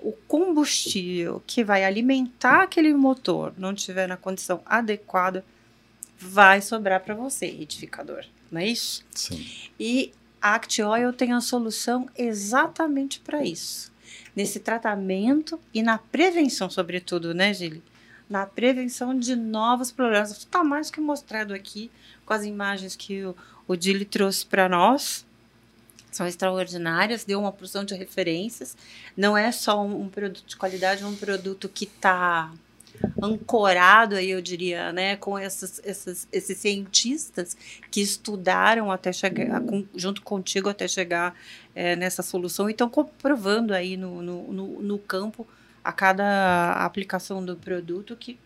o 0.00 0.12
combustível 0.26 1.42
que 1.46 1.62
vai 1.62 1.84
alimentar 1.84 2.62
aquele 2.62 2.92
motor 2.94 3.52
não 3.56 3.72
estiver 3.72 4.08
na 4.08 4.16
condição 4.16 4.60
adequada, 4.66 5.44
vai 6.22 6.60
sobrar 6.60 7.00
para 7.00 7.14
você, 7.14 7.46
retificador. 7.46 8.24
Não 8.50 8.60
é 8.60 8.66
isso? 8.66 9.04
Sim. 9.14 9.44
E 9.78 10.12
a 10.40 10.54
Act 10.54 10.82
Oil 10.82 11.12
tem 11.12 11.32
a 11.32 11.40
solução 11.40 12.08
exatamente 12.16 13.20
para 13.20 13.44
isso. 13.44 13.92
Nesse 14.34 14.60
tratamento 14.60 15.58
e 15.74 15.82
na 15.82 15.98
prevenção, 15.98 16.70
sobretudo, 16.70 17.34
né, 17.34 17.52
Gili? 17.52 17.82
Na 18.28 18.46
prevenção 18.46 19.18
de 19.18 19.36
novos 19.36 19.90
problemas. 19.90 20.30
Está 20.30 20.64
mais 20.64 20.90
que 20.90 21.00
mostrado 21.00 21.52
aqui 21.52 21.90
com 22.24 22.32
as 22.32 22.44
imagens 22.44 22.96
que 22.96 23.24
o, 23.24 23.36
o 23.66 23.74
Gili 23.74 24.04
trouxe 24.04 24.46
para 24.46 24.68
nós. 24.68 25.26
São 26.10 26.26
extraordinárias, 26.26 27.24
deu 27.24 27.40
uma 27.40 27.52
porção 27.52 27.84
de 27.84 27.94
referências. 27.94 28.76
Não 29.16 29.36
é 29.36 29.50
só 29.50 29.82
um, 29.82 30.02
um 30.02 30.08
produto 30.08 30.46
de 30.46 30.56
qualidade, 30.56 31.02
é 31.02 31.06
um 31.06 31.16
produto 31.16 31.68
que 31.68 31.84
está 31.84 32.50
ancorado 33.22 34.16
aí, 34.16 34.30
eu 34.30 34.40
diria, 34.40 34.92
né, 34.92 35.16
com 35.16 35.38
essas, 35.38 35.80
essas, 35.84 36.28
esses 36.32 36.58
cientistas 36.58 37.56
que 37.90 38.00
estudaram 38.00 38.90
até 38.90 39.12
chegar, 39.12 39.62
junto 39.94 40.22
contigo 40.22 40.68
até 40.68 40.86
chegar 40.86 41.34
eh, 41.74 41.96
nessa 41.96 42.22
solução 42.22 42.68
e 42.68 42.72
estão 42.72 42.88
comprovando 42.88 43.74
aí 43.74 43.96
no, 43.96 44.22
no, 44.22 44.52
no, 44.52 44.82
no 44.82 44.98
campo 44.98 45.46
a 45.84 45.92
cada 45.92 46.84
aplicação 46.84 47.44
do 47.44 47.56
produto 47.56 48.16
que 48.16 48.38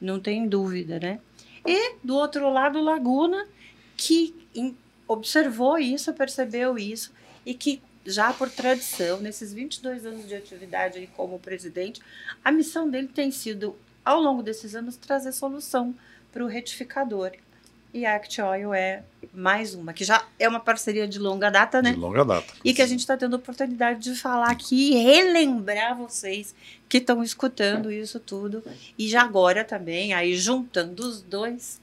não 0.00 0.20
tem 0.20 0.48
dúvida, 0.48 0.98
né? 0.98 1.20
E 1.66 1.96
do 2.02 2.14
outro 2.14 2.50
lado, 2.50 2.80
Laguna, 2.80 3.46
que 3.96 4.34
observou 5.06 5.78
isso, 5.78 6.12
percebeu 6.12 6.78
isso 6.78 7.12
e 7.44 7.52
que 7.52 7.82
já 8.06 8.32
por 8.32 8.48
tradição, 8.48 9.20
nesses 9.20 9.52
22 9.52 10.06
anos 10.06 10.26
de 10.26 10.34
atividade 10.34 11.08
como 11.14 11.38
presidente, 11.38 12.00
a 12.42 12.50
missão 12.50 12.88
dele 12.88 13.08
tem 13.08 13.30
sido, 13.30 13.76
ao 14.08 14.22
longo 14.22 14.42
desses 14.42 14.74
anos, 14.74 14.96
trazer 14.96 15.32
solução 15.32 15.94
para 16.32 16.42
o 16.42 16.46
retificador. 16.46 17.32
E 17.92 18.06
a 18.06 18.16
Act 18.16 18.40
Oil 18.40 18.72
é 18.72 19.02
mais 19.34 19.74
uma, 19.74 19.92
que 19.92 20.02
já 20.02 20.26
é 20.38 20.48
uma 20.48 20.60
parceria 20.60 21.06
de 21.06 21.18
longa 21.18 21.50
data, 21.50 21.82
né? 21.82 21.92
De 21.92 21.98
longa 21.98 22.24
data. 22.24 22.54
E 22.64 22.72
que 22.72 22.80
a 22.80 22.86
gente 22.86 23.00
está 23.00 23.18
tendo 23.18 23.34
a 23.34 23.38
oportunidade 23.38 24.00
de 24.00 24.14
falar 24.14 24.50
aqui 24.50 24.92
e 24.92 24.94
relembrar 24.94 25.94
vocês 25.94 26.54
que 26.88 26.96
estão 26.96 27.22
escutando 27.22 27.92
isso 27.92 28.18
tudo. 28.18 28.62
E 28.98 29.06
já 29.08 29.20
agora 29.22 29.62
também, 29.62 30.14
aí 30.14 30.36
juntando 30.36 31.06
os 31.06 31.20
dois, 31.20 31.78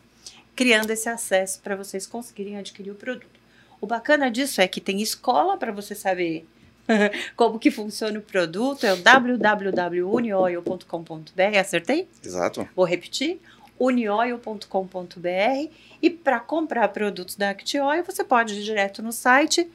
criando 0.56 0.90
esse 0.90 1.08
acesso 1.08 1.60
para 1.62 1.76
vocês 1.76 2.08
conseguirem 2.08 2.58
adquirir 2.58 2.90
o 2.90 2.96
produto. 2.96 3.40
O 3.80 3.86
bacana 3.86 4.32
disso 4.32 4.62
é 4.62 4.68
que 4.68 4.82
tem 4.82 5.00
escola 5.00 5.58
para 5.58 5.72
você 5.72 5.94
saber 5.94 6.48
como 7.36 7.60
que 7.60 7.70
funciona 7.72 8.20
o 8.20 8.22
produto, 8.22 8.86
é 8.86 8.94
o 8.94 8.98
www.unioil.com.br, 8.98 11.58
acertei? 11.60 12.08
Exato. 12.24 12.70
Vou 12.76 12.86
repetir, 12.86 13.42
unioil.com.br 13.80 15.72
e 16.02 16.10
para 16.10 16.40
comprar 16.40 16.88
produtos 16.90 17.36
da 17.36 17.50
Actioil, 17.50 18.04
você 18.04 18.24
pode 18.24 18.56
ir 18.56 18.64
direto 18.64 19.04
no 19.04 19.12
site 19.12 19.70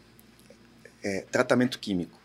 É, 1.03 1.23
tratamento 1.33 1.79
químico. 1.79 2.21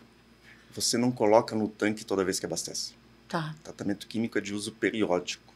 Você 0.76 0.98
não 0.98 1.12
coloca 1.12 1.56
no 1.56 1.70
tanque 1.70 2.06
toda 2.06 2.26
vez 2.26 2.40
que 2.40 2.46
abastece. 2.46 2.94
Tá. 3.28 3.56
Tratamento 3.64 4.06
químico 4.08 4.38
é 4.38 4.42
de 4.42 4.54
uso 4.54 4.74
periódico. 4.74 5.54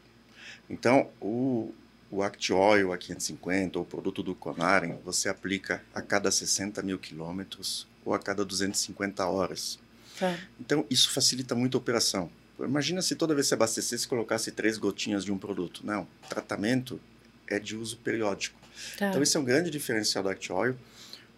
Então, 0.70 1.10
o, 1.20 1.72
o 2.10 2.22
Act 2.22 2.50
Oil 2.52 2.92
a 2.92 2.98
550 2.98 3.78
ou 3.78 3.84
o 3.84 3.86
produto 3.86 4.22
do 4.22 4.34
Conaren, 4.34 4.96
você 5.04 5.28
aplica 5.28 5.82
a 5.94 6.00
cada 6.00 6.30
60 6.30 6.82
mil 6.82 6.98
quilômetros 6.98 7.86
ou 8.04 8.14
a 8.14 8.18
cada 8.18 8.44
250 8.44 9.26
horas. 9.26 9.78
Tá. 10.18 10.38
Então, 10.58 10.86
isso 10.88 11.10
facilita 11.10 11.54
muito 11.54 11.76
a 11.76 11.80
operação. 11.80 12.30
Imagina 12.60 13.02
se 13.02 13.14
toda 13.14 13.34
vez 13.34 13.46
que 13.46 13.48
você 13.50 13.54
abastecesse, 13.54 14.08
colocasse 14.08 14.50
três 14.50 14.78
gotinhas 14.78 15.24
de 15.24 15.32
um 15.32 15.38
produto. 15.38 15.82
Não, 15.84 16.06
tratamento 16.28 16.98
é 17.46 17.58
de 17.58 17.76
uso 17.76 17.96
periódico. 17.98 18.58
tá. 18.98 19.08
Então, 19.08 19.22
esse 19.22 19.36
é 19.36 19.40
um 19.40 19.44
grande 19.44 19.70
diferencial 19.70 20.24
da 20.24 20.32
Act 20.32 20.52
Oil. 20.52 20.76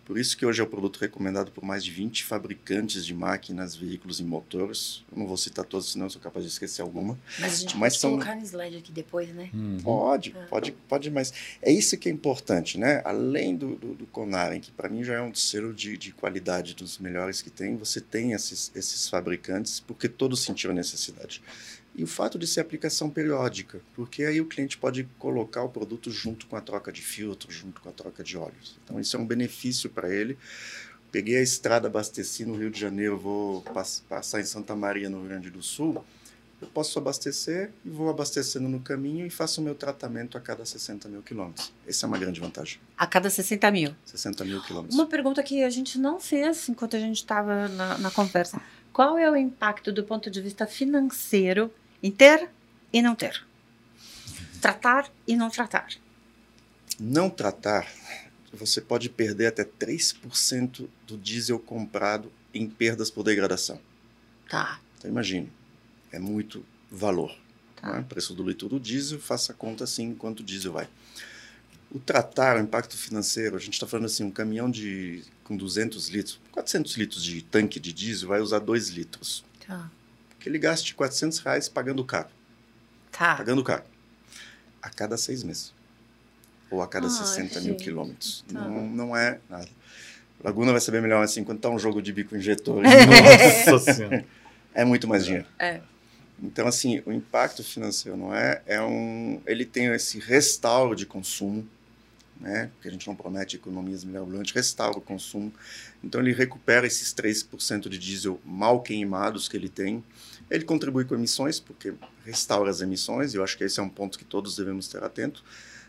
Por 0.09 0.19
isso 0.19 0.39
que 0.39 0.47
hoje 0.47 0.59
é 0.59 0.65
o 0.65 0.67
produto 0.67 0.97
recomendado 0.99 1.53
por 1.53 1.63
mais 1.63 1.85
de 1.85 1.91
20 1.91 2.25
fabricantes 2.25 3.05
de 3.05 3.13
máquinas, 3.15 3.77
veículos 3.77 4.21
e 4.21 4.25
motores. 4.25 5.05
Eu 5.13 5.19
não 5.19 5.27
vou 5.27 5.37
citar 5.37 5.67
todos, 5.67 5.93
senão 5.93 6.07
eu 6.07 6.11
sou 6.11 6.21
capaz 6.21 6.47
de 6.47 6.51
esquecer 6.51 6.81
alguma. 6.81 7.19
Mas 7.39 7.53
a 7.53 7.57
gente 7.57 7.77
Mas 7.77 7.93
pode 7.93 8.01
são- 8.01 8.11
colocar 8.13 8.35
no 8.35 8.43
slide 8.43 8.77
aqui 8.79 8.91
depois, 8.91 9.29
né? 9.35 9.51
Pode, 9.83 10.35
Ah. 10.35 10.47
pode, 10.49 10.73
pode, 10.89 11.11
mas 11.11 11.31
é 11.61 11.71
isso 11.71 11.95
que 11.99 12.09
é 12.09 12.13
importante, 12.13 12.79
né? 12.79 13.03
Além 13.05 13.55
do, 13.55 13.77
do, 13.77 13.95
do 13.95 14.07
Conaren, 14.07 14.61
que 14.61 14.71
para 14.71 14.89
mim 14.89 15.05
já 15.05 15.13
é 15.13 15.21
um 15.21 15.35
selo 15.35 15.75
de, 15.75 15.99
de 15.99 16.11
qualidade 16.13 16.75
dos 16.75 16.99
melhores 16.99 17.43
que 17.43 17.51
tem, 17.51 17.77
você 17.77 18.01
tem 18.01 18.33
esses, 18.33 18.73
esses 18.75 19.11
fabricantes, 19.11 19.79
porque 19.79 20.09
todos 20.09 20.41
sentiram 20.41 20.73
a 20.73 20.75
necessidade. 20.77 21.43
E 21.99 22.05
o 22.05 22.07
fato 22.07 22.39
de 22.39 22.47
ser 22.47 22.61
aplicação 22.61 23.11
periódica, 23.11 23.81
porque 23.95 24.23
aí 24.23 24.41
o 24.41 24.47
cliente 24.47 24.79
pode 24.79 25.03
colocar 25.19 25.65
o 25.65 25.69
produto 25.69 26.11
junto 26.13 26.47
com 26.47 26.55
a 26.55 26.61
troca 26.61 26.93
de 26.93 27.03
filtro, 27.03 27.51
junto 27.51 27.81
com 27.81 27.89
a 27.89 27.93
troca 27.93 28.23
de 28.23 28.37
óleos. 28.39 28.79
Então 28.85 29.01
isso 29.01 29.17
é 29.17 29.19
um 29.21 29.27
benefício 29.27 29.91
para 29.91 30.09
ele. 30.09 30.39
Peguei 31.11 31.37
a 31.39 31.43
estrada, 31.43 31.89
abasteci 31.89 32.45
no 32.45 32.55
Rio 32.57 32.71
de 32.71 32.79
Janeiro, 32.79 33.19
vou 33.19 33.63
pass- 33.63 34.05
passar 34.09 34.41
em 34.41 34.45
Santa 34.45 34.77
Maria, 34.77 35.11
no 35.11 35.19
Rio 35.21 35.29
Grande 35.29 35.51
do 35.51 35.61
Sul. 35.61 36.05
Eu 36.61 36.69
posso 36.69 36.99
abastecer 36.99 37.71
e 37.85 37.89
vou 37.91 38.09
abastecendo 38.11 38.69
no 38.69 38.79
caminho 38.81 39.27
e 39.27 39.31
faço 39.31 39.61
o 39.61 39.65
meu 39.65 39.75
tratamento 39.75 40.37
a 40.37 40.41
cada 40.41 40.65
60 40.65 41.09
mil 41.09 41.23
quilômetros. 41.23 41.73
Essa 41.87 42.05
é 42.05 42.09
uma 42.09 42.19
grande 42.19 42.39
vantagem. 42.41 42.79
A 42.97 43.07
cada 43.07 43.29
60 43.31 43.71
mil. 43.73 43.95
60 44.05 44.45
mil 44.45 44.63
quilômetros. 44.63 44.95
Uma 44.95 45.07
pergunta 45.07 45.43
que 45.43 45.63
a 45.65 45.71
gente 45.71 45.99
não 45.99 46.21
fez 46.21 46.69
enquanto 46.69 46.95
a 46.95 47.01
gente 47.01 47.17
estava 47.17 47.67
na, 47.69 47.99
na 47.99 48.11
conversa. 48.11 48.61
Qual 48.93 49.17
é 49.19 49.29
o 49.31 49.37
impacto 49.37 49.93
do 49.93 50.05
ponto 50.05 50.31
de 50.31 50.41
vista 50.41 50.67
financeiro 50.67 51.73
em 52.03 52.11
ter 52.11 52.49
e 52.93 53.03
não 53.03 53.15
ter? 53.15 53.45
Tratar 54.61 55.11
e 55.27 55.37
não 55.37 55.51
tratar. 55.51 55.89
Não 56.99 57.31
tratar, 57.31 57.87
você 58.53 58.81
pode 58.81 59.09
perder 59.09 59.47
até 59.47 59.65
3% 59.65 60.89
do 61.07 61.17
diesel 61.17 61.59
comprado 61.59 62.33
em 62.53 62.69
perdas 62.69 63.11
por 63.11 63.23
degradação. 63.23 63.81
Tá. 64.49 64.81
Então 64.99 65.11
imagine, 65.11 65.53
é 66.11 66.19
muito 66.19 66.65
valor. 66.91 67.37
Tá. 67.77 67.93
né? 67.93 68.07
Preço 68.09 68.35
do 68.35 68.43
litro 68.43 68.69
do 68.69 68.81
diesel, 68.81 69.21
faça 69.21 69.53
a 69.53 69.55
conta 69.55 69.85
assim 69.85 70.15
quanto 70.15 70.41
o 70.41 70.45
diesel 70.45 70.73
vai. 70.73 70.89
O 71.91 71.99
tratar, 71.99 72.57
o 72.57 72.61
impacto 72.61 72.97
financeiro, 72.97 73.57
a 73.57 73.61
gente 73.61 73.75
está 73.75 73.87
falando 73.87 74.07
assim, 74.07 74.25
um 74.25 74.31
caminhão 74.31 74.71
de, 74.71 75.23
com 75.45 75.57
200 75.57 76.09
litros, 76.09 76.41
400 76.53 76.97
litros 76.97 77.23
de 77.23 77.43
tanque 77.43 77.81
de 77.81 77.93
diesel 77.93 78.29
vai 78.29 78.41
usar 78.41 78.59
2 78.59 78.89
litros. 78.91 79.45
Tá. 79.67 79.91
Que 80.41 80.49
ele 80.49 80.59
gaste 80.59 80.95
400 80.95 81.39
reais 81.41 81.69
pagando 81.69 82.05
caro. 82.05 82.29
Tá. 83.11 83.37
Pagando 83.37 83.63
caro. 83.65 83.83
A 84.83 84.89
cada 84.91 85.17
seis 85.17 85.43
meses. 85.43 85.73
Ou 86.71 86.83
a 86.83 86.87
cada 86.89 87.07
Ai, 87.07 87.13
60 87.13 87.61
mil 87.61 87.73
gente, 87.73 87.85
quilômetros. 87.85 88.45
tá. 88.53 88.61
Não, 88.61 88.87
não 88.87 89.17
é 89.17 89.39
nada. 89.49 89.69
Laguna 90.43 90.71
vai 90.71 90.81
saber 90.81 91.03
melhor 91.03 91.23
assim, 91.25 91.43
quando 91.43 91.59
tá 91.59 91.69
um 91.69 91.79
jogo 91.79 92.01
de 92.01 92.13
bico 92.13 92.37
injetor. 92.37 92.83
Nossa 93.69 93.93
Senhora. 93.95 94.25
é 94.75 94.85
muito 94.85 95.09
mais 95.09 95.25
dinheiro. 95.25 95.47
É. 95.59 95.81
Então, 96.41 96.69
assim, 96.69 97.03
o 97.05 97.13
impacto 97.13 97.65
financeiro 97.65 98.17
não 98.17 98.33
é, 98.33 98.63
é 98.65 98.81
um, 98.81 99.41
ele 99.45 99.65
tem 99.65 99.87
esse 99.87 100.21
restauro 100.21 100.95
de 100.95 101.05
consumo, 101.05 101.69
né? 102.41 102.71
Porque 102.75 102.89
a 102.89 102.91
gente 102.91 103.07
não 103.07 103.17
promete 103.17 103.57
economias 103.57 104.05
mirabolantes, 104.05 104.53
restaura 104.53 104.99
o 104.99 105.01
consumo. 105.01 105.53
Então 106.03 106.21
ele 106.21 106.33
recupera 106.33 106.87
esses 106.87 107.13
3% 107.13 107.89
de 107.89 107.99
diesel 107.99 108.41
mal 108.45 108.81
queimados 108.81 109.49
que 109.49 109.57
ele 109.57 109.69
tem. 109.69 110.03
Ele 110.51 110.65
contribui 110.65 111.05
com 111.05 111.15
emissões, 111.15 111.61
porque 111.61 111.95
restaura 112.25 112.71
as 112.71 112.81
emissões, 112.81 113.35
e 113.35 113.37
eu 113.37 113.45
acho 113.45 113.57
que 113.57 113.65
esse 113.65 113.81
é 113.81 113.83
um 113.83 113.89
ponto 113.89 114.19
que 114.19 114.25
todos 114.25 114.57
devemos 114.57 114.89
ter 114.89 115.03
atento. 115.03 115.45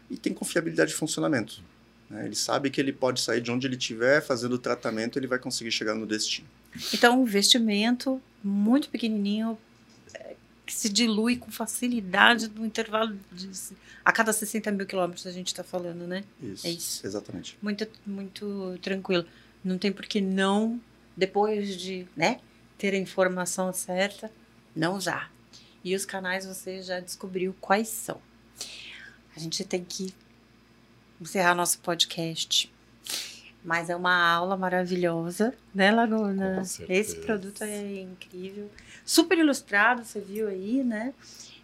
E 0.10 0.18
tem 0.18 0.34
confiabilidade 0.34 0.92
de 0.92 0.98
funcionamento. 0.98 1.62
Né? 2.10 2.26
Ele 2.26 2.36
sabe 2.36 2.70
que 2.70 2.82
ele 2.82 2.92
pode 2.92 3.22
sair 3.22 3.42
de 3.42 3.52
onde 3.52 3.68
ele 3.68 3.76
estiver, 3.76 4.22
fazendo 4.22 4.54
o 4.54 4.60
tratamento, 4.60 5.18
ele 5.18 5.28
vai 5.28 5.40
conseguir 5.40 5.72
chegar 5.72 5.94
no 5.94 6.06
destino. 6.06 6.48
Então, 6.94 7.20
um 7.20 7.24
investimento 7.24 8.22
muito 8.44 8.90
pequenininho 8.90 9.58
que 10.70 10.76
se 10.76 10.88
dilui 10.88 11.36
com 11.36 11.50
facilidade 11.50 12.48
no 12.48 12.64
intervalo 12.64 13.18
de 13.32 13.50
a 14.06 14.12
cada 14.12 14.32
60 14.32 14.72
mil 14.72 14.86
quilômetros 14.86 15.26
a 15.26 15.32
gente 15.32 15.48
está 15.48 15.64
falando, 15.64 16.06
né? 16.06 16.24
Isso, 16.40 16.68
É 16.68 16.70
isso. 16.70 17.08
Exatamente. 17.08 17.58
Muito, 17.60 17.88
muito 18.06 18.78
tranquilo. 18.80 19.26
Não 19.64 19.80
tem 19.80 19.92
por 19.92 20.06
que 20.06 20.22
não, 20.22 20.80
depois 21.18 21.76
de 21.76 22.08
né, 22.16 22.40
ter 22.78 22.94
a 22.94 22.98
informação 22.98 23.74
certa, 23.74 24.32
não 24.76 24.96
usar. 24.96 25.34
E 25.84 25.96
os 25.96 26.06
canais 26.06 26.46
você 26.46 26.84
já 26.84 27.00
descobriu 27.00 27.56
quais 27.60 27.88
são. 27.88 28.22
A 29.36 29.40
gente 29.40 29.64
tem 29.64 29.84
que 29.84 30.14
encerrar 31.20 31.56
nosso 31.56 31.80
podcast. 31.80 32.72
Mas 33.64 33.90
é 33.90 33.96
uma 33.96 34.32
aula 34.32 34.56
maravilhosa, 34.56 35.54
né, 35.76 35.92
Laguna? 35.92 36.64
Esse 36.88 37.18
produto 37.18 37.62
é 37.64 38.02
incrível. 38.02 38.70
Super 39.06 39.38
ilustrado, 39.38 40.04
você 40.04 40.20
viu 40.20 40.48
aí, 40.48 40.84
né? 40.84 41.14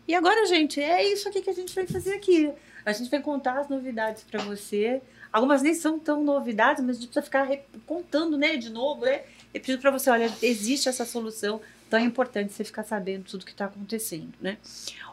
E 0.08 0.14
agora, 0.14 0.46
gente, 0.46 0.80
é 0.82 1.04
isso 1.04 1.28
aqui 1.28 1.42
que 1.42 1.50
a 1.50 1.54
gente 1.54 1.74
vai 1.74 1.88
fazer 1.88 2.14
aqui. 2.14 2.52
A 2.86 2.92
gente 2.92 3.10
vai 3.10 3.22
contar 3.22 3.60
as 3.60 3.70
novidades 3.70 4.24
para 4.24 4.44
você. 4.44 5.02
Algumas 5.32 5.62
nem 5.62 5.74
são 5.74 5.98
tão 5.98 6.24
novidades, 6.24 6.84
mas 6.84 6.98
a 6.98 7.00
gente 7.00 7.10
precisa 7.10 7.26
ficar 7.26 7.50
contando, 7.86 8.38
né, 8.38 8.56
de 8.56 8.70
novo, 8.70 9.06
né? 9.06 9.24
Eu 9.54 9.60
preciso 9.60 9.80
para 9.80 9.92
você, 9.92 10.10
olha, 10.10 10.32
existe 10.42 10.90
essa 10.90 11.06
solução, 11.06 11.62
então 11.88 12.00
é 12.00 12.04
importante 12.04 12.54
você 12.54 12.64
ficar 12.64 12.84
sabendo 12.84 13.24
tudo 13.24 13.46
que 13.46 13.52
está 13.52 13.66
acontecendo, 13.66 14.34
né? 14.40 14.58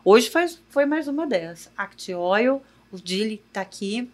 Hoje 0.05 0.28
faz, 0.30 0.61
foi 0.68 0.85
mais 0.85 1.09
uma 1.09 1.26
dessas. 1.26 1.70
Act 1.76 2.12
Oil, 2.12 2.62
o 2.91 2.97
Dili 2.99 3.43
está 3.49 3.61
aqui 3.62 4.11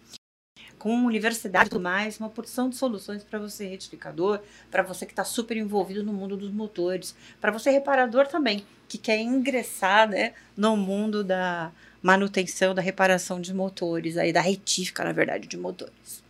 com 0.79 0.95
universidade 1.05 1.67
e 1.67 1.69
tudo 1.69 1.81
mais, 1.81 2.17
uma 2.17 2.29
porção 2.29 2.69
de 2.69 2.77
soluções 2.77 3.21
para 3.21 3.37
você 3.37 3.67
retificador, 3.67 4.39
para 4.71 4.81
você 4.81 5.05
que 5.05 5.11
está 5.11 5.25
super 5.25 5.57
envolvido 5.57 6.03
no 6.03 6.13
mundo 6.13 6.37
dos 6.37 6.51
motores, 6.51 7.13
para 7.39 7.51
você 7.51 7.69
reparador 7.69 8.27
também, 8.27 8.65
que 8.87 8.97
quer 8.97 9.19
ingressar 9.19 10.09
né, 10.09 10.33
no 10.55 10.75
mundo 10.77 11.23
da 11.23 11.71
manutenção, 12.01 12.73
da 12.73 12.81
reparação 12.81 13.41
de 13.41 13.53
motores, 13.53 14.17
aí 14.17 14.31
da 14.31 14.41
retífica, 14.41 15.03
na 15.03 15.11
verdade, 15.11 15.47
de 15.47 15.57
motores. 15.57 16.23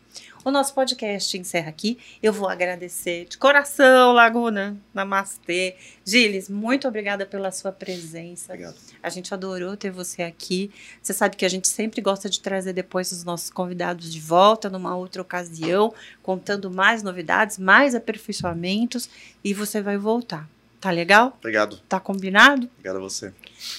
O 0.43 0.51
nosso 0.51 0.73
podcast 0.73 1.37
encerra 1.37 1.69
aqui. 1.69 1.97
Eu 2.23 2.31
vou 2.31 2.47
agradecer 2.47 3.25
de 3.25 3.37
coração, 3.37 4.13
Laguna. 4.13 4.77
Namastê. 4.93 5.75
Gilles, 6.05 6.47
muito 6.47 6.87
obrigada 6.87 7.25
pela 7.25 7.51
sua 7.51 7.73
presença. 7.73 8.53
Obrigado. 8.53 8.75
A 9.03 9.09
gente 9.09 9.33
adorou 9.33 9.75
ter 9.75 9.91
você 9.91 10.23
aqui. 10.23 10.71
Você 11.01 11.13
sabe 11.13 11.35
que 11.35 11.43
a 11.43 11.49
gente 11.49 11.67
sempre 11.67 12.01
gosta 12.01 12.29
de 12.29 12.39
trazer 12.39 12.71
depois 12.71 13.11
os 13.11 13.25
nossos 13.25 13.49
convidados 13.49 14.11
de 14.11 14.19
volta 14.19 14.69
numa 14.69 14.95
outra 14.95 15.21
ocasião, 15.21 15.93
contando 16.23 16.71
mais 16.71 17.03
novidades, 17.03 17.57
mais 17.57 17.93
aperfeiçoamentos 17.93 19.09
e 19.43 19.53
você 19.53 19.81
vai 19.81 19.97
voltar. 19.97 20.49
Tá 20.79 20.89
legal? 20.89 21.35
Obrigado. 21.37 21.77
Tá 21.89 21.99
combinado? 21.99 22.69
Obrigado 22.75 22.95
a 22.95 23.01
você. 23.01 23.33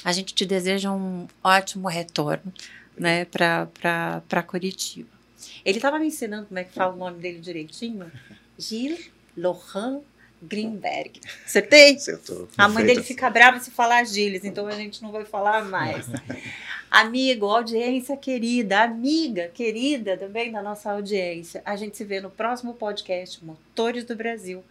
A 0.05 0.13
gente 0.13 0.35
te 0.35 0.45
deseja 0.45 0.93
um 0.93 1.27
ótimo 1.43 1.89
retorno, 1.89 2.53
né, 2.99 3.25
para 3.25 4.43
Curitiba. 4.47 5.20
Ele 5.65 5.79
estava 5.79 5.99
me 5.99 6.07
ensinando 6.07 6.47
como 6.47 6.59
é 6.59 6.65
que 6.65 6.73
fala 6.73 6.95
o 6.95 6.97
nome 6.97 7.19
dele 7.19 7.39
direitinho. 7.39 8.11
Gilles 8.59 9.11
Laurent 9.37 10.03
Greenberg. 10.43 11.21
Acertei? 11.45 11.97
Acertou. 11.97 12.49
A 12.57 12.69
mãe 12.69 12.85
dele 12.85 13.03
fica 13.03 13.29
brava 13.29 13.61
se 13.61 13.71
falar 13.71 14.05
Gilles, 14.05 14.45
então 14.45 14.67
a 14.67 14.73
gente 14.73 15.03
não 15.03 15.13
vai 15.13 15.25
falar 15.25 15.65
mais. 15.65 16.07
Amigo, 16.91 17.47
audiência 17.47 18.17
querida, 18.17 18.83
amiga 18.83 19.47
querida 19.49 20.17
também 20.17 20.51
da 20.51 20.61
nossa 20.61 20.91
audiência. 20.91 21.63
A 21.65 21.77
gente 21.77 21.97
se 21.97 22.05
vê 22.05 22.21
no 22.21 22.31
próximo 22.31 22.75
podcast 22.75 23.45
Motores 23.45 24.03
do 24.03 24.17
Brasil. 24.17 24.65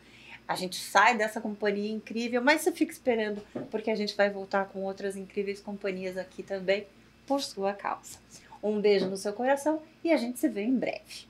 A 0.46 0.54
gente 0.54 0.76
sai 0.76 1.16
dessa 1.16 1.40
companhia 1.40 1.90
incrível, 1.90 2.42
mas 2.42 2.62
você 2.62 2.74
fica 2.74 2.92
esperando, 2.92 3.42
porque 3.72 3.90
a 3.90 3.96
gente 3.96 4.18
vai 4.18 4.30
voltar 4.30 4.66
com 4.66 4.84
outras 4.84 5.16
incríveis 5.16 5.62
companhias 5.62 6.18
aqui 6.18 6.44
também, 6.44 6.88
por 7.26 7.42
sua 7.42 7.72
causa. 7.72 8.18
Um 8.62 8.80
beijo 8.80 9.08
no 9.08 9.18
seu 9.18 9.34
coração 9.34 9.82
e 10.04 10.12
a 10.12 10.18
gente 10.18 10.40
se 10.40 10.50
vê 10.50 10.64
em 10.64 10.76
breve. 10.76 11.28